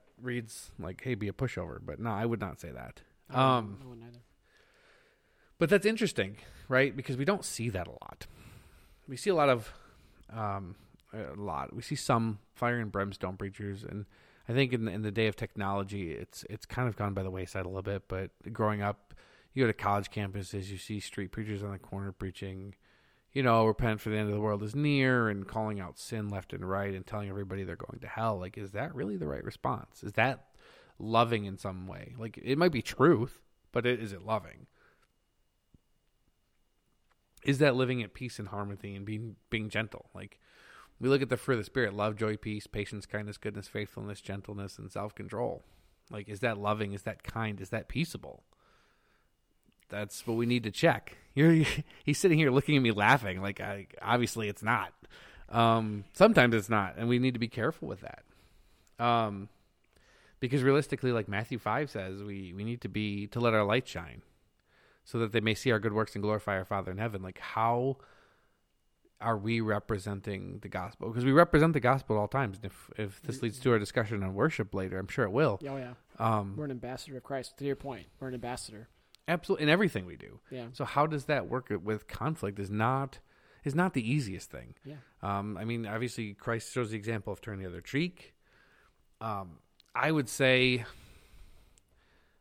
reads 0.21 0.71
like, 0.79 1.01
"Hey, 1.03 1.15
be 1.15 1.27
a 1.27 1.33
pushover," 1.33 1.79
but 1.83 1.99
no, 1.99 2.11
I 2.11 2.25
would 2.25 2.39
not 2.39 2.59
say 2.59 2.71
that. 2.71 3.01
Um, 3.29 3.77
I 3.81 3.87
wouldn't 3.87 4.07
either. 4.07 4.19
but 5.57 5.69
that's 5.69 5.85
interesting, 5.85 6.37
right? 6.67 6.95
Because 6.95 7.17
we 7.17 7.25
don't 7.25 7.45
see 7.45 7.69
that 7.69 7.87
a 7.87 7.91
lot. 7.91 8.27
We 9.07 9.15
see 9.17 9.29
a 9.29 9.35
lot 9.35 9.49
of, 9.49 9.71
um, 10.31 10.75
a 11.13 11.39
lot. 11.39 11.73
We 11.75 11.81
see 11.81 11.95
some 11.95 12.39
fire 12.55 12.79
and 12.79 12.91
brimstone 12.91 13.37
preachers, 13.37 13.83
and 13.83 14.05
I 14.49 14.53
think 14.53 14.73
in 14.73 14.85
the, 14.85 14.91
in 14.91 15.01
the 15.01 15.11
day 15.11 15.27
of 15.27 15.35
technology, 15.35 16.11
it's 16.11 16.43
it's 16.49 16.65
kind 16.65 16.87
of 16.87 16.95
gone 16.95 17.13
by 17.13 17.23
the 17.23 17.31
wayside 17.31 17.65
a 17.65 17.69
little 17.69 17.81
bit. 17.81 18.03
But 18.07 18.31
growing 18.51 18.81
up, 18.81 19.13
you 19.53 19.63
go 19.63 19.67
to 19.67 19.73
college 19.73 20.09
campuses, 20.11 20.69
you 20.69 20.77
see 20.77 20.99
street 20.99 21.31
preachers 21.31 21.63
on 21.63 21.71
the 21.71 21.79
corner 21.79 22.11
preaching. 22.11 22.75
You 23.33 23.43
know, 23.43 23.65
repent 23.65 24.01
for 24.01 24.09
the 24.09 24.17
end 24.17 24.27
of 24.27 24.35
the 24.35 24.41
world 24.41 24.61
is 24.61 24.75
near, 24.75 25.29
and 25.29 25.47
calling 25.47 25.79
out 25.79 25.97
sin 25.97 26.27
left 26.27 26.53
and 26.53 26.67
right, 26.67 26.93
and 26.93 27.05
telling 27.05 27.29
everybody 27.29 27.63
they're 27.63 27.75
going 27.75 27.99
to 27.99 28.07
hell. 28.07 28.37
Like, 28.37 28.57
is 28.57 28.71
that 28.71 28.93
really 28.93 29.15
the 29.15 29.27
right 29.27 29.43
response? 29.43 30.03
Is 30.03 30.13
that 30.13 30.47
loving 30.99 31.45
in 31.45 31.57
some 31.57 31.87
way? 31.87 32.13
Like, 32.17 32.37
it 32.43 32.57
might 32.57 32.73
be 32.73 32.81
truth, 32.81 33.39
but 33.71 33.85
it, 33.85 34.01
is 34.01 34.11
it 34.11 34.25
loving? 34.25 34.67
is 37.43 37.59
that 37.59 37.75
living 37.75 38.01
at 38.03 38.13
peace 38.13 38.39
and 38.39 38.49
harmony 38.49 38.95
and 38.95 39.05
being 39.05 39.35
being 39.49 39.69
gentle 39.69 40.09
like 40.13 40.39
we 40.99 41.09
look 41.09 41.21
at 41.21 41.29
the 41.29 41.37
fruit 41.37 41.55
of 41.55 41.61
the 41.61 41.65
spirit 41.65 41.93
love 41.93 42.15
joy 42.15 42.37
peace 42.37 42.67
patience 42.67 43.05
kindness 43.05 43.37
goodness 43.37 43.67
faithfulness 43.67 44.21
gentleness 44.21 44.77
and 44.77 44.91
self-control 44.91 45.63
like 46.09 46.29
is 46.29 46.39
that 46.39 46.57
loving 46.57 46.93
is 46.93 47.03
that 47.03 47.23
kind 47.23 47.59
is 47.59 47.69
that 47.69 47.87
peaceable 47.87 48.43
that's 49.91 50.25
what 50.25 50.35
we 50.37 50.45
need 50.47 50.63
to 50.63 50.71
check 50.71 51.15
you're 51.35 51.63
he's 52.03 52.17
sitting 52.17 52.39
here 52.39 52.49
looking 52.49 52.75
at 52.75 52.81
me 52.81 52.91
laughing 52.91 53.41
like 53.41 53.61
I, 53.61 53.85
obviously 54.01 54.49
it's 54.49 54.63
not 54.63 54.91
um, 55.49 56.05
sometimes 56.13 56.55
it's 56.55 56.69
not 56.69 56.95
and 56.97 57.07
we 57.07 57.19
need 57.19 57.33
to 57.35 57.39
be 57.39 57.47
careful 57.49 57.87
with 57.87 58.01
that 58.01 58.23
um, 58.97 59.49
because 60.39 60.63
realistically 60.63 61.11
like 61.11 61.27
matthew 61.27 61.59
5 61.59 61.89
says 61.91 62.23
we 62.23 62.53
we 62.53 62.63
need 62.63 62.81
to 62.81 62.89
be 62.89 63.27
to 63.27 63.39
let 63.39 63.53
our 63.53 63.63
light 63.63 63.87
shine 63.87 64.23
so 65.03 65.19
that 65.19 65.31
they 65.31 65.39
may 65.41 65.53
see 65.55 65.71
our 65.71 65.79
good 65.79 65.93
works 65.93 66.15
and 66.15 66.21
glorify 66.21 66.55
our 66.57 66.63
Father 66.63 66.91
in 66.91 66.99
heaven. 66.99 67.23
Like, 67.23 67.39
how 67.39 67.97
are 69.19 69.35
we 69.35 69.59
representing 69.59 70.59
the 70.61 70.69
gospel? 70.69 71.09
Because 71.09 71.25
we 71.25 71.31
represent 71.31 71.73
the 71.73 71.79
gospel 71.79 72.15
at 72.15 72.19
all 72.19 72.27
times. 72.27 72.57
And 72.57 72.65
if 72.65 72.89
if 72.97 73.21
this 73.23 73.41
leads 73.41 73.59
to 73.59 73.71
our 73.71 73.79
discussion 73.79 74.21
on 74.23 74.35
worship 74.35 74.73
later, 74.75 74.99
I'm 74.99 75.07
sure 75.07 75.25
it 75.25 75.31
will. 75.31 75.59
Oh 75.67 75.77
yeah, 75.77 75.93
Um, 76.19 76.53
we're 76.55 76.65
an 76.65 76.71
ambassador 76.71 77.17
of 77.17 77.23
Christ. 77.23 77.57
To 77.57 77.65
your 77.65 77.75
point, 77.75 78.05
we're 78.19 78.27
an 78.27 78.35
ambassador. 78.35 78.89
Absolutely 79.31 79.63
in 79.63 79.69
everything 79.69 80.05
we 80.05 80.15
do. 80.17 80.39
Yeah, 80.49 80.67
So 80.73 80.85
how 80.85 81.07
does 81.07 81.25
that 81.25 81.47
work 81.47 81.71
with 81.83 82.07
conflict? 82.07 82.59
Is 82.59 82.69
not 82.69 83.19
is 83.63 83.75
not 83.75 83.93
the 83.93 84.01
easiest 84.11 84.49
thing. 84.49 84.73
yeah. 84.83 84.95
Um, 85.21 85.55
I 85.57 85.65
mean, 85.65 85.85
obviously, 85.85 86.33
Christ 86.33 86.73
shows 86.73 86.89
the 86.91 86.97
example 86.97 87.31
of 87.31 87.41
turning 87.41 87.61
the 87.61 87.69
other 87.69 87.81
cheek. 87.81 88.33
Um, 89.19 89.59
I 89.93 90.11
would 90.11 90.27
say 90.27 90.83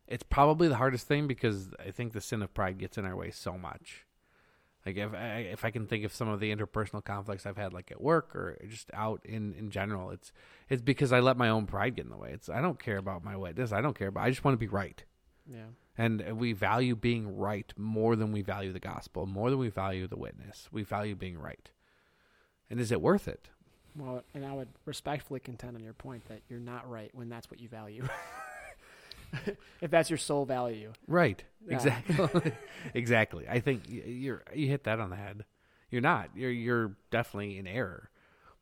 it's 0.07 0.23
probably 0.23 0.69
the 0.69 0.77
hardest 0.77 1.07
thing 1.07 1.27
because 1.27 1.69
I 1.79 1.91
think 1.91 2.13
the 2.13 2.21
sin 2.21 2.43
of 2.43 2.53
pride 2.55 2.79
gets 2.79 2.97
in 2.99 3.05
our 3.05 3.15
way 3.15 3.31
so 3.31 3.57
much. 3.59 4.07
Like 4.87 4.97
if 4.97 5.13
I, 5.13 5.41
if 5.53 5.63
I 5.65 5.71
can 5.71 5.87
think 5.87 6.05
of 6.07 6.13
some 6.15 6.29
of 6.29 6.41
the 6.41 6.57
interpersonal 6.57 7.05
conflicts 7.05 7.45
I've 7.45 7.59
had, 7.59 7.75
like 7.75 7.91
at 7.91 8.01
work 8.01 8.35
or 8.35 8.59
just 8.67 8.91
out 8.95 9.21
in, 9.27 9.53
in 9.55 9.71
general, 9.71 10.11
it's 10.11 10.33
it's 10.71 10.81
because 10.81 11.13
I 11.13 11.21
let 11.21 11.37
my 11.37 11.51
own 11.51 11.67
pride 11.67 11.97
get 11.97 12.07
in 12.07 12.11
the 12.11 12.17
way. 12.17 12.31
It's 12.33 12.49
I 12.49 12.63
don't 12.63 12.79
care 12.83 12.97
about 12.97 13.23
my 13.23 13.37
witness. 13.37 13.73
I 13.73 13.83
don't 13.83 13.97
care 13.99 14.09
about. 14.09 14.25
I 14.25 14.31
just 14.31 14.43
want 14.43 14.55
to 14.55 14.59
be 14.59 14.69
right. 14.69 15.05
Yeah. 15.47 15.67
And 15.99 16.39
we 16.39 16.53
value 16.53 16.97
being 16.97 17.37
right 17.37 17.73
more 17.77 18.17
than 18.17 18.33
we 18.33 18.43
value 18.43 18.73
the 18.73 18.81
gospel, 18.81 19.27
more 19.27 19.51
than 19.51 19.59
we 19.59 19.69
value 19.69 20.07
the 20.07 20.17
witness. 20.17 20.69
We 20.73 20.83
value 20.83 21.15
being 21.15 21.39
right. 21.39 21.71
And 22.71 22.81
is 22.81 22.91
it 22.91 23.03
worth 23.03 23.29
it? 23.29 23.49
Well, 23.97 24.23
and 24.35 24.47
I 24.47 24.53
would 24.53 24.69
respectfully 24.87 25.41
contend 25.41 25.77
on 25.77 25.83
your 25.83 25.93
point 25.93 26.27
that 26.29 26.43
you're 26.49 26.61
not 26.61 26.89
right 26.89 27.11
when 27.13 27.29
that's 27.29 27.51
what 27.51 27.61
you 27.61 27.69
value. 27.69 28.09
if 29.81 29.91
that's 29.91 30.09
your 30.09 30.17
sole 30.17 30.45
value. 30.45 30.93
Right. 31.07 31.43
Yeah. 31.67 31.75
Exactly. 31.75 32.53
exactly. 32.95 33.47
I 33.49 33.61
think 33.61 33.83
you're 33.89 34.43
you 34.55 34.69
hit 34.69 34.85
that 34.85 35.01
on 35.01 35.11
the 35.11 35.17
head. 35.17 35.45
You're 35.91 36.03
not. 36.03 36.31
You're 36.35 36.51
you're 36.51 36.93
definitely 37.11 37.59
in 37.59 37.67
error. 37.67 38.11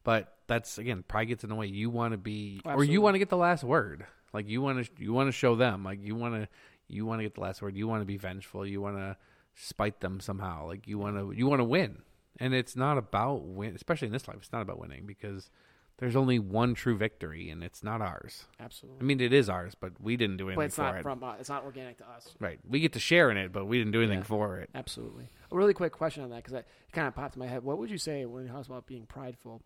But 0.05 0.39
that's 0.47 0.79
again, 0.79 1.05
pride 1.07 1.27
gets 1.27 1.45
in 1.45 1.51
the 1.51 1.57
way. 1.57 1.67
You 1.67 1.91
want 1.91 2.13
to 2.13 2.19
be, 2.19 2.63
Oh, 2.65 2.73
or 2.73 2.85
you 2.85 3.01
want 3.01 3.15
to 3.15 3.19
get 3.19 3.29
the 3.29 3.37
last 3.37 3.63
word. 3.63 4.07
Like 4.33 4.49
you 4.49 4.63
want 4.63 4.85
to, 4.85 5.03
you 5.03 5.13
want 5.13 5.29
to 5.29 5.33
show 5.33 5.55
them. 5.55 5.85
Like 5.85 6.03
you 6.03 6.15
want 6.15 6.35
to, 6.35 6.49
you 6.89 7.07
want 7.07 7.21
to 7.21 7.25
get 7.25 7.35
the 7.35 7.41
last 7.41 7.63
word. 7.63 7.77
You 7.77 7.87
want 7.89 8.03
to 8.03 8.07
be 8.07 8.17
vengeful. 8.17 8.67
You 8.67 8.81
want 8.81 8.97
to 8.97 9.17
spite 9.55 10.01
them 10.01 10.21
somehow. 10.21 10.67
Like 10.67 10.87
you 10.87 10.99
want 10.99 11.17
to, 11.17 11.33
you 11.37 11.47
want 11.47 11.61
to 11.61 11.65
win. 11.65 12.03
And 12.41 12.55
it's 12.55 12.77
not 12.77 12.99
about 12.99 13.45
win, 13.45 13.75
especially 13.75 14.07
in 14.07 14.13
this 14.13 14.29
life. 14.29 14.37
It's 14.39 14.53
not 14.53 14.63
about 14.63 14.79
winning 14.79 15.07
because 15.07 15.51
there's 15.99 16.15
only 16.15 16.39
one 16.39 16.75
true 16.75 16.97
victory, 16.97 17.51
and 17.51 17.65
it's 17.65 17.83
not 17.83 18.01
ours. 18.01 18.45
Absolutely. 18.61 19.01
I 19.01 19.05
mean, 19.05 19.21
it 19.21 19.33
is 19.33 19.49
ours, 19.49 19.75
but 19.75 20.01
we 20.01 20.17
didn't 20.17 20.37
do 20.37 20.45
anything 20.45 20.57
but 20.61 20.67
it's 20.67 20.77
for 20.77 20.83
not 20.83 20.97
it. 20.99 21.03
from 21.03 21.25
uh, 21.25 21.35
it's 21.41 21.49
not 21.49 21.65
organic 21.65 21.99
to 21.99 22.09
us. 22.09 22.29
Right. 22.39 22.61
We 22.69 22.79
get 22.79 22.93
to 22.93 23.01
share 23.01 23.33
in 23.33 23.37
it, 23.37 23.53
but 23.53 23.65
we 23.67 23.79
didn't 23.79 23.93
do 23.93 23.99
anything 24.01 24.19
Yeah. 24.21 24.25
for 24.25 24.59
it. 24.59 24.71
Absolutely. 24.77 25.29
A 25.51 25.57
really 25.57 25.75
quick 25.75 25.93
question 25.93 26.23
on 26.23 26.31
that 26.31 26.37
because 26.37 26.53
it 26.53 26.69
kind 26.93 27.09
of 27.09 27.17
popped 27.17 27.35
in 27.35 27.41
my 27.41 27.49
head. 27.49 27.65
What 27.65 27.79
would 27.79 27.91
you 27.91 27.99
say 27.99 28.25
when 28.27 28.45
it 28.47 28.49
talks 28.53 28.69
about 28.69 28.87
being 28.87 29.07
prideful? 29.07 29.61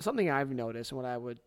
Something 0.00 0.28
I've 0.28 0.50
noticed 0.50 0.90
and 0.90 0.96
what 1.00 1.06
I 1.06 1.16
would 1.16 1.38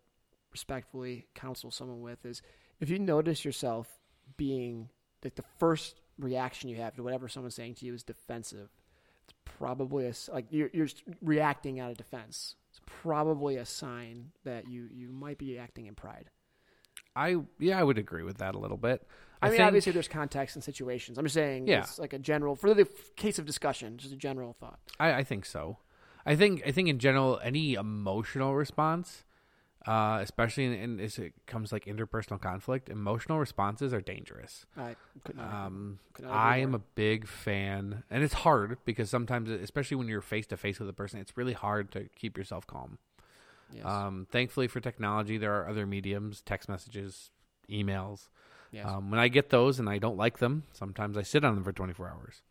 respectfully 0.52 1.28
counsel 1.36 1.70
someone 1.70 2.02
with 2.02 2.26
is 2.26 2.42
if 2.80 2.90
you 2.90 2.98
notice 3.00 3.44
yourself 3.46 3.99
being 4.38 4.90
like 5.24 5.36
the 5.36 5.44
first 5.58 6.00
reaction 6.18 6.70
you 6.70 6.76
have 6.78 6.96
to 6.96 7.04
whatever 7.04 7.28
someone's 7.28 7.56
saying 7.56 7.76
to 7.76 7.86
you 7.86 7.94
is 7.94 8.04
defensive, 8.04 8.70
it's 9.24 9.34
probably 9.46 10.06
a 10.08 10.14
like 10.32 10.46
you're 10.50 10.70
you're 10.74 10.88
reacting 11.22 11.80
out 11.80 11.92
of 11.92 11.98
defense. 11.98 12.56
It's 12.70 12.82
probably 12.86 13.56
a 13.58 13.66
sign 13.66 14.32
that 14.44 14.68
you 14.70 14.88
you 14.94 15.10
might 15.10 15.38
be 15.38 15.58
acting 15.58 15.88
in 15.88 15.96
pride. 15.96 16.30
I 17.16 17.38
yeah, 17.60 17.80
I 17.80 17.84
would 17.84 17.98
agree 17.98 18.24
with 18.24 18.38
that 18.38 18.56
a 18.56 18.60
little 18.60 18.78
bit. 18.78 19.06
I, 19.42 19.48
mean, 19.48 19.58
think- 19.58 19.68
obviously, 19.68 19.94
there's 19.94 20.08
context 20.10 20.56
and 20.58 20.64
situations. 20.64 21.18
I'm 21.18 21.24
just 21.26 21.34
saying, 21.34 21.68
Yeah. 21.68 21.80
it's 21.80 21.98
like 21.98 22.12
a 22.14 22.20
general 22.20 22.56
for 22.56 22.74
the 22.74 22.86
case 23.16 23.40
of 23.40 23.46
discussion, 23.46 23.98
just 23.98 24.14
a 24.14 24.18
general 24.18 24.54
thought. 24.60 24.80
I, 25.00 25.14
I 25.14 25.24
think 25.24 25.46
so. 25.46 25.78
I 26.26 26.36
think 26.36 26.62
I 26.68 26.72
think 26.72 26.90
in 26.90 27.00
general, 27.00 27.40
any 27.44 27.74
emotional 27.76 28.54
response, 28.56 29.24
uh, 29.90 30.20
especially 30.22 30.66
in, 30.66 30.74
in 30.74 31.00
as 31.00 31.18
it 31.18 31.34
comes 31.48 31.72
like 31.72 31.86
interpersonal 31.86 32.40
conflict, 32.40 32.90
emotional 32.90 33.40
responses 33.40 33.92
are 33.92 34.02
dangerous. 34.02 34.68
I 34.78 34.96
could 35.24 35.36
not. 35.36 35.52
Um, 35.52 35.98
could 36.14 36.26
not 36.26 36.36
I 36.36 36.58
am 36.58 36.76
a 36.76 36.80
big 36.80 37.28
fan, 37.28 38.04
and 38.12 38.24
it's 38.24 38.36
hard 38.36 38.78
because 38.86 39.10
sometimes, 39.10 39.50
especially 39.50 39.98
when 39.98 40.08
you're 40.08 40.22
face 40.22 40.46
to 40.48 40.58
face 40.58 40.80
with 40.80 40.90
a 40.90 40.94
person, 40.94 41.20
it's 41.20 41.36
really 41.36 41.54
hard 41.54 41.92
to 41.94 42.08
keep 42.16 42.38
yourself 42.38 42.68
calm. 42.68 43.00
Yes. 43.74 43.84
Um, 43.84 44.28
thankfully 44.32 44.68
for 44.68 44.80
technology, 44.80 45.40
there 45.40 45.56
are 45.56 45.68
other 45.68 45.88
mediums, 45.88 46.44
text 46.46 46.70
messages, 46.70 47.32
emails. 47.68 48.28
Yes. 48.72 48.86
Um, 48.86 49.10
when 49.10 49.20
I 49.20 49.28
get 49.28 49.50
those 49.50 49.80
and 49.80 49.90
I 49.90 49.98
don't 49.98 50.18
like 50.18 50.38
them, 50.38 50.66
sometimes 50.72 51.18
I 51.18 51.24
sit 51.24 51.44
on 51.44 51.56
them 51.56 51.64
for 51.64 51.72
24 51.72 52.10
hours. 52.10 52.44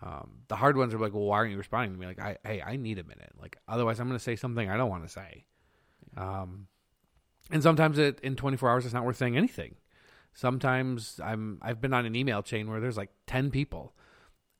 Um, 0.00 0.30
the 0.46 0.54
hard 0.54 0.76
ones 0.76 0.94
are 0.94 0.98
like, 0.98 1.12
well, 1.12 1.24
why 1.24 1.38
aren't 1.38 1.50
you 1.50 1.58
responding 1.58 1.94
to 1.94 1.98
me? 1.98 2.06
Like, 2.06 2.20
I, 2.20 2.36
hey, 2.44 2.62
I 2.62 2.76
need 2.76 3.00
a 3.00 3.02
minute. 3.04 3.32
Like, 3.40 3.56
otherwise, 3.66 3.98
I'm 3.98 4.06
going 4.06 4.16
to 4.16 4.22
say 4.22 4.36
something 4.36 4.70
I 4.70 4.76
don't 4.76 4.90
want 4.90 5.02
to 5.02 5.08
say. 5.08 5.44
Um, 6.18 6.66
and 7.50 7.62
sometimes 7.62 7.98
it 7.98 8.20
in 8.20 8.36
24 8.36 8.70
hours, 8.70 8.84
it's 8.84 8.92
not 8.92 9.04
worth 9.04 9.16
saying 9.16 9.36
anything. 9.36 9.76
Sometimes 10.34 11.20
I'm 11.24 11.58
I've 11.62 11.80
been 11.80 11.94
on 11.94 12.04
an 12.04 12.14
email 12.14 12.42
chain 12.42 12.68
where 12.68 12.80
there's 12.80 12.96
like 12.96 13.10
10 13.26 13.50
people, 13.50 13.94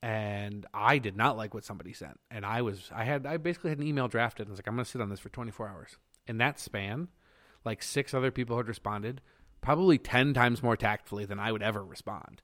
and 0.03 0.65
I 0.73 0.99
did 0.99 1.17
not 1.17 1.37
like 1.37 1.53
what 1.53 1.65
somebody 1.65 1.93
sent, 1.93 2.19
and 2.31 2.47
I 2.47 2.63
was 2.63 2.91
I 2.95 3.05
had 3.05 3.27
I 3.27 3.37
basically 3.37 3.71
had 3.71 3.79
an 3.79 3.87
email 3.87 4.09
drafted 4.09 4.47
and 4.47 4.51
was 4.51 4.59
like, 4.59 4.69
I'm 4.69 4.75
going 4.75 4.85
to 4.85 4.91
sit 4.91 5.01
on 5.01 5.11
this 5.11 5.21
for 5.21 5.29
24 5.29 5.69
hours. 5.69 5.99
In 6.27 6.39
that 6.39 6.59
span, 6.59 7.09
like 7.65 7.83
six 7.83 8.15
other 8.15 8.31
people 8.31 8.57
had 8.57 8.69
responded, 8.69 9.21
probably 9.61 9.99
10 9.99 10.35
times 10.35 10.63
more 10.63 10.77
tactfully 10.77 11.27
than 11.27 11.39
I 11.39 11.53
would 11.53 11.63
ever 11.63 11.85
respond. 11.85 12.43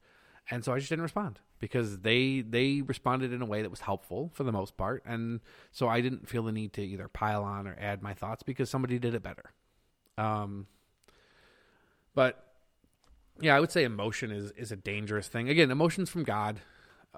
And 0.50 0.64
so 0.64 0.72
I 0.72 0.78
just 0.78 0.90
didn't 0.90 1.02
respond 1.02 1.40
because 1.64 2.00
they 2.00 2.42
they 2.42 2.82
responded 2.82 3.32
in 3.32 3.40
a 3.40 3.46
way 3.46 3.62
that 3.62 3.70
was 3.70 3.80
helpful 3.80 4.30
for 4.34 4.44
the 4.44 4.52
most 4.52 4.76
part, 4.76 5.02
and 5.06 5.40
so 5.72 5.88
I 5.88 6.02
didn't 6.02 6.28
feel 6.28 6.42
the 6.42 6.52
need 6.52 6.74
to 6.74 6.82
either 6.82 7.08
pile 7.08 7.42
on 7.42 7.66
or 7.66 7.74
add 7.80 8.02
my 8.02 8.12
thoughts 8.12 8.42
because 8.42 8.68
somebody 8.68 8.98
did 8.98 9.14
it 9.14 9.22
better. 9.22 9.50
Um, 10.18 10.66
but 12.14 12.44
yeah, 13.40 13.56
I 13.56 13.60
would 13.60 13.72
say 13.72 13.84
emotion 13.84 14.30
is 14.30 14.50
is 14.58 14.70
a 14.72 14.76
dangerous 14.76 15.26
thing. 15.26 15.48
Again, 15.48 15.70
emotions 15.70 16.10
from 16.10 16.22
God. 16.24 16.60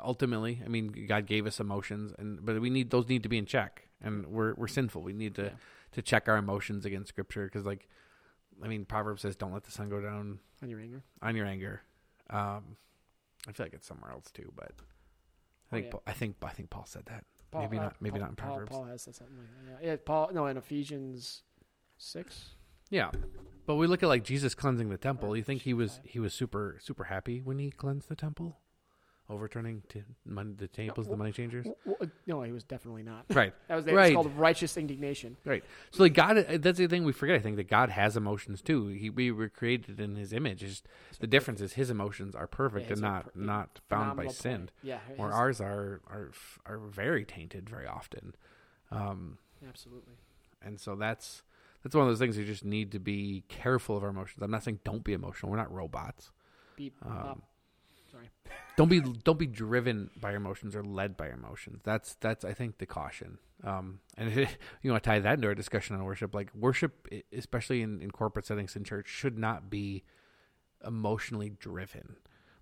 Ultimately, 0.00 0.62
I 0.64 0.68
mean, 0.68 1.06
God 1.08 1.26
gave 1.26 1.44
us 1.44 1.58
emotions, 1.58 2.12
and 2.16 2.44
but 2.46 2.60
we 2.60 2.70
need 2.70 2.90
those 2.90 3.08
need 3.08 3.24
to 3.24 3.28
be 3.28 3.38
in 3.38 3.46
check, 3.46 3.88
and 4.00 4.26
we're 4.26 4.54
we're 4.54 4.68
sinful. 4.68 5.02
We 5.02 5.12
need 5.12 5.34
to 5.36 5.42
Yeah. 5.46 5.50
to 5.92 6.02
check 6.02 6.28
our 6.28 6.36
emotions 6.36 6.86
against 6.86 7.08
Scripture 7.08 7.46
because, 7.46 7.66
like, 7.66 7.88
I 8.62 8.68
mean, 8.68 8.84
Proverbs 8.84 9.22
says, 9.22 9.34
"Don't 9.34 9.52
let 9.52 9.64
the 9.64 9.72
sun 9.72 9.88
go 9.88 10.00
down 10.00 10.38
On 10.62 10.68
your 10.68 10.78
anger. 10.78 11.02
on 11.20 11.34
your 11.34 11.46
anger." 11.46 11.80
Um, 12.30 12.76
I 13.48 13.52
feel 13.52 13.66
like 13.66 13.74
it's 13.74 13.86
somewhere 13.86 14.10
else 14.12 14.30
too, 14.30 14.52
but 14.56 14.72
I 14.72 14.72
Oh, 14.78 15.70
think 15.70 15.86
yeah. 15.86 15.90
Paul, 15.92 16.02
I 16.06 16.12
think 16.12 16.36
I 16.42 16.50
think 16.50 16.70
Paul 16.70 16.86
said 16.86 17.06
that. 17.06 17.24
Paul, 17.50 17.62
Maybe 17.62 17.78
uh, 17.78 17.82
not- 17.82 17.96
maybe 18.00 18.12
Paul, 18.12 18.20
not 18.20 18.28
in 18.30 18.36
Paul, 18.36 18.48
Proverbs. 18.48 18.70
Paul 18.70 18.84
has 18.84 19.02
said 19.02 19.14
something 19.14 19.36
like 19.36 19.46
that. 19.78 19.84
Yeah. 19.84 19.90
yeah, 19.92 19.96
Paul. 20.04 20.30
No, 20.32 20.46
in 20.46 20.56
Ephesians 20.56 21.42
six. 21.98 22.50
Yeah, 22.90 23.10
but 23.66 23.74
we 23.76 23.86
look 23.88 24.02
at 24.02 24.08
like 24.08 24.22
Jesus 24.24 24.54
cleansing 24.54 24.90
the 24.90 24.96
temple. 24.98 25.36
You 25.36 25.42
think 25.42 25.62
he 25.62 25.74
was 25.74 26.00
he 26.04 26.18
was 26.20 26.32
super 26.34 26.76
super 26.80 27.04
happy 27.04 27.40
when 27.40 27.58
he 27.58 27.70
cleansed 27.70 28.08
the 28.08 28.14
temple, 28.16 28.58
overturning 29.28 29.82
to 29.88 30.02
money, 30.24 30.52
the 30.56 30.68
tables, 30.68 31.06
the 31.06 31.10
well- 31.10 31.18
money 31.18 31.32
changers. 31.32 31.66
No, 32.26 32.42
he 32.42 32.52
was 32.52 32.64
definitely 32.64 33.02
not. 33.02 33.24
Right. 33.34 33.52
That 33.68 33.76
was, 33.76 33.84
that 33.86 33.94
Right. 33.94 34.16
was 34.16 34.24
called 34.26 34.36
righteous 34.38 34.76
indignation. 34.76 35.36
Right. 35.44 35.64
So 35.90 36.02
like 36.04 36.14
God, 36.14 36.36
that's 36.60 36.78
the 36.78 36.86
thing 36.86 37.04
we 37.04 37.12
forget. 37.12 37.36
I 37.36 37.40
think 37.40 37.56
that 37.56 37.68
God 37.68 37.90
has 37.90 38.16
emotions 38.16 38.62
too. 38.62 38.86
He 38.88 39.10
we 39.10 39.30
were 39.32 39.48
created 39.48 39.98
in 40.00 40.16
His 40.16 40.32
image. 40.32 40.62
It's 40.62 40.80
just, 40.82 40.88
the 41.20 41.26
difference 41.26 41.60
is 41.60 41.72
His 41.74 41.90
emotions 41.90 42.34
are 42.34 42.46
perfect 42.46 42.86
Yeah, 42.86 42.92
and 42.94 43.02
not 43.02 43.24
per- 43.34 43.40
not 43.40 43.80
bound 43.88 44.16
by 44.16 44.26
Phenomenal 44.28 44.32
sin. 44.32 44.70
Yeah, 44.82 44.98
Or 45.18 45.32
ours 45.32 45.60
are 45.60 46.00
are 46.08 46.30
are 46.66 46.78
very 46.78 47.24
tainted 47.24 47.68
very 47.68 47.86
often. 47.86 48.34
Um, 48.90 49.38
absolutely. 49.68 50.14
and 50.62 50.78
so 50.80 50.94
that's 50.94 51.42
that's 51.82 51.94
one 51.94 52.02
of 52.04 52.10
those 52.10 52.18
things 52.18 52.36
you 52.36 52.44
just 52.44 52.64
need 52.64 52.92
to 52.92 52.98
be 52.98 53.44
careful 53.48 53.96
of 53.96 54.02
our 54.04 54.10
emotions. 54.10 54.42
I'm 54.42 54.50
not 54.50 54.62
saying 54.64 54.80
don't 54.84 55.04
be 55.04 55.12
emotional. 55.12 55.50
We're 55.50 55.58
not 55.58 55.72
robots. 55.72 56.30
Beep. 56.76 56.94
Um, 57.04 57.12
pop. 57.12 57.42
Sorry. 58.16 58.30
don't 58.76 58.88
be 58.88 59.00
don't 59.00 59.38
be 59.38 59.46
driven 59.46 60.10
by 60.20 60.30
your 60.30 60.38
emotions 60.38 60.74
or 60.74 60.82
led 60.82 61.16
by 61.16 61.26
your 61.26 61.34
emotions. 61.34 61.82
That's 61.84 62.14
that's 62.20 62.44
I 62.44 62.54
think 62.54 62.78
the 62.78 62.86
caution. 62.86 63.38
Um, 63.64 64.00
and 64.16 64.34
you 64.82 64.90
want 64.90 65.02
to 65.02 65.10
tie 65.10 65.18
that 65.18 65.34
into 65.34 65.48
our 65.48 65.54
discussion 65.54 65.96
on 65.96 66.04
worship. 66.04 66.34
Like 66.34 66.50
worship, 66.54 67.08
especially 67.32 67.82
in, 67.82 68.00
in 68.00 68.10
corporate 68.10 68.46
settings 68.46 68.76
in 68.76 68.84
church, 68.84 69.08
should 69.08 69.38
not 69.38 69.70
be 69.70 70.04
emotionally 70.86 71.50
driven. 71.50 72.16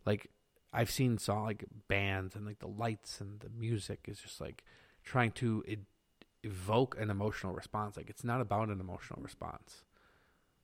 Like 0.07 0.31
I've 0.73 0.91
seen 0.91 1.19
song 1.19 1.45
like 1.45 1.65
bands 1.89 2.35
and 2.35 2.47
like 2.47 2.59
the 2.59 2.69
lights 2.69 3.21
and 3.21 3.41
the 3.41 3.49
music 3.49 4.07
is 4.09 4.19
just 4.21 4.41
like 4.41 4.65
trying 5.03 5.33
to 5.33 5.63
e- 5.69 5.77
evoke 6.43 6.97
an 6.99 7.11
emotional 7.11 7.53
response. 7.53 7.97
Like 7.97 8.11
it's 8.11 8.25
not 8.25 8.41
about 8.41 8.69
an 8.69 8.81
emotional 8.81 9.21
response, 9.23 9.85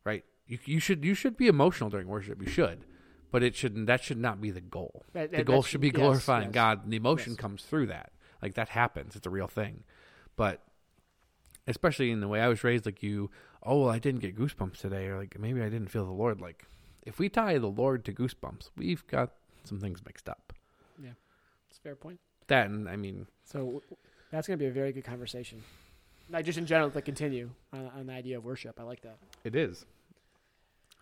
right? 0.05 0.25
You 0.47 0.59
you 0.65 0.81
should 0.81 1.05
you 1.05 1.15
should 1.15 1.37
be 1.37 1.47
emotional 1.47 1.91
during 1.91 2.09
worship. 2.09 2.43
You 2.43 2.49
should, 2.49 2.85
but 3.31 3.43
it 3.43 3.55
shouldn't. 3.55 3.87
That 3.87 4.03
should 4.03 4.19
not 4.19 4.41
be 4.41 4.51
the 4.51 4.61
goal 4.61 5.05
That- 5.13 5.31
the 5.33 5.45
goal 5.45 5.63
should 5.63 5.81
be 5.81 5.89
yes, 5.89 5.97
glorifying 5.97 6.49
yes. 6.49 6.55
God, 6.55 6.85
and 6.85 6.93
the 6.93 6.97
emotion 6.97 7.33
Yes. 7.33 7.41
comes 7.41 7.65
through 7.65 7.87
that. 7.87 8.13
Like 8.43 8.55
that 8.55 8.71
happens; 8.71 9.17
it's 9.17 9.27
a 9.27 9.31
real 9.31 9.49
thing. 9.49 9.85
But 10.37 10.63
especially 11.67 12.11
in 12.11 12.21
the 12.21 12.29
way 12.29 12.41
I 12.41 12.49
was 12.49 12.65
raised, 12.65 12.87
like 12.87 13.03
you, 13.03 13.31
oh 13.63 13.81
well, 13.83 13.91
I 13.91 13.99
didn't 13.99 14.21
get 14.21 14.37
goosebumps 14.37 14.79
today, 14.79 15.07
or 15.07 15.19
like 15.19 15.39
maybe 15.39 15.61
I 15.63 15.69
didn't 15.69 15.89
feel 15.89 16.05
the 16.07 16.13
Lord. 16.13 16.41
Like 16.41 16.65
if 17.05 17.19
we 17.19 17.29
tie 17.29 17.59
the 17.59 17.67
Lord 17.69 18.05
to 18.07 18.13
goosebumps, 18.13 18.71
we've 18.77 19.07
got 19.07 19.33
some 19.65 19.79
things 19.81 20.05
mixed 20.05 20.29
up. 20.29 20.53
Yeah, 21.03 21.11
it's 21.69 21.79
a 21.79 21.81
fair 21.83 21.95
point. 21.97 22.19
That, 22.49 22.67
and 22.69 22.89
I 22.89 22.97
mean, 22.97 23.27
So 23.45 23.59
w- 23.59 23.81
that's 24.33 24.49
going 24.49 24.59
to 24.59 24.63
be 24.63 24.69
a 24.69 24.73
very 24.73 24.93
good 24.93 25.05
conversation. 25.05 25.63
Like 26.31 26.45
just 26.45 26.59
in 26.59 26.67
general 26.67 26.91
to 26.91 27.03
continue 27.03 27.51
on, 27.73 27.87
on 27.89 28.07
the 28.07 28.13
idea 28.13 28.39
of 28.39 28.45
worship. 28.45 28.79
I 28.81 28.83
like 28.85 29.03
that. 29.03 29.19
it 29.45 29.55
is. 29.55 29.85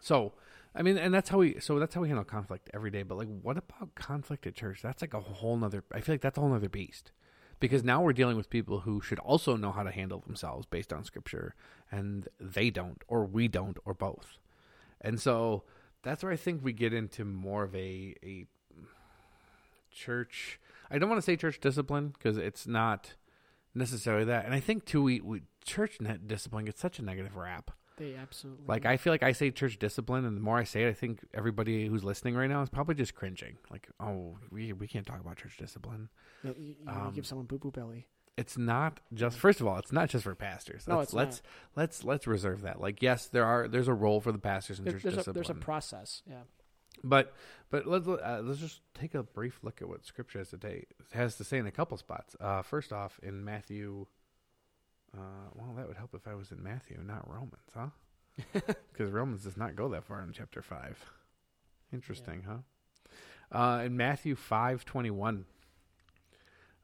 So, 0.00 0.32
I 0.78 0.82
mean, 0.82 0.96
and 0.96 1.12
that's 1.12 1.28
how 1.28 1.38
we. 1.38 1.58
So 1.58 1.80
that's 1.80 1.94
how 1.94 2.00
we 2.00 2.08
handle 2.08 2.24
conflict 2.24 2.70
every 2.72 2.92
day. 2.92 3.02
But 3.02 3.18
like, 3.18 3.28
what 3.42 3.58
about 3.58 3.96
conflict 3.96 4.46
at 4.46 4.54
church? 4.54 4.80
That's 4.80 5.02
like 5.02 5.12
a 5.12 5.20
whole 5.20 5.56
nother. 5.56 5.82
I 5.92 6.00
feel 6.00 6.14
like 6.14 6.20
that's 6.20 6.38
a 6.38 6.40
whole 6.40 6.50
nother 6.50 6.68
beast. 6.68 7.10
Because 7.58 7.82
now 7.82 8.00
we're 8.00 8.12
dealing 8.12 8.36
with 8.36 8.48
people 8.48 8.80
who 8.80 9.00
should 9.00 9.18
also 9.18 9.56
know 9.56 9.72
how 9.72 9.82
to 9.82 9.90
handle 9.90 10.20
themselves 10.20 10.64
based 10.64 10.92
on 10.92 11.02
scripture, 11.02 11.56
and 11.90 12.28
they 12.40 12.70
don't, 12.70 13.02
or 13.08 13.24
we 13.24 13.48
don't, 13.48 13.76
or 13.84 13.92
both. 13.92 14.38
And 15.00 15.20
so 15.20 15.64
that's 16.04 16.22
where 16.22 16.30
I 16.30 16.36
think 16.36 16.62
we 16.62 16.72
get 16.72 16.92
into 16.92 17.24
more 17.24 17.64
of 17.64 17.74
a 17.74 18.14
a 18.22 18.46
church. 19.90 20.60
I 20.90 20.98
don't 20.98 21.08
want 21.08 21.18
to 21.18 21.24
say 21.24 21.34
church 21.34 21.58
discipline 21.58 22.14
because 22.16 22.38
it's 22.38 22.68
not 22.68 23.14
necessarily 23.74 24.24
that. 24.26 24.44
And 24.44 24.54
I 24.54 24.60
think 24.60 24.84
too, 24.84 25.02
we, 25.02 25.20
we 25.20 25.42
church 25.64 26.00
net 26.00 26.28
discipline 26.28 26.66
gets 26.66 26.80
such 26.80 27.00
a 27.00 27.02
negative 27.02 27.36
rap. 27.36 27.72
They 27.98 28.14
absolutely 28.14 28.64
Like 28.66 28.86
I 28.86 28.96
feel 28.96 29.12
like 29.12 29.22
I 29.22 29.32
say 29.32 29.50
church 29.50 29.78
discipline, 29.78 30.24
and 30.24 30.36
the 30.36 30.40
more 30.40 30.56
I 30.58 30.64
say 30.64 30.84
it, 30.84 30.88
I 30.88 30.92
think 30.92 31.20
everybody 31.34 31.86
who's 31.86 32.04
listening 32.04 32.34
right 32.36 32.48
now 32.48 32.62
is 32.62 32.68
probably 32.68 32.94
just 32.94 33.14
cringing. 33.14 33.58
Like, 33.70 33.88
oh, 34.00 34.38
we 34.50 34.72
we 34.72 34.86
can't 34.86 35.06
talk 35.06 35.20
about 35.20 35.36
church 35.36 35.56
discipline. 35.58 36.08
You, 36.42 36.54
you- 36.58 36.74
you 36.82 36.88
um, 36.88 37.12
give 37.14 37.26
someone 37.26 37.46
boo 37.46 37.58
boo 37.58 37.70
belly. 37.70 38.06
It's 38.36 38.56
not 38.56 39.00
just. 39.12 39.36
First 39.36 39.60
of 39.60 39.66
all, 39.66 39.78
it's 39.78 39.90
not 39.90 40.08
just 40.10 40.22
for 40.22 40.34
pastors. 40.36 40.86
No, 40.86 40.98
let's 40.98 41.08
it's 41.08 41.14
let's, 41.14 41.42
let's 41.74 42.04
let's 42.04 42.26
reserve 42.28 42.62
that. 42.62 42.80
Like, 42.80 43.02
yes, 43.02 43.26
there 43.26 43.44
are 43.44 43.66
there's 43.66 43.88
a 43.88 43.94
role 43.94 44.20
for 44.20 44.30
the 44.30 44.38
pastors 44.38 44.78
in 44.78 44.84
There- 44.84 44.92
church 44.94 45.02
there's, 45.02 45.14
a, 45.14 45.16
discipline. 45.16 45.34
there's 45.34 45.50
a 45.50 45.54
process. 45.54 46.22
Yeah. 46.28 46.36
But 47.04 47.32
but 47.70 47.86
let's 47.86 48.06
uh, 48.08 48.40
let's 48.44 48.60
just 48.60 48.80
take 48.94 49.14
a 49.14 49.22
brief 49.24 49.58
look 49.62 49.82
at 49.82 49.88
what 49.88 50.04
Scripture 50.04 50.38
has 50.38 50.50
to 50.50 50.58
say 50.60 50.84
has 51.12 51.36
to 51.36 51.44
say 51.44 51.58
in 51.58 51.66
a 51.66 51.70
couple 51.72 51.96
spots. 51.96 52.36
Uh, 52.40 52.62
first 52.62 52.92
off, 52.92 53.18
in 53.22 53.44
Matthew, 53.44 54.06
uh, 55.18 55.50
well, 55.54 55.74
that 55.76 55.88
would 55.88 55.96
help 55.96 56.14
if 56.14 56.26
I 56.26 56.34
was 56.34 56.52
in 56.52 56.62
Matthew, 56.62 56.98
not 57.04 57.28
Romans, 57.28 57.54
huh? 57.74 57.88
Because 58.92 59.10
Romans 59.10 59.42
does 59.44 59.56
not 59.56 59.74
go 59.74 59.88
that 59.88 60.04
far 60.04 60.22
in 60.22 60.32
chapter 60.32 60.62
five. 60.62 60.98
Interesting, 61.92 62.44
huh? 62.46 62.58
Uh, 63.50 63.82
in 63.84 63.96
Matthew 63.96 64.36
five 64.36 64.84
twenty 64.84 65.10
one, 65.10 65.46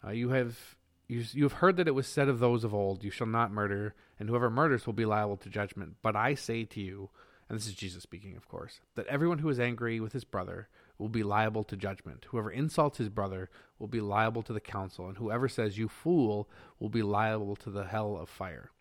uh, 0.05 0.11
you 0.11 0.31
have 0.31 0.59
you 1.07 1.25
you 1.33 1.45
have 1.45 1.55
heard 1.55 1.77
that 1.77 1.89
it 1.89 1.95
was 1.95 2.07
said 2.07 2.29
of 2.29 2.41
those 2.41 2.65
of 2.65 2.75
old, 2.75 3.05
"You 3.05 3.11
shall 3.11 3.27
not 3.27 3.53
murder," 3.53 3.95
and 4.19 4.29
whoever 4.29 4.51
murders 4.51 4.87
will 4.87 4.95
be 4.95 5.05
liable 5.05 5.37
to 5.39 5.49
judgment. 5.49 5.97
But 6.03 6.17
I 6.17 6.35
say 6.35 6.65
to 6.65 6.81
you, 6.81 7.11
and 7.55 7.61
this 7.61 7.69
is 7.69 7.75
Jesus 7.75 8.03
speaking, 8.03 8.37
of 8.37 8.49
course, 8.49 8.81
that 8.97 9.07
everyone 9.07 9.39
who 9.39 9.49
is 9.49 9.61
angry 9.61 10.01
with 10.01 10.13
his 10.13 10.25
brother 10.25 10.67
will 10.99 11.09
be 11.09 11.23
liable 11.23 11.63
to 11.63 11.77
judgment. 11.77 12.27
Whoever 12.31 12.51
insults 12.51 12.99
his 12.99 13.09
brother 13.09 13.49
will 13.79 13.87
be 13.87 14.01
liable 14.01 14.43
to 14.43 14.53
the 14.53 14.59
council, 14.59 15.07
and 15.07 15.19
whoever 15.19 15.49
says, 15.49 15.79
You 15.79 15.87
fool, 15.87 16.51
will 16.81 16.89
be 16.89 17.03
liable 17.03 17.55
to 17.55 17.71
the 17.71 17.85
hell 17.85 18.17
of 18.17 18.29
fire. 18.29 18.73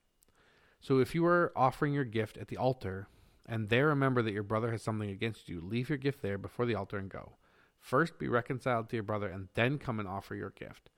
So 0.82 0.98
if 0.98 1.14
you 1.14 1.24
are 1.28 1.54
offering 1.56 1.94
your 1.94 2.04
gift 2.04 2.36
at 2.36 2.48
the 2.48 2.58
altar, 2.58 3.08
and 3.46 3.70
there 3.70 3.86
remember 3.86 4.24
that 4.24 4.34
your 4.34 4.42
brother 4.42 4.72
has 4.72 4.82
something 4.82 5.12
against 5.12 5.48
you, 5.48 5.62
leave 5.62 5.88
your 5.88 6.00
gift 6.00 6.24
there 6.24 6.40
before 6.40 6.66
the 6.66 6.74
altar 6.74 6.98
and 6.98 7.10
go. 7.10 7.34
First 7.80 8.18
be 8.18 8.28
reconciled 8.28 8.90
to 8.90 8.96
your 8.96 9.04
brother, 9.04 9.28
and 9.28 9.50
then 9.54 9.78
come 9.78 10.00
and 10.00 10.10
offer 10.10 10.34
your 10.34 10.50
gift. 10.50 10.90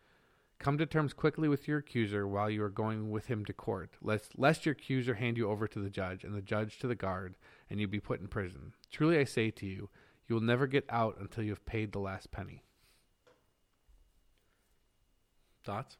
Come 0.59 0.77
to 0.77 0.85
terms 0.85 1.13
quickly 1.13 1.49
with 1.49 1.67
your 1.67 1.79
accuser 1.79 2.25
while 2.25 2.49
you 2.49 2.63
are 2.63 2.69
going 2.69 3.11
with 3.11 3.25
him 3.25 3.43
to 3.45 3.53
court, 3.53 3.91
lest, 4.01 4.39
lest 4.39 4.65
your 4.65 4.73
accuser 4.73 5.15
hand 5.15 5.37
you 5.37 5.49
over 5.49 5.67
to 5.67 5.79
the 5.79 5.89
judge, 5.89 6.23
and 6.23 6.33
the 6.33 6.41
judge 6.41 6.79
to 6.79 6.87
the 6.87 6.95
guard, 6.95 7.35
and 7.69 7.79
you'd 7.79 7.91
be 7.91 7.99
put 7.99 8.19
in 8.21 8.27
prison. 8.27 8.73
Truly 8.91 9.17
I 9.17 9.23
say 9.23 9.51
to 9.51 9.65
you, 9.65 9.89
you 10.27 10.35
will 10.35 10.41
never 10.41 10.67
get 10.67 10.85
out 10.89 11.17
until 11.19 11.43
you 11.43 11.51
have 11.51 11.65
paid 11.65 11.91
the 11.91 11.99
last 11.99 12.31
penny. 12.31 12.63
Thoughts? 15.63 15.97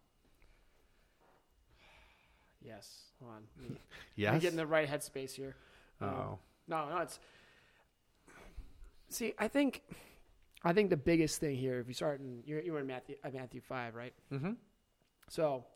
Yes. 2.61 2.89
Hold 3.19 3.33
on. 3.35 3.43
Let 3.61 3.69
me- 3.69 3.75
Let 3.77 3.79
me 3.79 3.79
Yes. 4.15 4.41
get 4.41 4.51
in 4.51 4.57
the 4.57 4.65
right 4.67 4.87
headspace 4.87 5.31
here. 5.31 5.55
Oh, 6.01 6.39
No, 6.67 6.89
no, 6.89 6.97
it's. 6.99 7.19
See, 9.09 9.33
I 9.37 9.47
think, 9.47 9.83
I 10.63 10.73
think 10.73 10.89
the 10.89 10.97
biggest 10.97 11.39
thing 11.39 11.55
here, 11.55 11.79
if 11.79 11.87
you 11.87 11.93
start 11.93 12.19
in, 12.19 12.41
you're, 12.45 12.59
you 12.61 12.73
were 12.73 12.79
in 12.79 12.87
Matthew, 12.87 13.15
uh, 13.23 13.29
Matthew 13.33 13.61
five, 13.61 13.93
right? 13.95 14.13
mm-hmm. 14.31 14.53
So, 15.29 15.53
let's 15.57 15.63
see, 15.63 15.63
why- 15.63 15.74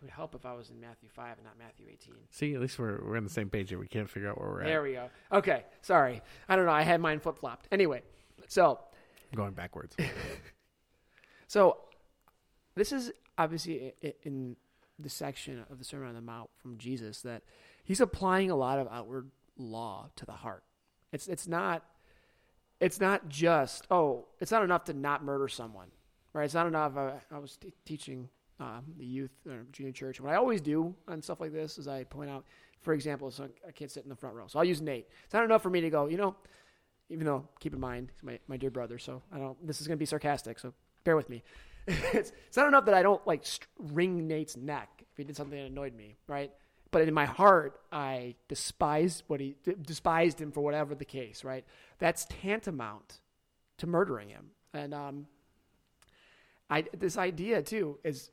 It 0.00 0.04
would 0.04 0.12
help 0.12 0.34
if 0.34 0.46
I 0.46 0.54
was 0.54 0.70
in 0.70 0.80
Matthew 0.80 1.10
5 1.10 1.36
and 1.36 1.44
not 1.44 1.58
Matthew 1.58 1.84
18. 1.90 2.14
See, 2.30 2.54
at 2.54 2.60
least 2.60 2.78
we're 2.78 3.04
we're 3.04 3.18
on 3.18 3.24
the 3.24 3.28
same 3.28 3.50
page 3.50 3.68
here. 3.68 3.78
We 3.78 3.86
can't 3.86 4.08
figure 4.08 4.30
out 4.30 4.40
where 4.40 4.48
we're 4.48 4.60
at. 4.62 4.66
There 4.66 4.82
we 4.82 4.92
go. 4.92 5.10
Okay, 5.30 5.64
sorry. 5.82 6.22
I 6.48 6.56
don't 6.56 6.64
know. 6.64 6.72
I 6.72 6.82
had 6.82 7.02
mine 7.02 7.20
flip 7.20 7.36
flopped. 7.36 7.68
Anyway, 7.70 8.02
so 8.48 8.80
at. 9.30 9.36
Going 9.36 9.52
backwards. 9.52 9.94
so 11.46 11.76
this 12.76 12.92
is 12.92 13.12
obviously 13.36 13.92
in 14.22 14.56
the 14.98 15.10
section 15.10 15.64
of 15.70 15.78
the 15.78 15.84
Sermon 15.84 16.08
on 16.08 16.14
the 16.14 16.22
Mount 16.22 16.48
from 16.56 16.78
Jesus 16.78 17.20
that 17.20 17.42
he's 17.84 18.00
applying 18.00 18.50
a 18.50 18.56
lot 18.56 18.78
of 18.78 18.88
outward 18.90 19.30
law 19.58 20.08
to 20.16 20.24
the 20.24 20.32
heart. 20.32 20.64
It's 21.12 21.28
it's 21.28 21.46
not 21.46 21.84
it's 22.80 23.00
not 23.00 23.28
just 23.28 23.86
oh 23.90 24.28
it's 24.40 24.50
not 24.50 24.62
enough 24.62 24.84
to 24.84 24.94
not 24.94 25.22
murder 25.22 25.48
someone, 25.48 25.88
right? 26.32 26.44
It's 26.44 26.54
not 26.54 26.66
enough. 26.66 26.96
I, 26.96 27.20
I 27.30 27.38
was 27.38 27.58
t- 27.58 27.74
teaching 27.84 28.30
um, 28.60 28.84
the 28.98 29.06
youth 29.06 29.32
or 29.48 29.66
junior 29.72 29.92
church. 29.92 30.20
What 30.20 30.32
I 30.32 30.36
always 30.36 30.60
do 30.60 30.94
on 31.08 31.22
stuff 31.22 31.40
like 31.40 31.52
this 31.52 31.78
is 31.78 31.88
I 31.88 32.04
point 32.04 32.30
out, 32.30 32.44
for 32.82 32.92
example, 32.92 33.30
so 33.30 33.48
I 33.66 33.72
can't 33.72 33.90
sit 33.90 34.04
in 34.04 34.08
the 34.08 34.16
front 34.16 34.36
row, 34.36 34.44
so 34.46 34.58
I'll 34.58 34.64
use 34.64 34.80
Nate. 34.80 35.08
It's 35.24 35.34
not 35.34 35.44
enough 35.44 35.62
for 35.62 35.70
me 35.70 35.80
to 35.80 35.90
go, 35.90 36.06
you 36.06 36.16
know, 36.16 36.36
even 37.08 37.26
though 37.26 37.48
keep 37.58 37.74
in 37.74 37.80
mind 37.80 38.10
my 38.22 38.38
my 38.46 38.56
dear 38.56 38.70
brother, 38.70 38.98
so 38.98 39.22
I 39.32 39.38
don't. 39.38 39.66
This 39.66 39.80
is 39.80 39.88
going 39.88 39.96
to 39.96 40.00
be 40.00 40.06
sarcastic, 40.06 40.58
so 40.58 40.72
bear 41.02 41.16
with 41.16 41.28
me. 41.28 41.42
it's, 41.86 42.32
it's 42.46 42.56
not 42.56 42.68
enough 42.68 42.84
that 42.84 42.94
I 42.94 43.02
don't 43.02 43.26
like 43.26 43.44
wring 43.78 44.28
Nate's 44.28 44.56
neck 44.56 44.88
if 45.10 45.16
he 45.16 45.24
did 45.24 45.36
something 45.36 45.58
that 45.58 45.66
annoyed 45.66 45.94
me, 45.94 46.16
right? 46.26 46.52
But 46.92 47.02
in 47.02 47.14
my 47.14 47.24
heart, 47.24 47.80
I 47.90 48.34
despised 48.48 49.24
what 49.28 49.40
he 49.40 49.56
despised 49.82 50.40
him 50.40 50.52
for 50.52 50.60
whatever 50.60 50.94
the 50.94 51.04
case, 51.04 51.44
right? 51.44 51.64
That's 51.98 52.26
tantamount 52.26 53.20
to 53.78 53.86
murdering 53.86 54.28
him. 54.28 54.50
And 54.74 54.92
um, 54.92 55.26
I 56.68 56.84
this 56.96 57.16
idea 57.16 57.62
too 57.62 57.98
is 58.04 58.30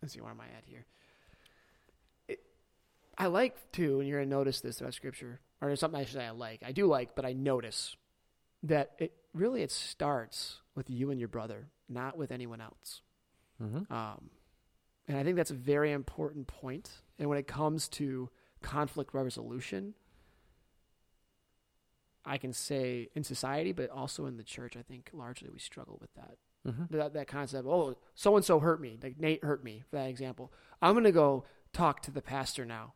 let's 0.00 0.14
see 0.14 0.20
where 0.20 0.30
am 0.30 0.40
I 0.40 0.46
at 0.56 0.64
here. 0.64 0.86
It, 2.28 2.40
I 3.18 3.26
like 3.26 3.72
too, 3.72 4.00
and 4.00 4.08
you're 4.08 4.20
gonna 4.20 4.30
notice 4.30 4.60
this 4.60 4.80
about 4.80 4.94
Scripture, 4.94 5.40
or 5.60 5.74
something 5.76 6.00
I 6.00 6.04
should 6.04 6.14
say 6.14 6.26
I 6.26 6.30
like. 6.30 6.62
I 6.64 6.72
do 6.72 6.86
like, 6.86 7.14
but 7.14 7.24
I 7.24 7.32
notice 7.32 7.96
that 8.62 8.92
it 8.98 9.12
really 9.32 9.62
it 9.62 9.70
starts 9.70 10.60
with 10.74 10.90
you 10.90 11.10
and 11.10 11.18
your 11.18 11.28
brother, 11.28 11.68
not 11.88 12.16
with 12.16 12.30
anyone 12.30 12.60
else. 12.60 13.02
mm-hmm. 13.62 13.92
Um, 13.92 14.30
and 15.08 15.18
I 15.18 15.24
think 15.24 15.36
that's 15.36 15.50
a 15.50 15.54
very 15.54 15.92
important 15.92 16.46
point. 16.46 16.90
And 17.18 17.28
when 17.28 17.38
it 17.38 17.46
comes 17.46 17.88
to 17.88 18.30
conflict 18.62 19.12
resolution, 19.12 19.94
I 22.24 22.38
can 22.38 22.52
say 22.52 23.08
in 23.14 23.24
society, 23.24 23.72
but 23.72 23.90
also 23.90 24.26
in 24.26 24.36
the 24.36 24.44
church, 24.44 24.76
I 24.76 24.82
think 24.82 25.10
largely 25.12 25.48
we 25.50 25.58
struggle 25.58 25.98
with 26.00 26.12
that. 26.14 26.36
Mm-hmm. 26.66 26.96
That, 26.96 27.14
that 27.14 27.26
concept, 27.26 27.66
oh, 27.66 27.96
so 28.14 28.36
and 28.36 28.44
so 28.44 28.60
hurt 28.60 28.80
me, 28.80 28.98
like 29.02 29.18
Nate 29.18 29.42
hurt 29.42 29.64
me, 29.64 29.82
for 29.88 29.96
that 29.96 30.10
example. 30.10 30.52
I'm 30.82 30.92
going 30.92 31.04
to 31.04 31.12
go 31.12 31.44
talk 31.72 32.02
to 32.02 32.10
the 32.10 32.20
pastor 32.20 32.66
now, 32.66 32.92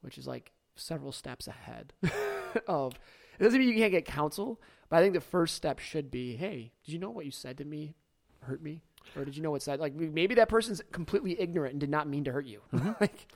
which 0.00 0.16
is 0.16 0.26
like 0.26 0.52
several 0.76 1.12
steps 1.12 1.46
ahead 1.46 1.92
of. 2.66 2.94
It 3.38 3.44
doesn't 3.44 3.58
mean 3.58 3.68
you 3.68 3.74
can't 3.74 3.92
get 3.92 4.06
counsel, 4.06 4.60
but 4.88 4.96
I 4.96 5.02
think 5.02 5.12
the 5.12 5.20
first 5.20 5.54
step 5.54 5.78
should 5.78 6.10
be, 6.10 6.36
hey, 6.36 6.72
did 6.84 6.92
you 6.92 6.98
know 6.98 7.10
what 7.10 7.26
you 7.26 7.30
said 7.30 7.58
to 7.58 7.66
me 7.66 7.96
hurt 8.40 8.62
me? 8.62 8.82
Or 9.16 9.24
did 9.24 9.36
you 9.36 9.42
know 9.42 9.50
what 9.50 9.64
that? 9.64 9.80
Like 9.80 9.94
maybe 9.94 10.34
that 10.36 10.48
person's 10.48 10.82
completely 10.92 11.40
ignorant 11.40 11.72
and 11.72 11.80
did 11.80 11.90
not 11.90 12.08
mean 12.08 12.24
to 12.24 12.32
hurt 12.32 12.46
you. 12.46 12.60
like, 13.00 13.26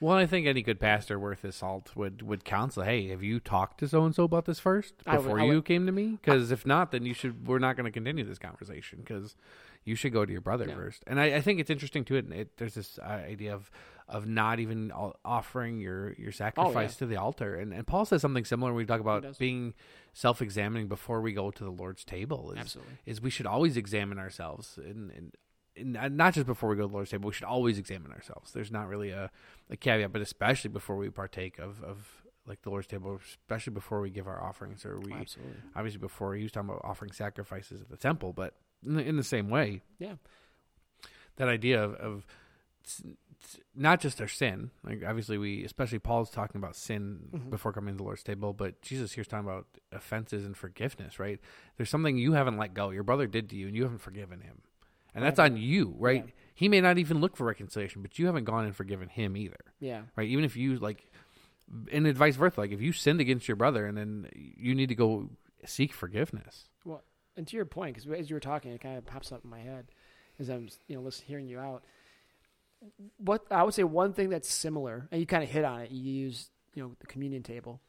Well, 0.00 0.16
I 0.16 0.26
think 0.26 0.46
any 0.46 0.62
good 0.62 0.80
pastor 0.80 1.18
worth 1.18 1.42
his 1.42 1.54
salt 1.56 1.90
would 1.94 2.22
would 2.22 2.44
counsel. 2.44 2.82
Hey, 2.82 3.08
have 3.08 3.22
you 3.22 3.40
talked 3.40 3.78
to 3.80 3.88
so 3.88 4.04
and 4.04 4.14
so 4.14 4.24
about 4.24 4.44
this 4.46 4.58
first 4.58 4.94
I 5.06 5.16
would- 5.16 5.22
before 5.24 5.40
you 5.40 5.54
would- 5.56 5.64
came 5.64 5.86
to 5.86 5.92
me? 5.92 6.18
Because 6.20 6.50
if 6.50 6.66
not, 6.66 6.90
then 6.92 7.04
you 7.06 7.14
should. 7.14 7.46
We're 7.46 7.58
not 7.58 7.76
going 7.76 7.84
to 7.86 7.90
continue 7.92 8.24
this 8.24 8.38
conversation 8.38 9.00
because 9.00 9.36
you 9.84 9.94
should 9.94 10.12
go 10.12 10.26
to 10.26 10.32
your 10.32 10.42
brother 10.42 10.66
Yeah. 10.68 10.74
first. 10.74 11.02
And 11.06 11.18
I, 11.20 11.36
I 11.36 11.40
think 11.40 11.58
it's 11.60 11.70
interesting 11.70 12.04
too. 12.04 12.16
It, 12.16 12.30
it 12.32 12.56
there's 12.58 12.74
this 12.74 12.98
uh, 12.98 13.06
idea 13.06 13.54
of 13.54 13.70
of 14.10 14.26
not 14.26 14.60
even 14.60 14.92
offering 15.24 15.80
your 15.80 16.12
your 16.14 16.28
oh, 16.28 16.32
sacrifice 16.32 16.96
to 16.96 17.06
the 17.06 17.16
altar. 17.16 17.54
And 17.54 17.72
and 17.72 17.86
Paul 17.86 18.04
says 18.04 18.20
something 18.20 18.44
similar. 18.44 18.72
when 18.72 18.78
We 18.78 18.86
talk 18.86 19.00
about 19.00 19.38
being 19.38 19.74
self 20.12 20.42
examining 20.42 20.88
before 20.88 21.20
we 21.20 21.32
go 21.32 21.50
to 21.50 21.64
the 21.64 21.70
Lord's 21.70 22.04
table. 22.04 22.52
Is, 22.52 22.58
Absolutely. 22.58 22.94
is 23.06 23.20
we 23.22 23.30
should 23.30 23.46
always 23.46 23.76
examine 23.76 24.18
ourselves 24.18 24.78
and. 24.78 25.10
and 25.10 25.32
not 25.76 26.34
just 26.34 26.46
before 26.46 26.68
we 26.68 26.76
go 26.76 26.82
to 26.82 26.88
the 26.88 26.92
Lord's 26.94 27.10
table, 27.10 27.28
we 27.28 27.32
should 27.32 27.46
always 27.46 27.78
examine 27.78 28.12
ourselves. 28.12 28.52
There's 28.52 28.72
not 28.72 28.86
really 28.88 29.10
a, 29.10 29.30
a 29.70 29.76
caveat, 29.76 30.12
but 30.12 30.20
especially 30.20 30.68
before 30.68 30.96
we 30.96 31.08
partake 31.08 31.58
of, 31.58 31.82
of 31.82 32.06
like 32.44 32.60
the 32.62 32.70
Lord's 32.70 32.88
table, 32.88 33.18
especially 33.24 33.72
before 33.72 34.00
we 34.02 34.10
give 34.10 34.26
our 34.26 34.42
offerings, 34.42 34.84
or 34.84 34.98
we 34.98 35.12
oh, 35.12 35.16
Absolutely. 35.16 35.54
obviously 35.74 36.00
before 36.00 36.34
he 36.34 36.42
was 36.42 36.52
talking 36.52 36.68
about 36.68 36.82
offering 36.84 37.12
sacrifices 37.12 37.80
at 37.80 37.88
the 37.88 37.96
temple, 37.96 38.34
but 38.34 38.54
in 38.84 38.94
the, 38.94 39.02
in 39.02 39.16
the 39.16 39.24
same 39.24 39.48
way, 39.48 39.80
Yeah. 39.98 40.14
that 41.36 41.48
idea 41.48 41.82
of, 41.82 41.94
of 41.94 42.26
not 43.74 44.00
just 44.00 44.20
our 44.20 44.28
sin, 44.28 44.70
like 44.84 45.02
obviously 45.06 45.38
we, 45.38 45.64
especially 45.64 45.98
Paul's 45.98 46.30
talking 46.30 46.58
about 46.60 46.76
sin 46.76 47.28
Mhm. 47.32 47.50
before 47.50 47.72
coming 47.72 47.94
to 47.94 47.98
the 47.98 48.02
Lord's 48.04 48.22
table, 48.22 48.52
but 48.52 48.80
Jesus 48.82 49.12
here's 49.12 49.26
talking 49.28 49.48
about 49.48 49.66
offenses 49.92 50.44
and 50.44 50.56
forgiveness, 50.56 51.18
right? 51.18 51.40
There's 51.76 51.90
something 51.90 52.16
you 52.18 52.32
haven't 52.32 52.58
let 52.58 52.74
go, 52.74 52.90
your 52.90 53.02
brother 53.02 53.26
did 53.26 53.48
to 53.50 53.56
you, 53.56 53.66
and 53.66 53.76
you 53.76 53.82
haven't 53.84 53.98
forgiven 53.98 54.40
him, 54.42 54.62
and 55.14 55.24
that's 55.24 55.38
on 55.38 55.56
you, 55.56 55.94
right? 55.98 56.24
Yeah. 56.26 56.32
He 56.54 56.68
may 56.68 56.80
not 56.80 56.98
even 56.98 57.20
look 57.20 57.36
for 57.36 57.44
reconciliation, 57.46 58.02
but 58.02 58.18
you 58.18 58.26
haven't 58.26 58.44
gone 58.44 58.64
and 58.66 58.76
forgiven 58.76 59.08
him 59.08 59.36
either 59.36 59.60
Yeah. 59.80 60.02
right? 60.16 60.28
Even 60.28 60.44
if 60.44 60.56
you 60.56 60.78
like, 60.78 61.10
and 61.92 62.06
vice 62.16 62.36
versa. 62.36 62.60
Like 62.60 62.72
if 62.72 62.80
you 62.82 62.92
sinned 62.92 63.20
against 63.20 63.48
your 63.48 63.56
brother, 63.56 63.86
and 63.86 63.96
then 63.96 64.28
you 64.34 64.74
need 64.74 64.88
to 64.90 64.94
go 64.94 65.30
seek 65.64 65.92
forgiveness. 65.92 66.68
Well, 66.84 67.02
And 67.36 67.46
to 67.46 67.56
your 67.56 67.64
point, 67.64 67.94
because 67.94 68.10
as 68.18 68.28
you 68.28 68.34
were 68.36 68.40
talking, 68.40 68.72
it 68.72 68.80
kind 68.82 68.98
of 68.98 69.06
pops 69.06 69.30
up 69.32 69.44
in 69.44 69.50
my 69.50 69.60
head 69.60 69.86
as 70.38 70.48
I'm, 70.50 70.68
you 70.88 70.96
know, 70.96 71.00
listening, 71.02 71.28
hearing 71.28 71.48
you 71.48 71.58
out. 71.60 71.84
What 73.18 73.46
I 73.50 73.62
would 73.62 73.74
say, 73.74 73.84
one 73.84 74.12
thing 74.12 74.30
that's 74.30 74.48
similar, 74.48 75.08
and 75.10 75.20
you 75.20 75.26
kind 75.26 75.42
of 75.42 75.50
hit 75.50 75.64
on 75.64 75.80
it. 75.82 75.90
You 75.90 76.12
use, 76.12 76.50
you 76.74 76.82
know, 76.82 76.92
the 77.00 77.06
communion 77.06 77.42
table 77.42 77.80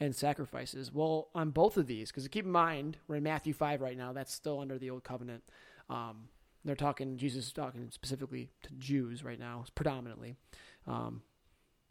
and 0.00 0.14
sacrifices. 0.14 0.92
Well, 0.92 1.28
on 1.34 1.50
both 1.50 1.76
of 1.76 1.86
these, 1.86 2.10
because 2.10 2.26
keep 2.28 2.44
in 2.46 2.50
mind, 2.50 2.96
we're 3.06 3.16
in 3.16 3.22
Matthew 3.22 3.52
five 3.52 3.80
right 3.80 3.96
now. 3.96 4.12
That's 4.12 4.32
still 4.32 4.60
under 4.60 4.78
the 4.78 4.90
old 4.90 5.04
covenant. 5.04 5.44
Um, 5.88 6.28
they're 6.64 6.76
talking. 6.76 7.16
Jesus 7.16 7.46
is 7.46 7.52
talking 7.52 7.88
specifically 7.90 8.50
to 8.62 8.70
Jews 8.78 9.22
right 9.22 9.38
now, 9.38 9.64
predominantly. 9.74 10.36
Um, 10.86 11.22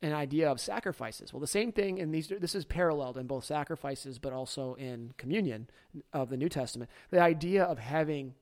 an 0.01 0.14
idea 0.14 0.49
of 0.49 0.60
sacrifices. 0.60 1.34
Well, 1.34 1.41
the 1.41 1.47
same 1.47 1.72
thing 1.72 1.97
in 1.97 2.12
these. 2.12 2.28
This 2.28 2.55
is 2.55 2.66
paralleled 2.66 3.18
in 3.18 3.28
both 3.28 3.45
sacrifices, 3.45 4.20
but 4.20 4.34
also 4.34 4.76
in 4.76 5.14
communion 5.18 5.70
of 6.14 6.30
the 6.30 6.38
New 6.38 6.49
Testament. 6.49 6.89
The 7.10 7.22
idea 7.22 7.64
of 7.64 7.80
having, 7.80 8.34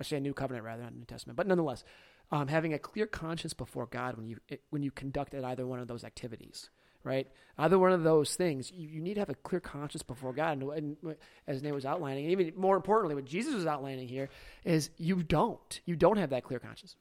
I 0.00 0.04
say, 0.04 0.16
a 0.16 0.20
new 0.20 0.34
covenant 0.34 0.64
rather 0.64 0.82
not 0.82 0.94
New 0.94 1.04
Testament, 1.04 1.36
but 1.36 1.46
nonetheless, 1.46 1.84
um, 2.32 2.48
having 2.48 2.72
a 2.74 2.78
clear 2.78 3.06
conscience 3.06 3.52
before 3.54 3.86
God 3.86 4.16
when 4.16 4.26
you 4.26 4.38
when 4.70 4.82
you 4.82 4.90
conduct 4.90 5.34
at 5.34 5.44
either 5.44 5.66
one 5.66 5.80
of 5.80 5.88
those 5.88 6.04
activities. 6.04 6.70
Right, 7.02 7.28
either 7.56 7.78
one 7.78 7.92
of 7.92 8.02
those 8.02 8.36
things, 8.36 8.70
you, 8.70 8.86
you 8.86 9.00
need 9.00 9.14
to 9.14 9.20
have 9.20 9.30
a 9.30 9.34
clear 9.34 9.58
conscience 9.60 10.02
before 10.02 10.34
God. 10.34 10.60
And, 10.60 10.96
and 11.02 11.16
as 11.46 11.62
Nate 11.62 11.72
was 11.72 11.86
outlining, 11.86 12.26
and 12.30 12.32
even 12.38 12.52
more 12.60 12.76
importantly, 12.76 13.14
what 13.14 13.24
Jesus 13.24 13.54
was 13.54 13.64
outlining 13.66 14.06
here 14.06 14.28
is 14.64 14.90
you 14.98 15.22
don't. 15.22 15.80
You 15.86 15.96
don't 15.96 16.18
have 16.18 16.28
that 16.28 16.44
clear 16.44 16.58
conscience. 16.58 16.96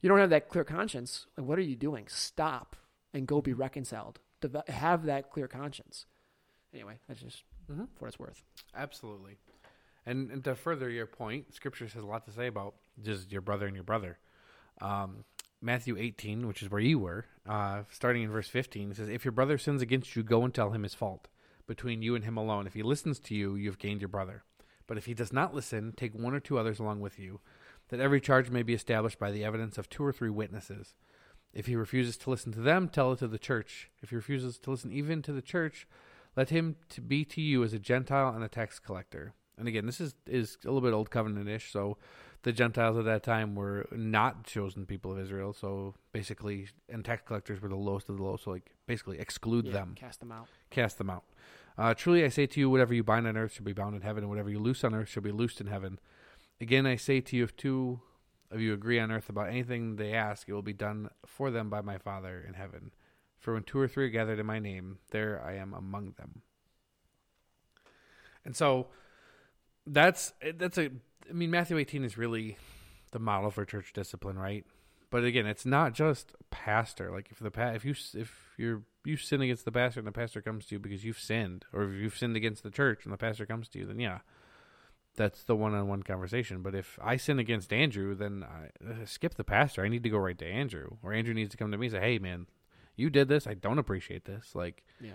You 0.00 0.08
don't 0.08 0.18
have 0.18 0.30
that 0.30 0.48
clear 0.48 0.64
conscience. 0.64 1.26
Like, 1.38 1.46
what 1.46 1.56
are 1.56 1.62
you 1.62 1.76
doing? 1.76 2.06
Stop 2.08 2.74
and 3.14 3.24
go 3.24 3.40
be 3.40 3.52
reconciled. 3.52 4.18
Deve- 4.40 4.66
have 4.66 5.04
that 5.04 5.30
clear 5.30 5.46
conscience. 5.46 6.06
Anyway, 6.74 6.98
that's 7.06 7.20
just 7.20 7.44
Mhm. 7.70 7.86
for 7.94 8.00
what 8.00 8.08
it's 8.08 8.18
worth. 8.18 8.42
Absolutely. 8.74 9.36
And, 10.04 10.32
and 10.32 10.42
to 10.42 10.56
further 10.56 10.90
your 10.90 11.06
point, 11.06 11.54
Scripture 11.54 11.84
has 11.86 11.94
a 11.94 12.04
lot 12.06 12.24
to 12.24 12.32
say 12.32 12.48
about 12.48 12.74
just 13.00 13.30
your 13.30 13.40
brother 13.40 13.66
and 13.66 13.76
your 13.76 13.84
brother. 13.84 14.18
Um, 14.80 15.24
Matthew 15.60 15.96
18, 15.96 16.48
which 16.48 16.62
is 16.62 16.70
where 16.70 16.80
you 16.80 16.98
were, 16.98 17.26
uh, 17.48 17.82
starting 17.90 18.22
in 18.22 18.30
verse 18.30 18.48
15, 18.48 18.90
it 18.90 18.96
says, 18.96 19.08
If 19.08 19.24
your 19.24 19.32
brother 19.32 19.58
sins 19.58 19.80
against 19.80 20.16
you, 20.16 20.22
go 20.22 20.44
and 20.44 20.52
tell 20.52 20.70
him 20.70 20.82
his 20.82 20.94
fault. 20.94 21.28
Between 21.66 22.02
you 22.02 22.16
and 22.16 22.24
him 22.24 22.36
alone. 22.36 22.66
If 22.66 22.74
he 22.74 22.82
listens 22.82 23.20
to 23.20 23.34
you, 23.34 23.54
you 23.54 23.68
have 23.68 23.78
gained 23.78 24.00
your 24.00 24.08
brother. 24.08 24.42
But 24.88 24.98
if 24.98 25.06
he 25.06 25.14
does 25.14 25.32
not 25.32 25.54
listen, 25.54 25.94
take 25.96 26.12
one 26.14 26.34
or 26.34 26.40
two 26.40 26.58
others 26.58 26.80
along 26.80 27.00
with 27.00 27.18
you, 27.18 27.40
that 27.88 28.00
every 28.00 28.20
charge 28.20 28.50
may 28.50 28.62
be 28.62 28.74
established 28.74 29.18
by 29.18 29.30
the 29.30 29.44
evidence 29.44 29.78
of 29.78 29.88
two 29.88 30.04
or 30.04 30.12
three 30.12 30.30
witnesses. 30.30 30.94
If 31.54 31.66
he 31.66 31.76
refuses 31.76 32.16
to 32.18 32.30
listen 32.30 32.52
to 32.52 32.60
them, 32.60 32.88
tell 32.88 33.12
it 33.12 33.20
to 33.20 33.28
the 33.28 33.38
church. 33.38 33.90
If 34.02 34.10
he 34.10 34.16
refuses 34.16 34.58
to 34.58 34.70
listen 34.70 34.92
even 34.92 35.22
to 35.22 35.32
the 35.32 35.42
church, 35.42 35.86
let 36.36 36.50
him 36.50 36.76
to 36.90 37.00
be 37.00 37.24
to 37.26 37.40
you 37.40 37.62
as 37.62 37.72
a 37.72 37.78
Gentile 37.78 38.34
and 38.34 38.42
a 38.42 38.48
tax 38.48 38.78
collector. 38.78 39.34
And 39.58 39.68
again, 39.68 39.86
this 39.86 40.00
is, 40.00 40.14
is 40.26 40.56
a 40.64 40.68
little 40.68 40.80
bit 40.80 40.94
old 40.94 41.10
covenant 41.10 41.48
ish. 41.48 41.70
So 41.70 41.98
the 42.42 42.52
Gentiles 42.52 42.98
at 42.98 43.04
that 43.04 43.22
time 43.22 43.54
were 43.54 43.86
not 43.92 44.44
chosen 44.44 44.84
people 44.86 45.12
of 45.12 45.18
Israel. 45.18 45.52
So 45.52 45.94
basically, 46.12 46.68
and 46.88 47.04
tax 47.04 47.22
collectors 47.26 47.60
were 47.62 47.68
the 47.68 47.76
lowest 47.76 48.08
of 48.08 48.16
the 48.16 48.22
low. 48.22 48.36
So 48.36 48.50
like 48.50 48.72
basically 48.86 49.18
exclude 49.18 49.66
Yeah, 49.66 49.72
them, 49.72 49.94
Cast 49.96 50.20
them 50.20 50.32
out. 50.32 50.48
cast 50.70 50.98
them 50.98 51.10
out. 51.10 51.24
Uh, 51.78 51.94
truly, 51.94 52.24
I 52.24 52.28
say 52.28 52.46
to 52.46 52.60
you, 52.60 52.68
whatever 52.68 52.92
you 52.92 53.02
bind 53.02 53.26
on 53.26 53.36
earth 53.36 53.54
shall 53.54 53.64
be 53.64 53.72
bound 53.72 53.94
in 53.96 54.02
heaven, 54.02 54.24
and 54.24 54.30
whatever 54.30 54.50
you 54.50 54.58
loose 54.58 54.84
on 54.84 54.94
earth 54.94 55.08
shall 55.08 55.22
be 55.22 55.32
loosed 55.32 55.60
in 55.60 55.68
heaven. 55.68 55.98
Again, 56.60 56.84
I 56.86 56.96
say 56.96 57.20
to 57.20 57.36
you, 57.36 57.44
if 57.44 57.56
two 57.56 58.00
of 58.50 58.60
you 58.60 58.74
agree 58.74 58.98
on 59.00 59.10
earth 59.10 59.30
about 59.30 59.48
anything 59.48 59.96
they 59.96 60.12
ask, 60.12 60.46
it 60.48 60.52
will 60.52 60.60
be 60.62 60.74
done 60.74 61.08
for 61.24 61.50
them 61.50 61.70
by 61.70 61.80
my 61.80 61.96
Father 61.96 62.44
in 62.46 62.54
heaven. 62.54 62.92
For 63.38 63.54
when 63.54 63.62
two 63.62 63.78
or 63.78 63.88
three 63.88 64.04
are 64.04 64.10
gathered 64.10 64.38
in 64.38 64.44
my 64.46 64.58
name, 64.58 64.98
there 65.12 65.42
I 65.42 65.54
am 65.54 65.72
among 65.72 66.12
them. 66.18 66.42
And 68.44 68.54
so 68.54 68.88
that's 69.86 70.32
that's 70.56 70.76
a 70.78 70.90
I 71.28 71.32
mean 71.32 71.50
Matthew 71.50 71.76
18 71.78 72.04
is 72.04 72.18
really 72.18 72.56
the 73.12 73.18
model 73.18 73.50
for 73.50 73.64
church 73.64 73.92
discipline, 73.92 74.38
right? 74.38 74.64
but 75.10 75.24
again, 75.24 75.44
it's 75.44 75.66
not 75.66 75.92
just 75.92 76.34
pastor. 76.50 77.10
Like 77.10 77.28
if 77.30 77.38
the 77.38 77.50
pa- 77.50 77.72
if 77.72 77.84
you 77.84 77.94
if 78.14 78.32
you're 78.56 78.82
you 79.04 79.18
sin 79.18 79.42
against 79.42 79.64
the 79.66 79.72
pastor 79.72 80.00
and 80.00 80.06
the 80.06 80.12
pastor 80.12 80.40
comes 80.40 80.64
to 80.66 80.74
you 80.74 80.78
because 80.78 81.04
you've 81.04 81.18
sinned, 81.18 81.66
or 81.72 81.82
if 81.84 82.00
you've 82.00 82.16
sinned 82.16 82.34
against 82.36 82.62
the 82.62 82.70
church 82.70 83.04
and 83.04 83.12
the 83.12 83.18
pastor 83.18 83.44
comes 83.44 83.68
to 83.68 83.78
you, 83.80 83.84
then 83.84 83.98
yeah, 84.00 84.20
that's 85.16 85.44
the 85.44 85.54
one-on-one 85.56 86.02
conversation. 86.04 86.62
But 86.62 86.74
if 86.74 86.98
I 87.02 87.16
sin 87.18 87.38
against 87.38 87.72
Andrew, 87.74 88.14
then 88.14 88.42
I 88.42 88.70
uh, 88.90 89.04
skip 89.04 89.34
the 89.34 89.44
pastor. 89.44 89.84
I 89.84 89.88
need 89.88 90.02
to 90.04 90.08
go 90.08 90.16
right 90.18 90.38
to 90.38 90.46
Andrew, 90.46 90.96
or 91.02 91.12
Andrew 91.12 91.34
needs 91.34 91.50
to 91.50 91.56
come 91.58 91.70
to 91.72 91.76
me 91.78 91.86
and 91.88 91.92
say, 91.94 92.00
"Hey, 92.00 92.18
man, 92.18 92.46
you 92.96 93.10
did 93.10 93.28
this. 93.28 93.46
I 93.46 93.52
don't 93.52 93.78
appreciate 93.78 94.24
this." 94.24 94.54
Like, 94.54 94.82
Yeah. 94.98 95.10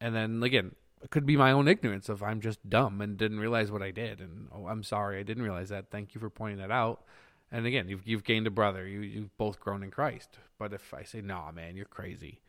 and 0.00 0.14
then 0.14 0.42
again, 0.42 0.74
it 1.02 1.10
could 1.10 1.26
be 1.26 1.36
my 1.36 1.52
own 1.52 1.68
ignorance 1.68 2.08
of 2.08 2.22
I'm 2.22 2.40
just 2.40 2.68
dumb 2.68 3.00
and 3.00 3.16
didn't 3.16 3.40
realize 3.40 3.70
what 3.70 3.82
I 3.82 3.90
did, 3.90 4.20
and 4.20 4.48
oh, 4.54 4.66
I'm 4.66 4.82
sorry, 4.82 5.18
I 5.18 5.22
didn't 5.22 5.42
realize 5.42 5.68
that. 5.68 5.90
Thank 5.90 6.14
you 6.14 6.20
for 6.20 6.30
pointing 6.30 6.58
that 6.58 6.70
out. 6.70 7.04
And 7.50 7.66
again, 7.66 7.88
you've 7.88 8.06
you've 8.06 8.24
gained 8.24 8.46
a 8.46 8.50
brother. 8.50 8.86
You 8.86 9.00
you've 9.00 9.36
both 9.36 9.60
grown 9.60 9.82
in 9.82 9.90
Christ. 9.90 10.38
But 10.58 10.72
if 10.72 10.92
I 10.92 11.04
say, 11.04 11.20
"Nah, 11.20 11.50
man, 11.52 11.76
you're 11.76 11.86
crazy," 11.86 12.40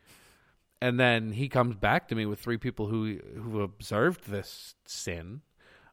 and 0.80 0.98
then 0.98 1.32
he 1.32 1.48
comes 1.48 1.76
back 1.76 2.08
to 2.08 2.14
me 2.14 2.26
with 2.26 2.38
three 2.38 2.58
people 2.58 2.86
who 2.86 3.18
who 3.36 3.62
observed 3.62 4.28
this 4.28 4.74
sin, 4.84 5.40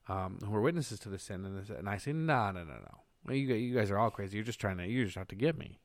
um, 0.09 0.39
who 0.43 0.51
were 0.51 0.61
witnesses 0.61 0.99
to 0.99 1.09
the 1.09 1.19
sin, 1.19 1.45
and, 1.45 1.57
this, 1.57 1.69
and 1.69 1.87
I 1.87 1.97
say, 1.97 2.11
"No, 2.11 2.51
no, 2.51 2.63
no, 2.63 2.73
no. 2.73 3.33
You 3.33 3.53
you 3.55 3.75
guys 3.75 3.91
are 3.91 3.97
all 3.97 4.11
crazy. 4.11 4.37
You're 4.37 4.45
just 4.45 4.59
trying 4.59 4.77
to 4.77 4.87
you 4.87 5.05
just 5.05 5.17
have 5.17 5.27
to 5.29 5.35
get 5.35 5.57
me." 5.57 5.79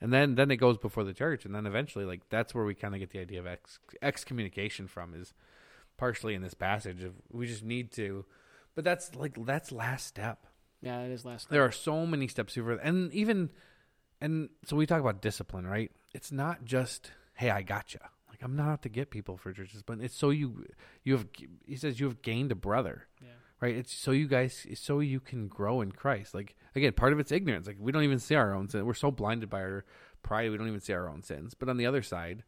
And 0.00 0.12
then 0.12 0.36
then 0.36 0.50
it 0.50 0.56
goes 0.56 0.78
before 0.78 1.04
the 1.04 1.12
church, 1.12 1.44
and 1.44 1.54
then 1.54 1.66
eventually, 1.66 2.04
like 2.04 2.28
that's 2.28 2.54
where 2.54 2.64
we 2.64 2.74
kind 2.74 2.94
of 2.94 3.00
get 3.00 3.10
the 3.10 3.18
idea 3.18 3.40
of 3.40 3.46
ex, 3.46 3.78
excommunication 4.00 4.86
from 4.86 5.12
is 5.14 5.34
partially 5.98 6.34
in 6.34 6.40
this 6.42 6.54
passage 6.54 7.02
of 7.02 7.12
we 7.30 7.46
just 7.46 7.62
need 7.62 7.92
to, 7.92 8.24
but 8.74 8.84
that's 8.84 9.14
like 9.14 9.36
that's 9.44 9.70
last 9.70 10.06
step. 10.06 10.46
Yeah, 10.80 11.00
it 11.02 11.10
is 11.10 11.24
last. 11.24 11.42
Step. 11.42 11.50
There 11.50 11.64
are 11.64 11.72
so 11.72 12.06
many 12.06 12.28
steps 12.28 12.56
over, 12.56 12.72
and 12.76 13.12
even, 13.12 13.50
and 14.20 14.48
so 14.64 14.76
we 14.76 14.86
talk 14.86 15.00
about 15.00 15.20
discipline, 15.20 15.66
right? 15.66 15.90
It's 16.14 16.32
not 16.32 16.64
just 16.64 17.10
hey, 17.34 17.50
I 17.50 17.62
gotcha. 17.62 18.00
Like 18.30 18.38
I'm 18.42 18.56
not 18.56 18.68
out 18.68 18.82
to 18.82 18.88
get 18.88 19.10
people 19.10 19.36
for 19.36 19.52
church 19.52 19.70
discipline. 19.72 20.00
It's 20.00 20.16
so 20.16 20.30
you 20.30 20.64
you 21.02 21.14
have 21.16 21.26
he 21.66 21.76
says 21.76 21.98
you 22.00 22.06
have 22.06 22.22
gained 22.22 22.52
a 22.52 22.54
brother, 22.54 23.08
Yeah. 23.20 23.28
right? 23.60 23.74
It's 23.76 23.92
so 23.92 24.12
you 24.12 24.28
guys 24.28 24.66
so 24.74 25.00
you 25.00 25.18
can 25.20 25.48
grow 25.48 25.80
in 25.80 25.90
Christ. 25.92 26.32
Like 26.34 26.54
again, 26.76 26.92
part 26.92 27.12
of 27.12 27.18
it's 27.18 27.32
ignorance. 27.32 27.66
Like 27.66 27.76
we 27.80 27.90
don't 27.92 28.04
even 28.04 28.20
see 28.20 28.36
our 28.36 28.54
own 28.54 28.68
sin. 28.68 28.86
We're 28.86 28.94
so 28.94 29.10
blinded 29.10 29.50
by 29.50 29.60
our 29.62 29.84
pride, 30.22 30.50
we 30.50 30.56
don't 30.58 30.68
even 30.68 30.80
see 30.80 30.92
our 30.92 31.08
own 31.08 31.22
sins. 31.22 31.54
But 31.54 31.68
on 31.68 31.76
the 31.76 31.86
other 31.86 32.02
side, 32.02 32.44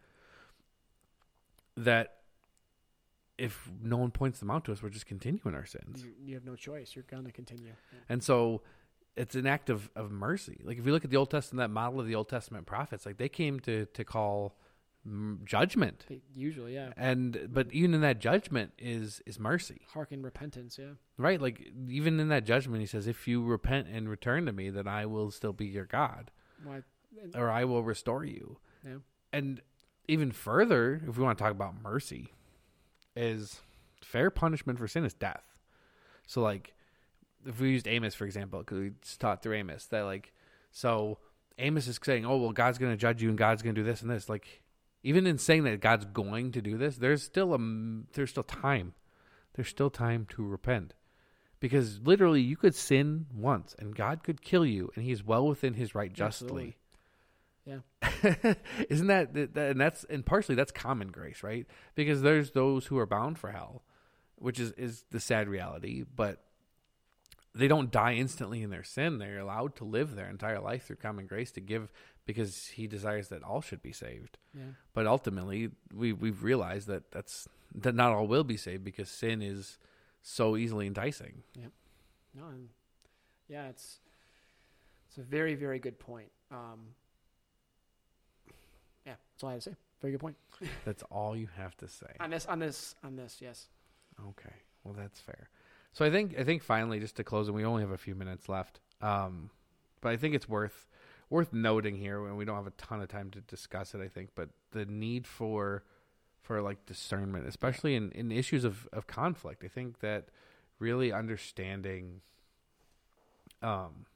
that 1.76 2.16
if 3.41 3.70
no 3.82 3.97
one 3.97 4.11
points 4.11 4.38
them 4.41 4.51
out 4.51 4.64
to 4.66 4.72
us, 4.72 4.82
we're 4.82 4.91
just 4.91 5.07
continuing 5.07 5.55
our 5.55 5.66
sins. 5.66 6.05
You, 6.05 6.12
you 6.22 6.34
have 6.34 6.45
no 6.45 6.55
choice. 6.57 6.95
You're 6.95 7.07
gonna 7.11 7.32
continue. 7.32 7.66
Yeah. 7.68 7.99
And 8.09 8.22
so 8.22 8.62
it's 9.16 9.34
an 9.34 9.47
act 9.47 9.70
of, 9.70 9.91
of 9.97 10.11
mercy. 10.11 10.61
Like 10.62 10.78
if 10.78 10.86
you 10.86 10.93
look 10.93 11.05
at 11.05 11.11
the 11.11 11.16
Old 11.16 11.30
Testament, 11.30 11.61
that 11.66 11.72
model 11.72 12.01
of 12.01 12.07
the 12.07 12.14
Old 12.14 12.28
Testament 12.28 12.66
prophets, 12.66 13.07
like 13.07 13.16
they 13.16 13.28
came 13.28 13.59
to 13.61 13.86
to 13.86 14.05
call 14.05 14.57
judgment, 15.45 16.07
Usually, 16.34 16.74
yeah. 16.74 16.93
and 16.97 17.49
but 17.51 17.72
even 17.72 17.95
in 17.95 18.03
that 18.03 18.18
judgment 18.20 18.72
is 18.78 19.22
is 19.26 19.38
mercy, 19.38 19.80
Hearken 19.95 20.22
repentance. 20.22 20.78
Yeah. 20.78 20.93
right? 21.16 21.41
Like 21.41 21.70
even 21.88 22.20
in 22.20 22.28
that 22.28 22.45
judgment, 22.45 22.80
he 22.80 22.86
says, 22.86 23.07
"If 23.07 23.26
you 23.26 23.43
repent 23.43 23.88
and 23.91 24.09
return 24.09 24.47
to 24.47 24.53
me, 24.53 24.68
then 24.70 24.86
I 24.86 25.07
will 25.07 25.30
still 25.30 25.53
be 25.55 25.66
your 25.66 25.86
God, 25.86 26.30
Why? 26.64 26.82
or 27.34 27.51
I 27.51 27.64
will 27.64 27.82
restore 27.82 28.24
you." 28.24 28.59
Yeah. 28.84 28.97
And 29.32 29.62
even 30.07 30.32
further, 30.32 31.01
if 31.09 31.16
we 31.16 31.24
want 31.24 31.38
to 31.38 31.43
talk 31.45 31.53
about 31.53 31.80
mercy, 31.82 32.34
is 33.16 33.61
fair 34.02 34.30
punishment 34.30 34.78
for 34.78 34.88
sin 34.88 35.04
is 35.04 35.14
death. 35.14 35.44
So 36.26 36.40
like 36.42 36.74
if 37.46 37.61
we 37.61 37.70
used 37.70 37.88
Amos 37.88 38.14
for 38.14 38.24
example, 38.24 38.61
because 38.61 38.78
we 38.78 38.92
taught 39.18 39.42
through 39.42 39.54
Amos 39.54 39.86
that 39.86 40.02
like 40.02 40.32
so 40.70 41.18
Amos 41.58 41.86
is 41.86 41.98
saying, 42.02 42.24
"Oh 42.24 42.38
well, 42.38 42.52
God's 42.52 42.78
going 42.78 42.92
to 42.92 42.96
judge 42.96 43.22
you 43.22 43.28
and 43.28 43.38
God's 43.38 43.62
going 43.62 43.74
to 43.74 43.80
do 43.80 43.84
this 43.86 44.02
and 44.02 44.11
this." 44.11 44.28
Like 44.28 44.62
even 45.02 45.26
in 45.26 45.38
saying 45.38 45.64
that 45.64 45.80
God's 45.80 46.04
going 46.06 46.52
to 46.52 46.62
do 46.62 46.76
this, 46.76 46.96
there's 46.96 47.22
still 47.22 47.54
a 47.54 47.58
there's 48.14 48.30
still 48.30 48.42
time. 48.42 48.94
There's 49.54 49.68
still 49.68 49.90
time 49.90 50.26
to 50.30 50.44
repent. 50.44 50.94
Because 51.58 52.00
literally 52.00 52.40
you 52.40 52.56
could 52.56 52.74
sin 52.74 53.26
once 53.34 53.74
and 53.78 53.94
God 53.94 54.22
could 54.22 54.40
kill 54.40 54.64
you 54.64 54.90
and 54.94 55.04
he's 55.04 55.22
well 55.22 55.46
within 55.46 55.74
his 55.74 55.94
right 55.94 56.12
justly. 56.12 56.46
Absolutely. 56.46 56.76
Isn't 58.88 59.06
that, 59.08 59.34
that 59.34 59.70
and 59.70 59.80
that's 59.80 60.04
and 60.04 60.24
partially 60.24 60.54
that's 60.54 60.72
common 60.72 61.08
grace, 61.08 61.42
right? 61.42 61.66
Because 61.94 62.22
there's 62.22 62.52
those 62.52 62.86
who 62.86 62.98
are 62.98 63.06
bound 63.06 63.38
for 63.38 63.50
hell, 63.50 63.82
which 64.36 64.58
is 64.58 64.72
is 64.72 65.04
the 65.11 65.20
sad 65.20 65.48
reality, 65.48 66.04
but 66.14 66.42
they 67.54 67.68
don't 67.68 67.90
die 67.90 68.14
instantly 68.14 68.62
in 68.62 68.70
their 68.70 68.84
sin. 68.84 69.18
They're 69.18 69.38
allowed 69.38 69.74
to 69.76 69.84
live 69.84 70.14
their 70.14 70.28
entire 70.28 70.61
life 70.61 70.86
through 70.86 70.96
common 70.96 71.26
grace 71.26 71.50
to 71.52 71.61
give 71.61 71.90
because 72.26 72.68
he 72.68 72.86
desires 72.86 73.28
that 73.28 73.42
all 73.42 73.61
should 73.61 73.82
be 73.82 73.92
saved. 73.92 74.38
Yeah. 74.54 74.72
But 74.94 75.06
ultimately, 75.06 75.70
we 75.94 76.12
we've 76.12 76.42
realized 76.42 76.86
that 76.88 77.11
that's 77.11 77.48
that 77.74 77.94
not 77.94 78.12
all 78.12 78.26
will 78.26 78.44
be 78.44 78.56
saved 78.56 78.84
because 78.84 79.08
sin 79.08 79.42
is 79.42 79.78
so 80.22 80.56
easily 80.56 80.86
enticing. 80.86 81.42
Yeah. 81.58 81.66
No. 82.34 82.46
And 82.48 82.68
yeah, 83.48 83.68
it's 83.68 83.98
it's 85.08 85.18
a 85.18 85.22
very 85.22 85.54
very 85.54 85.78
good 85.78 85.98
point. 85.98 86.30
Um, 86.52 86.94
yeah, 87.08 87.09
that's 89.41 89.45
all 89.45 89.51
I 89.51 89.53
had 89.55 89.62
to 89.62 89.70
say. 89.70 89.76
Very 90.01 90.12
good 90.12 90.20
point 90.20 90.36
That's 90.84 91.03
all 91.11 91.36
you 91.36 91.49
have 91.57 91.76
to 91.78 91.88
say. 91.88 92.07
on 92.20 92.30
this 92.30 92.47
on 92.47 92.59
this 92.59 92.95
on 93.03 93.16
this. 93.16 93.38
Yes. 93.41 93.68
Okay. 94.28 94.55
Well, 94.84 94.95
that's 94.97 95.20
fair. 95.20 95.49
So 95.93 96.05
I 96.05 96.11
think 96.11 96.38
I 96.38 96.45
think 96.45 96.62
finally, 96.62 97.01
just 97.01 97.16
to 97.16 97.24
close, 97.24 97.49
and 97.49 97.57
we 97.57 97.64
only 97.64 97.82
have 97.82 97.91
a 97.91 97.99
few 97.99 98.14
minutes 98.14 98.49
left. 98.49 98.80
Um, 99.01 99.51
but 100.01 100.11
I 100.11 100.16
think 100.16 100.34
it's 100.34 100.49
worth 100.49 100.88
worth 101.28 101.53
noting 101.53 101.97
here, 101.97 102.26
and 102.26 102.36
we 102.36 102.45
don't 102.45 102.57
have 102.57 102.66
a 102.66 102.72
ton 102.72 103.01
of 103.01 103.09
time 103.09 103.30
to 103.30 103.41
discuss 103.41 103.95
it. 103.95 104.01
I 104.01 104.09
think, 104.09 104.30
but 104.34 104.51
the 104.72 104.84
need 104.84 105.26
for 105.26 105.84
for 106.43 106.62
like 106.62 106.86
discernment, 106.86 107.47
especially 107.47 107.95
in 107.95 108.11
in 108.12 108.30
issues 108.32 108.64
of 108.64 108.88
of 108.93 109.07
conflict. 109.07 109.64
I 109.64 109.68
think 109.68 110.01
that 110.01 110.28
really 110.78 111.12
understanding 111.12 112.22
um 113.62 114.07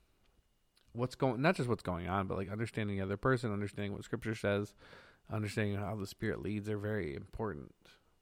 what's 0.92 1.14
going 1.14 1.42
not 1.42 1.56
just 1.56 1.68
what's 1.68 1.82
going 1.82 2.08
on 2.08 2.26
but 2.26 2.38
like 2.38 2.50
understanding 2.50 2.96
the 2.96 3.02
other 3.02 3.18
person 3.18 3.52
understanding 3.52 3.92
what 3.92 4.02
scripture 4.04 4.34
says 4.34 4.72
understanding 5.30 5.76
how 5.76 5.96
the 5.96 6.06
spirit 6.06 6.42
leads 6.42 6.68
are 6.68 6.78
very 6.78 7.14
important 7.14 7.72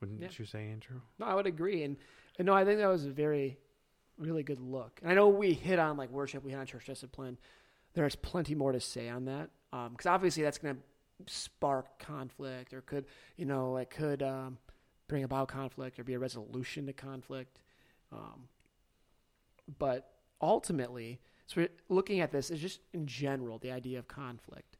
wouldn't 0.01 0.21
Yeah. 0.21 0.29
you 0.37 0.45
say 0.45 0.69
andrew 0.69 1.01
No, 1.19 1.27
I 1.27 1.35
would 1.35 1.47
agree, 1.47 1.83
and, 1.85 1.97
and 2.39 2.47
no, 2.47 2.55
I 2.55 2.65
think 2.65 2.79
that 2.79 2.87
was 2.89 3.07
a 3.07 3.11
very, 3.11 3.59
really 4.19 4.43
good 4.43 4.61
look. 4.61 4.99
And 5.03 5.11
I 5.11 5.15
know 5.15 5.29
we 5.29 5.53
hit 5.53 5.79
on 5.79 5.97
like 5.97 6.11
worship, 6.11 6.43
we 6.45 6.51
hit 6.51 6.59
on 6.59 6.67
church 6.67 6.87
discipline. 6.87 7.39
There's 7.95 8.17
plenty 8.17 8.55
more 8.55 8.73
to 8.73 8.81
say 8.81 9.09
on 9.09 9.27
that, 9.27 9.51
because 9.71 10.07
obviously 10.07 10.43
that's 10.43 10.59
going 10.59 10.77
to 10.77 11.33
spark 11.33 11.99
conflict, 11.99 12.73
or 12.75 12.81
could 12.81 13.07
you 13.37 13.45
know, 13.45 13.77
it 13.77 13.91
could 13.91 14.23
um, 14.23 14.59
bring 15.09 15.25
about 15.25 15.49
conflict, 15.49 15.99
or 16.01 16.05
be 16.05 16.15
a 16.15 16.19
resolution 16.19 16.87
to 16.87 16.93
conflict. 16.93 17.59
Um, 18.11 18.49
but 19.79 20.15
ultimately, 20.41 21.21
so 21.47 21.61
we're 21.61 21.69
looking 21.89 22.21
at 22.21 22.33
this 22.33 22.51
is 22.51 22.61
just 22.61 22.81
in 22.93 23.07
general 23.07 23.59
the 23.59 23.71
idea 23.71 23.99
of 23.99 24.09
conflict. 24.09 24.77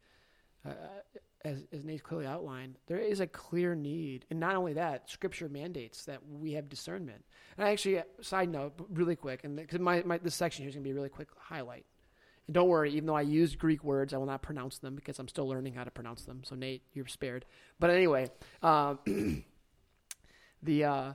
Uh, 0.67 0.73
as, 1.45 1.65
as 1.73 1.85
Nate's 1.85 2.03
clearly 2.03 2.27
outlined, 2.27 2.79
there 2.87 2.99
is 2.99 3.21
a 3.21 3.27
clear 3.27 3.75
need, 3.75 4.25
and 4.31 4.39
not 4.39 4.55
only 4.55 4.75
that, 4.75 5.11
Scripture 5.11 5.49
mandates 5.49 6.05
that 6.05 6.21
we 6.29 6.53
have 6.53 6.69
discernment. 6.69 7.25
And 7.57 7.67
I 7.67 7.73
actually, 7.73 8.03
side 8.21 8.49
note, 8.49 8.75
really 8.91 9.17
quick, 9.17 9.45
and 9.45 9.57
because 9.57 9.81
my, 9.81 10.03
my 10.05 10.19
this 10.19 10.35
section 10.35 10.63
here 10.63 10.69
is 10.69 10.75
going 10.75 10.85
to 10.85 10.89
be 10.89 10.93
a 10.93 10.95
really 10.95 11.09
quick 11.09 11.29
highlight. 11.37 11.85
And 12.47 12.55
don't 12.55 12.69
worry, 12.69 12.93
even 12.93 13.07
though 13.07 13.17
I 13.17 13.23
used 13.23 13.59
Greek 13.59 13.83
words, 13.83 14.13
I 14.15 14.19
will 14.19 14.27
not 14.27 14.43
pronounce 14.43 14.79
them 14.79 14.95
because 14.95 15.19
I'm 15.19 15.29
still 15.29 15.49
learning 15.49 15.75
how 15.75 15.85
to 15.85 15.91
pronounce 15.91 16.23
them. 16.23 16.43
So 16.45 16.55
Nate, 16.55 16.83
you're 16.93 17.07
spared. 17.07 17.45
But 17.79 17.91
anyway, 17.91 18.31
um, 18.63 18.99
the 20.63 20.85
uh, 20.85 21.13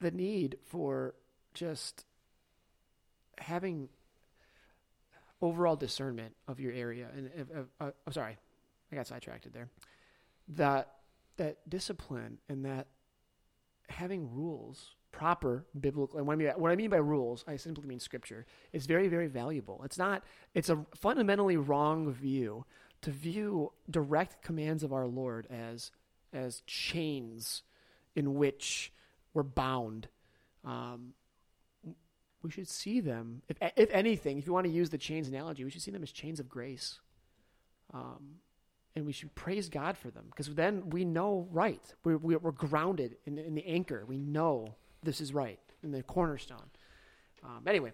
the 0.00 0.10
need 0.10 0.58
for 0.66 1.14
just 1.54 2.04
having 3.38 3.88
overall 5.40 5.76
discernment 5.76 6.34
of 6.46 6.60
your 6.60 6.72
area, 6.72 7.08
and 7.14 7.50
of, 7.50 7.66
uh, 7.80 7.90
I'm 8.06 8.12
sorry, 8.12 8.36
I 8.92 8.96
got 8.96 9.06
sidetracked 9.06 9.52
there. 9.52 9.68
That 10.48 10.94
that 11.36 11.68
discipline 11.68 12.38
and 12.48 12.64
that 12.64 12.88
having 13.88 14.30
rules, 14.32 14.94
proper 15.12 15.66
biblical, 15.78 16.18
and 16.18 16.26
what 16.26 16.34
I 16.34 16.36
mean, 16.36 16.48
what 16.56 16.70
I 16.70 16.76
mean 16.76 16.90
by 16.90 16.96
rules, 16.96 17.44
I 17.46 17.56
simply 17.56 17.86
mean 17.86 18.00
scripture. 18.00 18.46
Is 18.72 18.86
very 18.86 19.08
very 19.08 19.26
valuable. 19.26 19.82
It's 19.84 19.98
not. 19.98 20.24
It's 20.54 20.68
a 20.68 20.84
fundamentally 20.94 21.56
wrong 21.56 22.12
view 22.12 22.64
to 23.02 23.10
view 23.10 23.72
direct 23.90 24.42
commands 24.42 24.82
of 24.82 24.92
our 24.92 25.06
Lord 25.06 25.46
as 25.50 25.90
as 26.32 26.62
chains 26.66 27.62
in 28.14 28.34
which 28.34 28.92
we're 29.34 29.42
bound. 29.42 30.08
Um, 30.64 31.14
we 32.42 32.50
should 32.50 32.68
see 32.68 33.00
them, 33.00 33.42
if 33.48 33.56
if 33.76 33.90
anything, 33.90 34.38
if 34.38 34.46
you 34.46 34.52
want 34.52 34.66
to 34.66 34.72
use 34.72 34.90
the 34.90 34.98
chains 34.98 35.28
analogy, 35.28 35.64
we 35.64 35.70
should 35.70 35.82
see 35.82 35.90
them 35.90 36.02
as 36.02 36.12
chains 36.12 36.40
of 36.40 36.48
grace. 36.48 37.00
Um, 37.92 38.36
and 38.96 39.06
we 39.06 39.12
should 39.12 39.34
praise 39.34 39.68
God 39.68 39.96
for 39.96 40.10
them 40.10 40.24
because 40.30 40.52
then 40.54 40.90
we 40.90 41.04
know 41.04 41.46
right. 41.50 41.82
We're, 42.04 42.16
we're, 42.16 42.52
grounded 42.52 43.16
in, 43.26 43.38
in 43.38 43.54
the 43.54 43.66
anchor. 43.66 44.04
We 44.06 44.18
know 44.18 44.74
this 45.02 45.20
is 45.20 45.32
right 45.32 45.58
in 45.82 45.92
the 45.92 46.02
cornerstone. 46.02 46.64
Um, 47.44 47.62
anyway, 47.66 47.92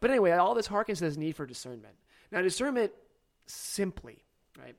but 0.00 0.10
anyway, 0.10 0.32
all 0.32 0.54
this 0.54 0.68
harkens 0.68 0.98
to 0.98 1.04
this 1.04 1.16
need 1.16 1.36
for 1.36 1.46
discernment. 1.46 1.94
Now, 2.30 2.42
discernment 2.42 2.92
simply, 3.46 4.22
right, 4.58 4.74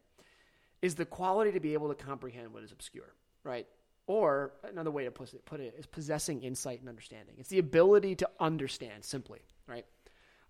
is 0.82 0.96
the 0.96 1.06
quality 1.06 1.52
to 1.52 1.60
be 1.60 1.74
able 1.74 1.88
to 1.90 1.96
comprehend 1.96 2.54
what 2.54 2.64
is 2.64 2.72
obscure, 2.72 3.14
right? 3.44 3.66
Or 4.06 4.52
another 4.70 4.92
way 4.92 5.06
to 5.06 5.12
put 5.12 5.34
it, 5.34 5.46
put 5.46 5.60
it 5.60 5.76
is 5.78 5.86
possessing 5.86 6.44
insight 6.44 6.82
and 6.82 6.90
understanding. 6.90 7.36
It's 7.38 7.50
the 7.50 7.60
ability 7.60 8.16
to 8.16 8.30
understand 8.40 9.04
simply, 9.04 9.40
right? 9.66 9.86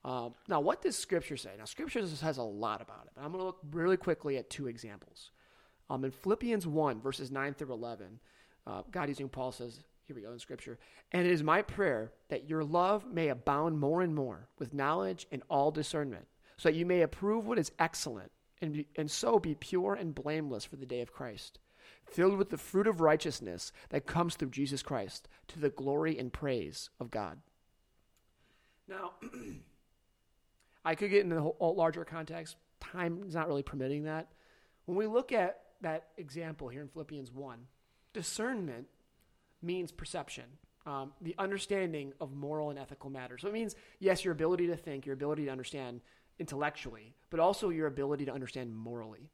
Um, 0.06 0.34
now, 0.50 0.60
what 0.60 0.82
does 0.82 0.98
Scripture 0.98 1.38
say? 1.38 1.52
Now, 1.58 1.66
Scripture 1.66 2.02
has 2.02 2.38
a 2.38 2.44
lot 2.44 2.82
about 2.82 3.06
it, 3.06 3.12
but 3.16 3.24
I'm 3.24 3.32
going 3.32 3.40
to 3.40 3.46
look 3.46 3.60
really 3.72 3.98
quickly 3.98 4.38
at 4.38 4.50
two 4.50 4.68
examples. 4.68 5.32
Um, 5.90 6.04
in 6.04 6.12
Philippians 6.12 6.68
1, 6.68 7.02
verses 7.02 7.32
9 7.32 7.54
through 7.54 7.74
11, 7.74 8.20
uh, 8.68 8.82
God 8.92 9.10
using 9.10 9.30
Paul 9.30 9.52
says, 9.52 9.80
here 10.06 10.16
we 10.16 10.22
go 10.22 10.32
in 10.32 10.40
Scripture, 10.40 10.78
and 11.12 11.26
it 11.26 11.32
is 11.32 11.44
my 11.44 11.62
prayer 11.62 12.12
that 12.30 12.50
your 12.50 12.64
love 12.64 13.06
may 13.06 13.30
abound 13.30 13.80
more 13.80 14.02
and 14.02 14.14
more 14.14 14.50
with 14.60 14.74
knowledge 14.74 15.28
and 15.32 15.42
all 15.50 15.72
discernment, 15.72 16.28
so 16.58 16.70
that 16.70 16.76
you 16.76 16.86
may 16.86 17.02
approve 17.02 17.48
what 17.48 17.60
is 17.60 17.72
excellent, 17.80 18.32
and, 18.62 18.74
be, 18.74 18.88
and 18.98 19.10
so 19.10 19.40
be 19.40 19.56
pure 19.56 19.94
and 19.94 20.14
blameless 20.14 20.66
for 20.66 20.76
the 20.76 20.86
day 20.86 21.00
of 21.02 21.14
Christ, 21.14 21.60
filled 22.06 22.38
with 22.38 22.50
the 22.50 22.58
fruit 22.58 22.88
of 22.88 23.00
righteousness 23.00 23.72
that 23.90 24.06
comes 24.06 24.36
through 24.36 24.50
Jesus 24.50 24.84
Christ, 24.84 25.30
to 25.48 25.60
the 25.60 25.70
glory 25.70 26.20
and 26.20 26.34
praise 26.34 26.90
of 27.00 27.10
God. 27.10 27.40
Now, 28.88 29.12
I 30.86 30.96
could 30.96 31.10
get 31.10 31.22
into 31.22 31.36
the 31.36 31.42
whole, 31.42 31.76
larger 31.76 32.04
context. 32.06 32.58
Time 32.80 33.24
is 33.26 33.36
not 33.36 33.48
really 33.48 33.64
permitting 33.64 34.04
that. 34.04 34.30
When 34.86 34.98
we 34.98 35.08
look 35.08 35.32
at 35.32 35.62
that 35.82 36.08
example 36.18 36.68
here 36.68 36.82
in 36.82 36.90
Philippians 36.90 37.32
1, 37.32 37.60
discernment 38.14 38.88
means 39.62 39.92
perception, 39.92 40.46
um, 40.86 41.14
the 41.22 41.36
understanding 41.40 42.14
of 42.20 42.34
moral 42.34 42.70
and 42.70 42.78
ethical 42.78 43.10
matters. 43.10 43.42
So 43.42 43.48
it 43.48 43.54
means, 43.54 43.76
yes, 44.00 44.26
your 44.26 44.34
ability 44.34 44.68
to 44.68 44.76
think, 44.76 45.06
your 45.06 45.14
ability 45.14 45.46
to 45.46 45.52
understand 45.52 46.02
intellectually, 46.40 47.14
but 47.30 47.40
also 47.40 47.70
your 47.70 47.88
ability 47.88 48.26
to 48.26 48.34
understand 48.34 48.76
morally, 48.76 49.30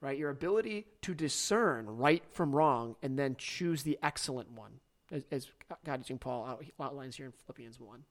right? 0.00 0.16
Your 0.18 0.30
ability 0.30 0.86
to 1.02 1.14
discern 1.14 1.86
right 1.86 2.22
from 2.30 2.54
wrong 2.54 2.96
and 3.02 3.18
then 3.18 3.36
choose 3.36 3.82
the 3.82 3.98
excellent 4.02 4.50
one, 4.52 4.72
as, 5.10 5.24
as 5.30 5.48
God 5.84 6.00
using 6.00 6.18
Paul 6.18 6.60
outlines 6.80 7.16
here 7.16 7.26
in 7.26 7.32
Philippians 7.32 7.78
1. 7.78 8.04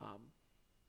Um, 0.00 0.18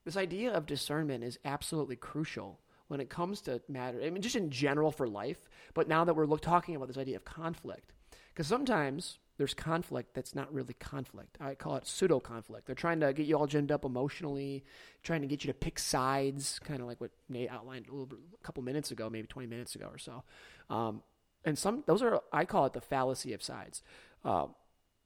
this 0.10 0.18
idea 0.18 0.51
of 0.51 0.66
discernment 0.66 1.24
is 1.24 1.38
absolutely 1.45 1.95
crucial 1.95 2.60
when 2.88 2.99
it 2.99 3.12
comes 3.12 3.41
to 3.41 3.62
matter. 3.70 4.01
I 4.01 4.10
mean, 4.10 4.24
just 4.24 4.36
in 4.36 4.49
general 4.49 4.91
for 4.91 5.07
life, 5.07 5.38
but 5.76 5.88
now 5.88 6.03
that 6.03 6.16
we're 6.16 6.26
look, 6.26 6.41
talking 6.41 6.76
about 6.76 6.88
this 6.88 6.97
idea 6.97 7.16
of 7.16 7.26
conflict, 7.26 7.93
because 8.34 8.47
sometimes 8.47 9.20
there's 9.38 9.53
conflict 9.53 10.16
that's 10.16 10.34
not 10.34 10.51
really 10.51 10.74
conflict. 10.74 11.38
I 11.39 11.53
call 11.53 11.76
it 11.76 11.86
pseudo 11.86 12.20
conflict. 12.20 12.66
They're 12.66 12.74
trying 12.74 13.01
to 13.01 13.14
get 13.14 13.28
you 13.28 13.38
all 13.38 13.45
ginned 13.45 13.70
up 13.70 13.86
emotionally, 13.86 14.66
trying 15.03 15.22
to 15.22 15.28
get 15.28 15.43
you 15.43 15.53
to 15.53 15.53
pick 15.53 15.78
sides, 15.78 16.57
kind 16.64 16.82
of 16.82 16.88
like 16.88 16.99
what 16.99 17.12
Nate 17.30 17.51
outlined 17.51 17.86
a, 17.93 17.95
a 17.95 18.41
couple 18.41 18.64
minutes 18.64 18.89
ago, 18.89 19.12
maybe 19.12 19.28
20 19.28 19.47
minutes 19.47 19.76
ago 19.76 19.89
or 19.91 19.99
so. 19.99 20.24
Um, 20.72 21.03
and 21.45 21.55
some 21.55 21.84
those 21.86 22.01
are 22.01 22.20
I 22.34 22.45
call 22.45 22.66
it 22.66 22.74
the 22.74 22.82
fallacy 22.82 23.34
of 23.34 23.43
sides. 23.43 23.84
Uh, 24.26 24.47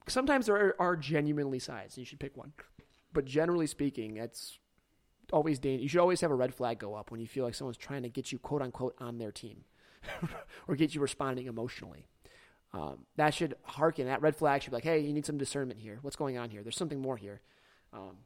sometimes 0.08 0.46
there 0.46 0.56
are, 0.56 0.76
are 0.80 0.96
genuinely 0.96 1.60
sides, 1.60 1.98
and 1.98 2.04
you 2.04 2.06
should 2.06 2.22
pick 2.22 2.38
one. 2.38 2.54
But 3.12 3.26
generally 3.26 3.68
speaking, 3.68 4.16
it's 4.16 4.60
always. 5.34 5.60
You 5.64 5.88
should 5.88 6.00
always 6.00 6.22
have 6.22 6.32
a 6.32 6.36
red 6.36 6.54
flag 6.54 6.80
go 6.80 6.96
up 6.96 7.12
when 7.12 7.20
you 7.20 7.28
feel 7.28 7.44
like 7.44 7.56
someone's 7.56 7.78
trying 7.78 8.04
to 8.04 8.10
get 8.10 8.32
you 8.32 8.40
quote 8.40 8.62
unquote 8.62 8.96
on 9.00 9.18
their 9.18 9.32
team, 9.32 9.66
or 10.68 10.76
get 10.76 10.96
you 10.96 11.02
responding 11.02 11.48
emotionally. 11.48 12.08
Um, 12.74 13.06
that 13.18 13.34
should 13.34 13.56
harken. 13.64 14.08
That 14.08 14.22
red 14.22 14.36
flag 14.36 14.62
should 14.62 14.72
be 14.72 14.78
like, 14.78 14.84
hey, 14.84 15.00
you 15.00 15.14
need 15.14 15.26
some 15.26 15.38
discernment 15.38 15.80
here. 15.80 16.00
What's 16.02 16.16
going 16.16 16.38
on 16.38 16.50
here? 16.50 16.64
There's 16.64 16.78
something 16.78 17.02
more 17.02 17.18
here. 17.18 17.42
Um, 17.92 18.18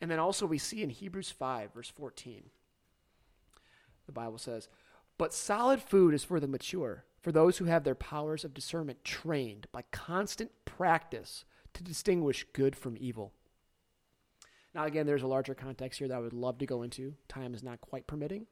and 0.00 0.10
then 0.10 0.18
also 0.18 0.46
we 0.46 0.58
see 0.58 0.82
in 0.82 0.90
Hebrews 0.90 1.30
5, 1.30 1.74
verse 1.74 1.88
14, 1.88 2.44
the 4.06 4.12
Bible 4.12 4.38
says, 4.38 4.68
But 5.18 5.34
solid 5.34 5.82
food 5.82 6.14
is 6.14 6.24
for 6.24 6.40
the 6.40 6.48
mature, 6.48 7.04
for 7.20 7.32
those 7.32 7.58
who 7.58 7.66
have 7.66 7.84
their 7.84 7.94
powers 7.94 8.44
of 8.44 8.54
discernment 8.54 9.04
trained 9.04 9.66
by 9.72 9.82
constant 9.90 10.50
practice 10.64 11.44
to 11.74 11.82
distinguish 11.84 12.46
good 12.52 12.74
from 12.74 12.96
evil. 12.98 13.32
Now, 14.74 14.84
again, 14.84 15.06
there's 15.06 15.22
a 15.22 15.26
larger 15.26 15.54
context 15.54 15.98
here 15.98 16.08
that 16.08 16.14
I 16.14 16.20
would 16.20 16.32
love 16.32 16.58
to 16.58 16.66
go 16.66 16.82
into. 16.82 17.14
Time 17.28 17.54
is 17.54 17.62
not 17.62 17.80
quite 17.80 18.06
permitting. 18.06 18.46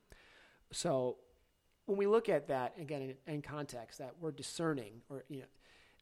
So, 0.73 1.16
when 1.87 1.99
we 1.99 2.07
look 2.07 2.29
at 2.29 2.49
that 2.49 2.75
again 2.79 3.03
in, 3.27 3.35
in 3.35 3.43
context, 3.43 3.99
that 3.99 4.14
we're 4.21 4.31
discerning, 4.31 5.03
or 5.09 5.25
you 5.29 5.41
know, 5.41 5.47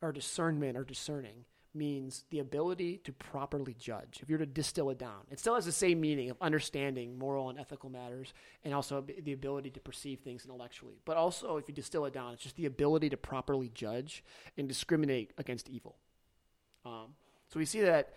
our 0.03 0.13
discernment 0.13 0.77
or 0.77 0.85
discerning 0.85 1.45
means 1.75 2.25
the 2.31 2.41
ability 2.41 2.99
to 3.05 3.13
properly 3.13 3.75
judge. 3.79 4.19
If 4.23 4.29
you're 4.29 4.39
to 4.39 4.47
distill 4.47 4.91
it 4.91 4.99
down, 4.99 5.21
it 5.31 5.39
still 5.39 5.55
has 5.55 5.65
the 5.65 5.73
same 5.73 6.01
meaning 6.01 6.31
of 6.31 6.37
understanding 6.41 7.19
moral 7.19 7.51
and 7.51 7.59
ethical 7.59 7.91
matters, 7.91 8.33
and 8.65 8.75
also 8.75 9.05
the 9.23 9.33
ability 9.33 9.71
to 9.71 9.81
perceive 9.81 10.21
things 10.21 10.45
intellectually. 10.45 11.01
But 11.05 11.17
also, 11.17 11.57
if 11.57 11.69
you 11.69 11.75
distill 11.75 12.05
it 12.07 12.13
down, 12.13 12.33
it's 12.33 12.43
just 12.43 12.57
the 12.57 12.67
ability 12.67 13.11
to 13.11 13.17
properly 13.17 13.71
judge 13.73 14.25
and 14.57 14.69
discriminate 14.69 15.33
against 15.39 15.69
evil. 15.69 15.97
Um, 16.85 17.15
so 17.49 17.59
we 17.59 17.65
see 17.65 17.81
that 17.83 18.15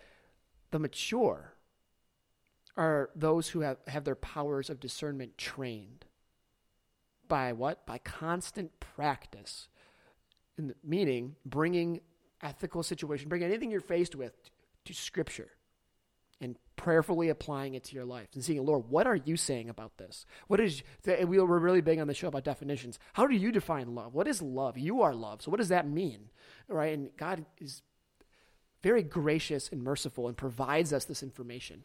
the 0.70 0.78
mature 0.78 1.54
are 2.76 3.10
those 3.14 3.48
who 3.48 3.60
have, 3.60 3.78
have 3.86 4.04
their 4.04 4.14
powers 4.14 4.70
of 4.70 4.80
discernment 4.80 5.36
trained. 5.36 6.04
By 7.28 7.52
what? 7.52 7.86
By 7.86 7.98
constant 7.98 8.80
practice. 8.80 9.68
The, 10.56 10.74
meaning, 10.84 11.36
bringing 11.44 12.00
ethical 12.42 12.82
situation, 12.82 13.28
bringing 13.28 13.48
anything 13.48 13.70
you're 13.70 13.80
faced 13.80 14.14
with 14.14 14.32
to 14.84 14.94
Scripture 14.94 15.50
and 16.40 16.56
prayerfully 16.76 17.28
applying 17.28 17.74
it 17.74 17.84
to 17.84 17.94
your 17.94 18.04
life 18.04 18.28
and 18.34 18.44
seeing, 18.44 18.64
Lord, 18.64 18.88
what 18.88 19.06
are 19.06 19.16
you 19.16 19.36
saying 19.36 19.70
about 19.70 19.96
this? 19.98 20.26
What 20.48 20.60
is, 20.60 20.82
we 21.06 21.38
were 21.38 21.58
really 21.58 21.80
big 21.80 22.00
on 22.00 22.08
the 22.08 22.14
show 22.14 22.28
about 22.28 22.42
definitions. 22.42 22.98
How 23.12 23.26
do 23.28 23.36
you 23.36 23.52
define 23.52 23.94
love? 23.94 24.12
What 24.12 24.26
is 24.26 24.42
love? 24.42 24.76
You 24.76 25.02
are 25.02 25.14
love. 25.14 25.42
So 25.42 25.50
what 25.50 25.58
does 25.58 25.68
that 25.68 25.88
mean? 25.88 26.30
Right? 26.68 26.92
And 26.94 27.10
God 27.16 27.46
is 27.60 27.82
very 28.82 29.04
gracious 29.04 29.70
and 29.70 29.82
merciful 29.82 30.26
and 30.26 30.36
provides 30.36 30.92
us 30.92 31.04
this 31.04 31.22
information. 31.22 31.84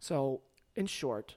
So, 0.00 0.40
in 0.76 0.86
short, 0.86 1.34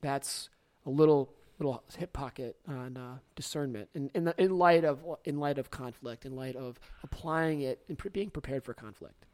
that's 0.00 0.48
a 0.86 0.90
little 0.90 1.32
little 1.58 1.82
hip 1.96 2.12
pocket 2.12 2.56
on 2.66 2.96
uh, 2.96 3.18
discernment 3.36 3.88
in 3.94 4.10
in, 4.14 4.24
the, 4.24 4.34
in 4.42 4.56
light 4.56 4.84
of 4.84 5.04
in 5.24 5.38
light 5.38 5.58
of 5.58 5.70
conflict, 5.70 6.24
in 6.24 6.34
light 6.34 6.56
of 6.56 6.78
applying 7.02 7.60
it 7.60 7.82
and 7.88 7.98
pre- 7.98 8.10
being 8.10 8.30
prepared 8.30 8.64
for 8.64 8.74
conflict. 8.74 9.26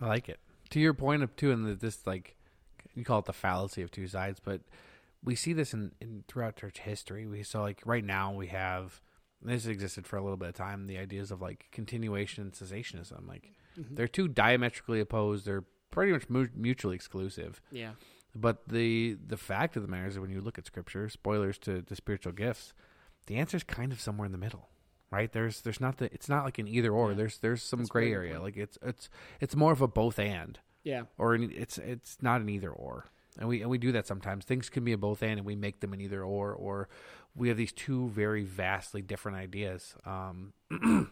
I 0.00 0.08
like 0.08 0.28
it. 0.28 0.40
To 0.70 0.80
your 0.80 0.94
point 0.94 1.22
of 1.22 1.34
too, 1.36 1.52
and 1.52 1.78
this 1.80 2.06
like 2.06 2.36
you 2.94 3.04
call 3.04 3.20
it 3.20 3.26
the 3.26 3.32
fallacy 3.32 3.82
of 3.82 3.90
two 3.90 4.08
sides, 4.08 4.40
but 4.42 4.62
we 5.22 5.34
see 5.34 5.52
this 5.52 5.72
in, 5.72 5.92
in 6.00 6.24
throughout 6.28 6.56
church 6.56 6.80
history. 6.80 7.26
We 7.26 7.42
saw 7.42 7.62
like 7.62 7.82
right 7.84 8.04
now 8.04 8.32
we 8.32 8.48
have 8.48 9.00
this 9.42 9.66
existed 9.66 10.06
for 10.06 10.16
a 10.16 10.22
little 10.22 10.36
bit 10.36 10.48
of 10.48 10.54
time. 10.54 10.86
The 10.86 10.98
ideas 10.98 11.30
of 11.30 11.40
like 11.40 11.66
continuation 11.70 12.42
and 12.42 12.52
cessationism, 12.52 13.28
like 13.28 13.52
mm-hmm. 13.78 13.94
they're 13.94 14.08
two 14.08 14.28
diametrically 14.28 15.00
opposed. 15.00 15.46
They're 15.46 15.64
pretty 15.90 16.12
much 16.12 16.28
mu- 16.28 16.48
mutually 16.54 16.94
exclusive. 16.94 17.60
Yeah. 17.70 17.92
But 18.34 18.68
the 18.68 19.16
the 19.26 19.36
fact 19.36 19.76
of 19.76 19.82
the 19.82 19.88
matter 19.88 20.06
is, 20.06 20.18
when 20.18 20.30
you 20.30 20.40
look 20.40 20.58
at 20.58 20.66
scripture, 20.66 21.08
spoilers 21.08 21.58
to, 21.58 21.82
to 21.82 21.96
spiritual 21.96 22.32
gifts, 22.32 22.74
the 23.26 23.36
answer 23.36 23.56
is 23.56 23.64
kind 23.64 23.92
of 23.92 24.00
somewhere 24.00 24.26
in 24.26 24.32
the 24.32 24.38
middle, 24.38 24.68
right? 25.10 25.32
There's 25.32 25.62
there's 25.62 25.80
not 25.80 25.98
the 25.98 26.12
it's 26.12 26.28
not 26.28 26.44
like 26.44 26.58
an 26.58 26.68
either 26.68 26.90
or. 26.90 27.10
Yeah. 27.10 27.16
There's 27.16 27.38
there's 27.38 27.62
some 27.62 27.80
That's 27.80 27.90
gray 27.90 28.12
area. 28.12 28.40
Like 28.40 28.56
it's 28.56 28.78
it's 28.82 29.08
it's 29.40 29.56
more 29.56 29.72
of 29.72 29.80
a 29.80 29.88
both 29.88 30.18
and. 30.18 30.58
Yeah. 30.84 31.02
Or 31.18 31.34
an, 31.34 31.50
it's 31.54 31.78
it's 31.78 32.18
not 32.20 32.40
an 32.42 32.48
either 32.48 32.70
or. 32.70 33.06
And 33.38 33.48
we 33.48 33.62
and 33.62 33.70
we 33.70 33.78
do 33.78 33.92
that 33.92 34.06
sometimes. 34.06 34.44
Things 34.44 34.68
can 34.68 34.84
be 34.84 34.92
a 34.92 34.98
both 34.98 35.22
and, 35.22 35.38
and 35.38 35.46
we 35.46 35.56
make 35.56 35.80
them 35.80 35.92
an 35.92 36.00
either 36.00 36.22
or, 36.22 36.52
or 36.52 36.88
we 37.34 37.48
have 37.48 37.56
these 37.56 37.72
two 37.72 38.08
very 38.08 38.44
vastly 38.44 39.02
different 39.02 39.38
ideas. 39.38 39.94
Um, 40.04 40.52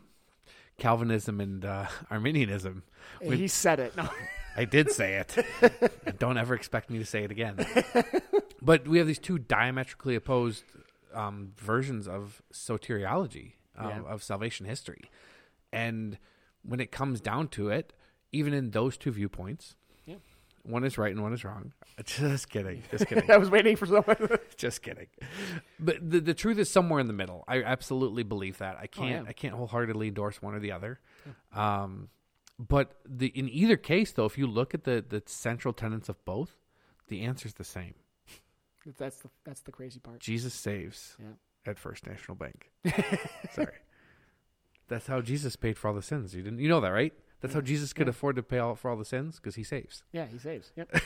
Calvinism 0.79 1.41
and 1.41 1.64
uh, 1.64 1.87
Arminianism. 2.11 2.83
he 3.22 3.49
said 3.49 3.81
it. 3.81 3.97
No. 3.97 4.09
I 4.57 4.65
did 4.65 4.91
say 4.91 5.15
it. 5.15 6.19
don't 6.19 6.39
ever 6.39 6.55
expect 6.55 6.91
me 6.91 6.99
to 6.99 7.05
say 7.05 7.25
it 7.25 7.31
again. 7.31 7.65
but 8.63 8.87
we 8.87 8.99
have 8.99 9.07
these 9.07 9.19
two 9.19 9.39
diametrically 9.39 10.15
opposed 10.15 10.65
um, 11.15 11.53
versions 11.57 12.09
of 12.09 12.43
soteriology, 12.53 13.53
um, 13.77 13.89
yeah. 13.89 14.01
of 14.09 14.23
salvation 14.23 14.67
history. 14.67 15.11
And 15.73 16.19
when 16.63 16.81
it 16.81 16.93
comes 16.93 17.21
down 17.21 17.49
to 17.49 17.69
it, 17.69 17.93
even 18.33 18.53
in 18.53 18.71
those 18.71 18.97
two 18.97 19.13
viewpoints, 19.13 19.77
yeah. 20.07 20.17
one 20.63 20.85
is 20.85 20.99
right 20.99 21.13
and 21.13 21.23
one 21.23 21.33
is 21.33 21.45
wrong. 21.45 21.73
Just 22.05 22.49
kidding. 22.51 22.83
Just 22.91 23.07
kidding. 23.09 23.31
I 23.31 23.37
was 23.37 23.51
waiting 23.51 23.77
for 23.77 23.87
someone. 23.87 24.17
just 24.57 24.83
kidding. 24.83 25.07
But 25.79 26.11
the 26.11 26.19
the 26.19 26.35
truth 26.35 26.59
is 26.59 26.69
somewhere 26.69 26.99
in 26.99 27.07
the 27.07 27.13
middle. 27.13 27.45
I 27.47 27.63
absolutely 27.63 28.25
believe 28.25 28.59
that. 28.59 28.77
I 28.81 28.89
can't 28.89 29.21
oh, 29.21 29.23
yeah. 29.23 29.29
I 29.29 29.33
can't 29.33 29.55
wholeheartedly 29.55 30.09
endorse 30.09 30.43
one 30.43 30.55
or 30.55 30.59
the 30.59 30.73
other. 30.73 30.99
Um, 31.55 32.09
but 32.59 32.95
the 33.05 33.29
in 33.29 33.49
either 33.49 33.77
case, 33.77 34.13
though, 34.13 34.27
if 34.27 34.39
you 34.39 34.47
look 34.47 34.75
at 34.75 34.85
the 34.85 35.05
the 35.07 35.23
central 35.27 35.75
tenets 35.75 36.09
of 36.09 36.25
both, 36.25 36.57
the 37.09 37.23
answer 37.23 37.47
is 37.47 37.55
the 37.55 37.65
same. 37.65 37.95
That's 38.99 39.19
the 39.19 39.31
that's 39.45 39.61
the 39.63 39.73
crazy 39.73 39.99
part. 39.99 40.21
Jesus 40.21 40.55
saves 40.55 41.17
yeah. 41.19 41.71
at 41.71 41.79
First 41.79 42.07
National 42.07 42.37
Bank. 42.37 42.71
Sorry, 43.53 43.79
that's 44.89 45.07
how 45.07 45.21
Jesus 45.21 45.57
paid 45.57 45.79
for 45.79 45.89
all 45.89 45.95
the 45.95 46.03
sins. 46.03 46.35
You 46.35 46.43
didn't 46.43 46.61
you 46.61 46.69
know 46.69 46.81
that 46.81 46.91
right? 46.91 47.13
That's 47.41 47.53
how 47.53 47.61
Jesus 47.61 47.93
could 47.93 48.07
yeah. 48.07 48.11
afford 48.11 48.37
to 48.37 48.43
pay 48.43 48.59
all 48.59 48.75
for 48.75 48.91
all 48.91 48.97
the 48.97 49.05
sins 49.05 49.37
because 49.37 49.55
he 49.57 49.65
saves. 49.65 50.03
Yeah, 50.13 50.25
he 50.25 50.39
saves. 50.39 50.73
Yep. 50.77 50.97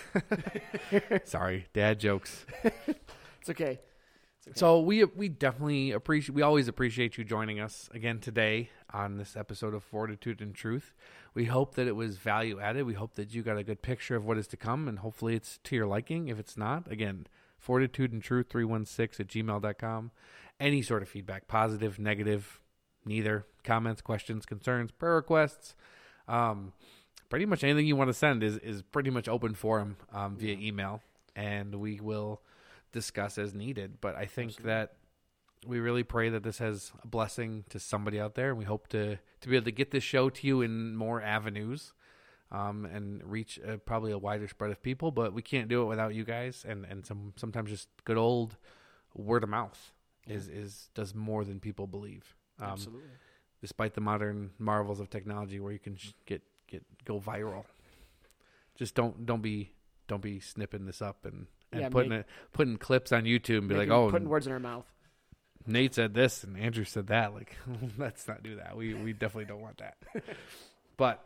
Sorry, 1.26 1.66
dad 1.72 1.99
jokes. 1.99 2.46
it's 2.62 3.51
okay. 3.51 3.80
Okay. 4.47 4.59
So 4.59 4.80
we 4.80 5.05
we 5.05 5.28
definitely 5.28 5.91
appreciate 5.91 6.34
we 6.34 6.43
always 6.43 6.68
appreciate 6.68 7.18
you 7.18 7.24
joining 7.24 7.61
us 7.61 7.89
again 7.93 8.18
today 8.18 8.70
on 8.93 9.18
this 9.18 9.36
episode 9.36 9.74
of 9.74 9.82
Fortitude 9.82 10.41
and 10.41 10.55
Truth. 10.55 10.95
We 11.34 11.47
hope 11.47 11.74
that 11.74 11.86
it 11.86 11.97
was 11.97 12.18
value 12.18 12.61
added. 12.61 12.86
We 12.86 12.95
hope 12.95 13.14
that 13.14 13.34
you 13.34 13.43
got 13.43 13.59
a 13.59 13.64
good 13.64 13.82
picture 13.82 14.16
of 14.16 14.24
what 14.24 14.39
is 14.39 14.47
to 14.49 14.57
come 14.57 14.89
and 14.89 15.01
hopefully 15.01 15.34
it's 15.34 15.59
to 15.64 15.76
your 15.76 15.86
liking. 15.86 16.28
If 16.28 16.39
it's 16.39 16.57
not, 16.57 16.91
again, 16.91 17.26
fortitude 17.59 18.12
and 18.12 18.22
truth 18.22 18.47
316 18.51 19.24
at 19.24 19.30
gmail.com. 19.30 20.11
Any 20.61 20.82
sort 20.82 21.03
of 21.03 21.09
feedback, 21.09 21.47
positive, 21.47 21.99
negative, 21.99 22.61
neither, 23.05 23.47
comments, 23.62 24.03
questions, 24.03 24.47
concerns, 24.47 24.91
prayer 24.91 25.14
requests, 25.14 25.74
um, 26.26 26.72
pretty 27.28 27.47
much 27.47 27.62
anything 27.62 27.86
you 27.86 27.97
want 27.97 28.09
to 28.09 28.14
send 28.14 28.43
is, 28.43 28.57
is 28.59 28.82
pretty 28.82 29.11
much 29.11 29.28
open 29.28 29.55
forum 29.55 29.97
um, 30.12 30.36
via 30.36 30.57
email 30.57 31.01
and 31.36 31.74
we 31.76 32.01
will 32.01 32.41
discuss 32.93 33.39
as 33.39 33.55
needed. 33.55 34.01
But 34.01 34.16
I 34.16 34.26
think 34.26 34.51
Absolutely. 34.51 34.72
that 34.72 34.93
we 35.66 35.80
really 35.80 36.05
pray 36.05 36.28
that 36.30 36.43
this 36.43 36.59
has 36.59 36.93
a 37.03 37.07
blessing 37.07 37.64
to 37.70 37.78
somebody 37.78 38.20
out 38.20 38.34
there, 38.34 38.51
and 38.51 38.59
we 38.59 38.64
hope 38.64 38.89
to 38.89 39.18
to 39.41 39.49
be 39.49 39.57
able 39.57 39.64
to 39.64 39.72
get 39.72 39.91
this 39.91 40.05
show 40.05 40.30
to 40.30 40.47
you 40.47 40.62
in 40.62 40.97
more 40.97 41.22
avenues. 41.22 41.93
Um, 42.51 42.86
and 42.86 43.22
reach 43.30 43.61
uh, 43.61 43.76
probably 43.76 44.11
a 44.11 44.16
wider 44.16 44.49
spread 44.49 44.70
of 44.70 44.82
people, 44.82 45.11
but 45.11 45.34
we 45.34 45.43
can't 45.43 45.68
do 45.68 45.82
it 45.82 45.84
without 45.84 46.14
you 46.14 46.24
guys, 46.24 46.64
and, 46.66 46.86
and 46.86 47.05
some 47.05 47.34
sometimes 47.36 47.68
just 47.68 47.89
good 48.07 48.16
old 48.16 48.57
word 49.14 49.43
of 49.43 49.51
mouth 49.51 49.93
is 50.26 50.49
is 50.49 50.89
does 50.95 51.14
more 51.14 51.45
than 51.45 51.61
people 51.61 51.86
believe. 51.86 52.34
Um, 52.61 52.70
Absolutely. 52.70 53.11
despite 53.61 53.95
the 53.95 54.01
modern 54.01 54.51
marvels 54.59 55.01
of 55.01 55.11
technology 55.11 55.61
where 55.61 55.72
you 55.72 55.78
can 55.78 55.97
sh- 55.97 56.12
get 56.26 56.43
get 56.66 56.84
go 57.05 57.20
viral. 57.20 57.64
Just 58.76 58.95
don't 58.95 59.26
don't 59.26 59.43
be 59.43 59.72
don't 60.07 60.22
be 60.22 60.41
snipping 60.41 60.86
this 60.86 61.03
up 61.03 61.26
and, 61.26 61.47
and 61.72 61.82
Yeah, 61.82 61.88
putting 61.88 62.10
make- 62.10 62.20
it 62.20 62.26
putting 62.52 62.76
clips 62.76 63.12
on 63.12 63.24
YouTube 63.24 63.58
and 63.58 63.68
be 63.68 63.74
like, 63.76 63.90
oh, 63.90 64.10
putting 64.10 64.28
words 64.28 64.46
in 64.46 64.52
our 64.52 64.60
mouth. 64.60 64.86
Nate 65.66 65.94
said 65.94 66.14
this 66.14 66.44
and 66.44 66.56
Andrew 66.58 66.84
said 66.84 67.08
that. 67.08 67.34
Like, 67.34 67.56
let's 67.98 68.26
not 68.26 68.42
do 68.42 68.56
that. 68.56 68.76
We 68.76 68.94
we 68.94 69.12
definitely 69.12 69.44
don't 69.46 69.60
want 69.60 69.78
that. 69.78 69.96
but 70.96 71.22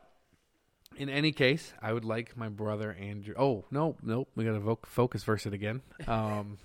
in 0.97 1.09
any 1.09 1.33
case, 1.33 1.73
I 1.81 1.93
would 1.93 2.05
like 2.05 2.37
my 2.37 2.49
brother 2.49 2.93
Andrew. 2.93 3.35
Oh 3.39 3.65
no, 3.71 3.97
nope. 4.03 4.29
We 4.35 4.45
got 4.45 4.53
to 4.53 4.61
vo- 4.61 4.79
focus 4.85 5.23
verse 5.25 5.47
it 5.47 5.53
again. 5.55 5.83
Um, 6.09 6.59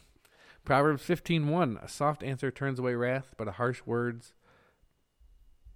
Proverbs 0.66 1.02
fifteen 1.04 1.48
one. 1.48 1.80
A 1.82 1.88
soft 1.88 2.24
answer 2.24 2.52
turns 2.52 2.78
away 2.80 2.94
wrath, 2.96 3.34
but 3.38 3.48
a 3.48 3.52
harsh 3.54 3.82
words, 3.86 4.34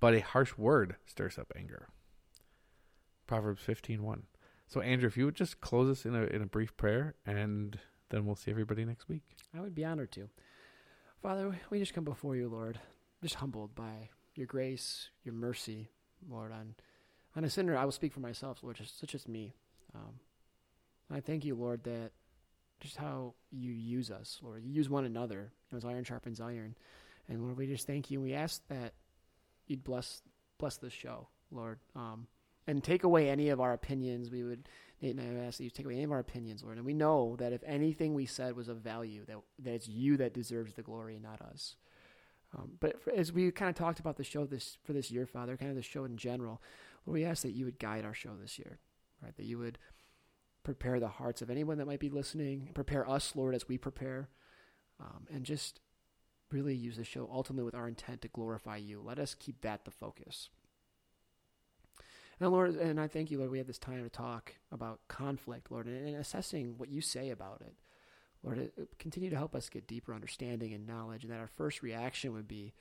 but 0.01 0.13
a 0.13 0.19
harsh 0.19 0.57
word 0.57 0.95
stirs 1.05 1.37
up 1.37 1.53
anger. 1.55 1.87
Proverbs 3.27 3.61
fifteen 3.61 4.03
one. 4.03 4.23
So 4.67 4.81
Andrew, 4.81 5.07
if 5.07 5.15
you 5.15 5.25
would 5.25 5.35
just 5.35 5.61
close 5.61 5.89
us 5.89 6.05
in 6.05 6.15
a 6.15 6.23
in 6.23 6.41
a 6.41 6.45
brief 6.45 6.75
prayer, 6.75 7.15
and 7.25 7.79
then 8.11 8.25
we'll 8.25 8.35
see 8.35 8.51
everybody 8.51 8.85
next 8.85 9.09
week. 9.09 9.23
I 9.55 9.61
would 9.61 9.73
be 9.73 9.85
honored 9.85 10.11
to. 10.13 10.29
Father, 11.21 11.55
we- 11.69 11.79
just 11.79 11.93
come 11.93 12.03
before 12.03 12.35
you, 12.35 12.47
Lord, 12.47 12.79
just 13.21 13.35
humbled 13.35 13.73
by 13.75 14.09
your 14.35 14.47
grace, 14.47 15.09
your 15.23 15.33
mercy, 15.33 15.89
Lord. 16.29 16.51
On, 16.51 16.75
on 17.35 17.43
a 17.43 17.49
sinner, 17.49 17.77
I 17.77 17.85
will 17.85 17.91
speak 17.91 18.13
for 18.13 18.19
myself, 18.19 18.59
Lord, 18.61 18.75
just, 18.75 18.99
such 18.99 19.15
as 19.15 19.27
me. 19.27 19.55
Um, 19.95 20.19
I 21.09 21.19
thank 21.19 21.43
you, 21.45 21.55
Lord, 21.55 21.83
that 21.83 22.11
just 22.79 22.97
how 22.97 23.35
you 23.51 23.71
use 23.71 24.11
us, 24.11 24.39
Lord. 24.41 24.63
You 24.63 24.71
use 24.71 24.89
one 24.89 25.05
another, 25.05 25.51
as 25.75 25.85
iron 25.85 26.03
sharpens 26.03 26.41
iron. 26.41 26.75
And 27.29 27.43
Lord, 27.43 27.57
we 27.57 27.67
just 27.67 27.87
thank 27.87 28.11
you. 28.11 28.19
We 28.19 28.33
ask 28.33 28.61
that 28.69 28.93
you'd 29.67 29.83
bless 29.83 30.21
bless 30.57 30.77
this 30.77 30.93
show, 30.93 31.27
Lord, 31.51 31.79
um, 31.95 32.27
and 32.67 32.83
take 32.83 33.03
away 33.03 33.29
any 33.29 33.49
of 33.49 33.59
our 33.59 33.73
opinions. 33.73 34.29
We 34.29 34.43
would 34.43 34.67
Nate 35.01 35.15
and 35.15 35.21
I 35.21 35.33
have 35.33 35.47
asked 35.47 35.57
that 35.57 35.63
you 35.63 35.69
take 35.69 35.85
away 35.85 35.95
any 35.95 36.03
of 36.03 36.11
our 36.11 36.19
opinions, 36.19 36.63
Lord. 36.63 36.77
And 36.77 36.85
we 36.85 36.93
know 36.93 37.35
that 37.39 37.53
if 37.53 37.63
anything 37.65 38.13
we 38.13 38.25
said 38.25 38.55
was 38.55 38.67
of 38.67 38.77
value, 38.77 39.25
that, 39.25 39.37
that 39.59 39.73
it's 39.73 39.87
you 39.87 40.17
that 40.17 40.33
deserves 40.33 40.73
the 40.73 40.83
glory, 40.83 41.19
not 41.21 41.41
us. 41.41 41.75
Um, 42.55 42.73
but 42.79 43.01
for, 43.01 43.11
as 43.11 43.31
we 43.31 43.49
kind 43.51 43.69
of 43.69 43.75
talked 43.75 43.99
about 43.99 44.17
the 44.17 44.23
show 44.23 44.45
this 44.45 44.77
for 44.83 44.93
this 44.93 45.09
year, 45.09 45.25
Father, 45.25 45.57
kind 45.57 45.71
of 45.71 45.77
the 45.77 45.81
show 45.81 46.03
in 46.03 46.17
general, 46.17 46.61
Lord, 47.05 47.15
we 47.15 47.25
ask 47.25 47.41
that 47.43 47.53
you 47.53 47.65
would 47.65 47.79
guide 47.79 48.05
our 48.05 48.13
show 48.13 48.35
this 48.39 48.59
year, 48.59 48.79
right? 49.23 49.35
That 49.37 49.45
you 49.45 49.57
would 49.57 49.79
prepare 50.63 50.99
the 50.99 51.07
hearts 51.07 51.41
of 51.41 51.49
anyone 51.49 51.77
that 51.77 51.87
might 51.87 51.99
be 51.99 52.09
listening, 52.09 52.69
prepare 52.73 53.09
us, 53.09 53.35
Lord, 53.35 53.55
as 53.55 53.67
we 53.67 53.77
prepare, 53.77 54.29
um, 54.99 55.25
and 55.33 55.43
just 55.43 55.79
really 56.51 56.75
use 56.75 56.97
the 56.97 57.03
show 57.03 57.27
ultimately 57.31 57.63
with 57.63 57.75
our 57.75 57.87
intent 57.87 58.21
to 58.21 58.27
glorify 58.27 58.77
you. 58.77 59.01
Let 59.03 59.17
us 59.17 59.33
keep 59.33 59.61
that 59.61 59.85
the 59.85 59.91
focus. 59.91 60.49
And 62.41 62.51
Lord, 62.51 62.75
and 62.75 62.99
I 62.99 63.07
thank 63.07 63.29
you, 63.29 63.37
Lord, 63.37 63.51
we 63.51 63.59
have 63.59 63.67
this 63.67 63.77
time 63.77 64.03
to 64.03 64.09
talk 64.09 64.55
about 64.71 64.99
conflict, 65.07 65.69
Lord, 65.69 65.85
and, 65.85 66.07
and 66.07 66.15
assessing 66.15 66.73
what 66.77 66.89
you 66.89 66.99
say 66.99 67.29
about 67.29 67.61
it. 67.61 67.75
Lord, 68.41 68.71
continue 68.97 69.29
to 69.29 69.37
help 69.37 69.53
us 69.55 69.69
get 69.69 69.85
deeper 69.85 70.11
understanding 70.11 70.73
and 70.73 70.87
knowledge, 70.87 71.23
and 71.23 71.31
that 71.31 71.39
our 71.39 71.47
first 71.47 71.83
reaction 71.83 72.33
would 72.33 72.47
be, 72.47 72.73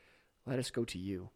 let 0.46 0.58
us 0.58 0.70
go 0.70 0.86
to 0.86 0.98
you 0.98 1.28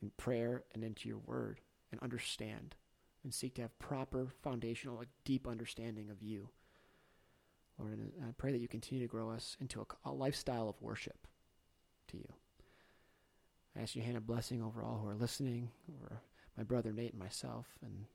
in 0.00 0.12
prayer 0.16 0.62
and 0.72 0.84
into 0.84 1.08
your 1.08 1.18
word 1.18 1.60
and 1.90 2.00
understand 2.00 2.76
and 3.24 3.34
seek 3.34 3.54
to 3.54 3.62
have 3.62 3.76
proper 3.80 4.28
foundational, 4.40 4.96
like 4.96 5.08
deep 5.24 5.48
understanding 5.48 6.10
of 6.10 6.22
you. 6.22 6.50
Lord, 7.76 7.98
and 7.98 8.12
I 8.22 8.30
pray 8.38 8.52
that 8.52 8.60
you 8.60 8.68
continue 8.68 9.04
to 9.04 9.10
grow 9.10 9.30
us 9.30 9.56
into 9.60 9.80
a, 9.80 10.10
a 10.10 10.12
lifestyle 10.12 10.68
of 10.68 10.80
worship 10.80 11.26
to 12.06 12.18
you. 12.18 12.32
I 13.76 13.82
ask 13.82 13.96
you 13.96 14.02
hand 14.02 14.16
a 14.16 14.20
blessing 14.20 14.62
over 14.62 14.84
all 14.84 15.00
who 15.02 15.08
are 15.08 15.16
listening, 15.16 15.70
over 16.00 16.20
my 16.56 16.62
brother 16.62 16.92
Nate 16.92 17.12
and 17.12 17.20
myself, 17.20 17.66
and 17.82 18.06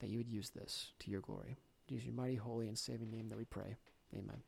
that 0.00 0.10
you 0.10 0.18
would 0.18 0.28
use 0.28 0.50
this 0.50 0.92
to 1.00 1.10
your 1.10 1.20
glory. 1.20 1.56
Use 1.88 2.04
your 2.04 2.14
mighty, 2.14 2.36
holy, 2.36 2.68
and 2.68 2.78
saving 2.78 3.10
name 3.10 3.28
that 3.28 3.38
we 3.38 3.44
pray. 3.44 3.76
Amen. 4.14 4.42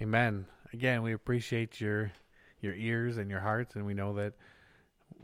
Amen. 0.00 0.46
Again, 0.72 1.02
we 1.02 1.12
appreciate 1.12 1.80
your 1.80 2.12
your 2.60 2.74
ears 2.74 3.18
and 3.18 3.30
your 3.30 3.40
hearts, 3.40 3.74
and 3.74 3.84
we 3.84 3.94
know 3.94 4.14
that 4.14 4.34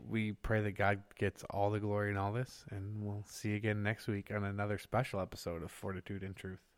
we 0.07 0.33
pray 0.33 0.61
that 0.61 0.73
God 0.73 1.01
gets 1.17 1.43
all 1.49 1.69
the 1.69 1.79
glory 1.79 2.11
in 2.11 2.17
all 2.17 2.31
this. 2.31 2.65
And 2.69 3.03
we'll 3.03 3.25
see 3.27 3.49
you 3.49 3.55
again 3.55 3.81
next 3.83 4.07
week 4.07 4.31
on 4.33 4.43
another 4.43 4.77
special 4.77 5.19
episode 5.19 5.63
of 5.63 5.71
Fortitude 5.71 6.23
and 6.23 6.35
Truth. 6.35 6.68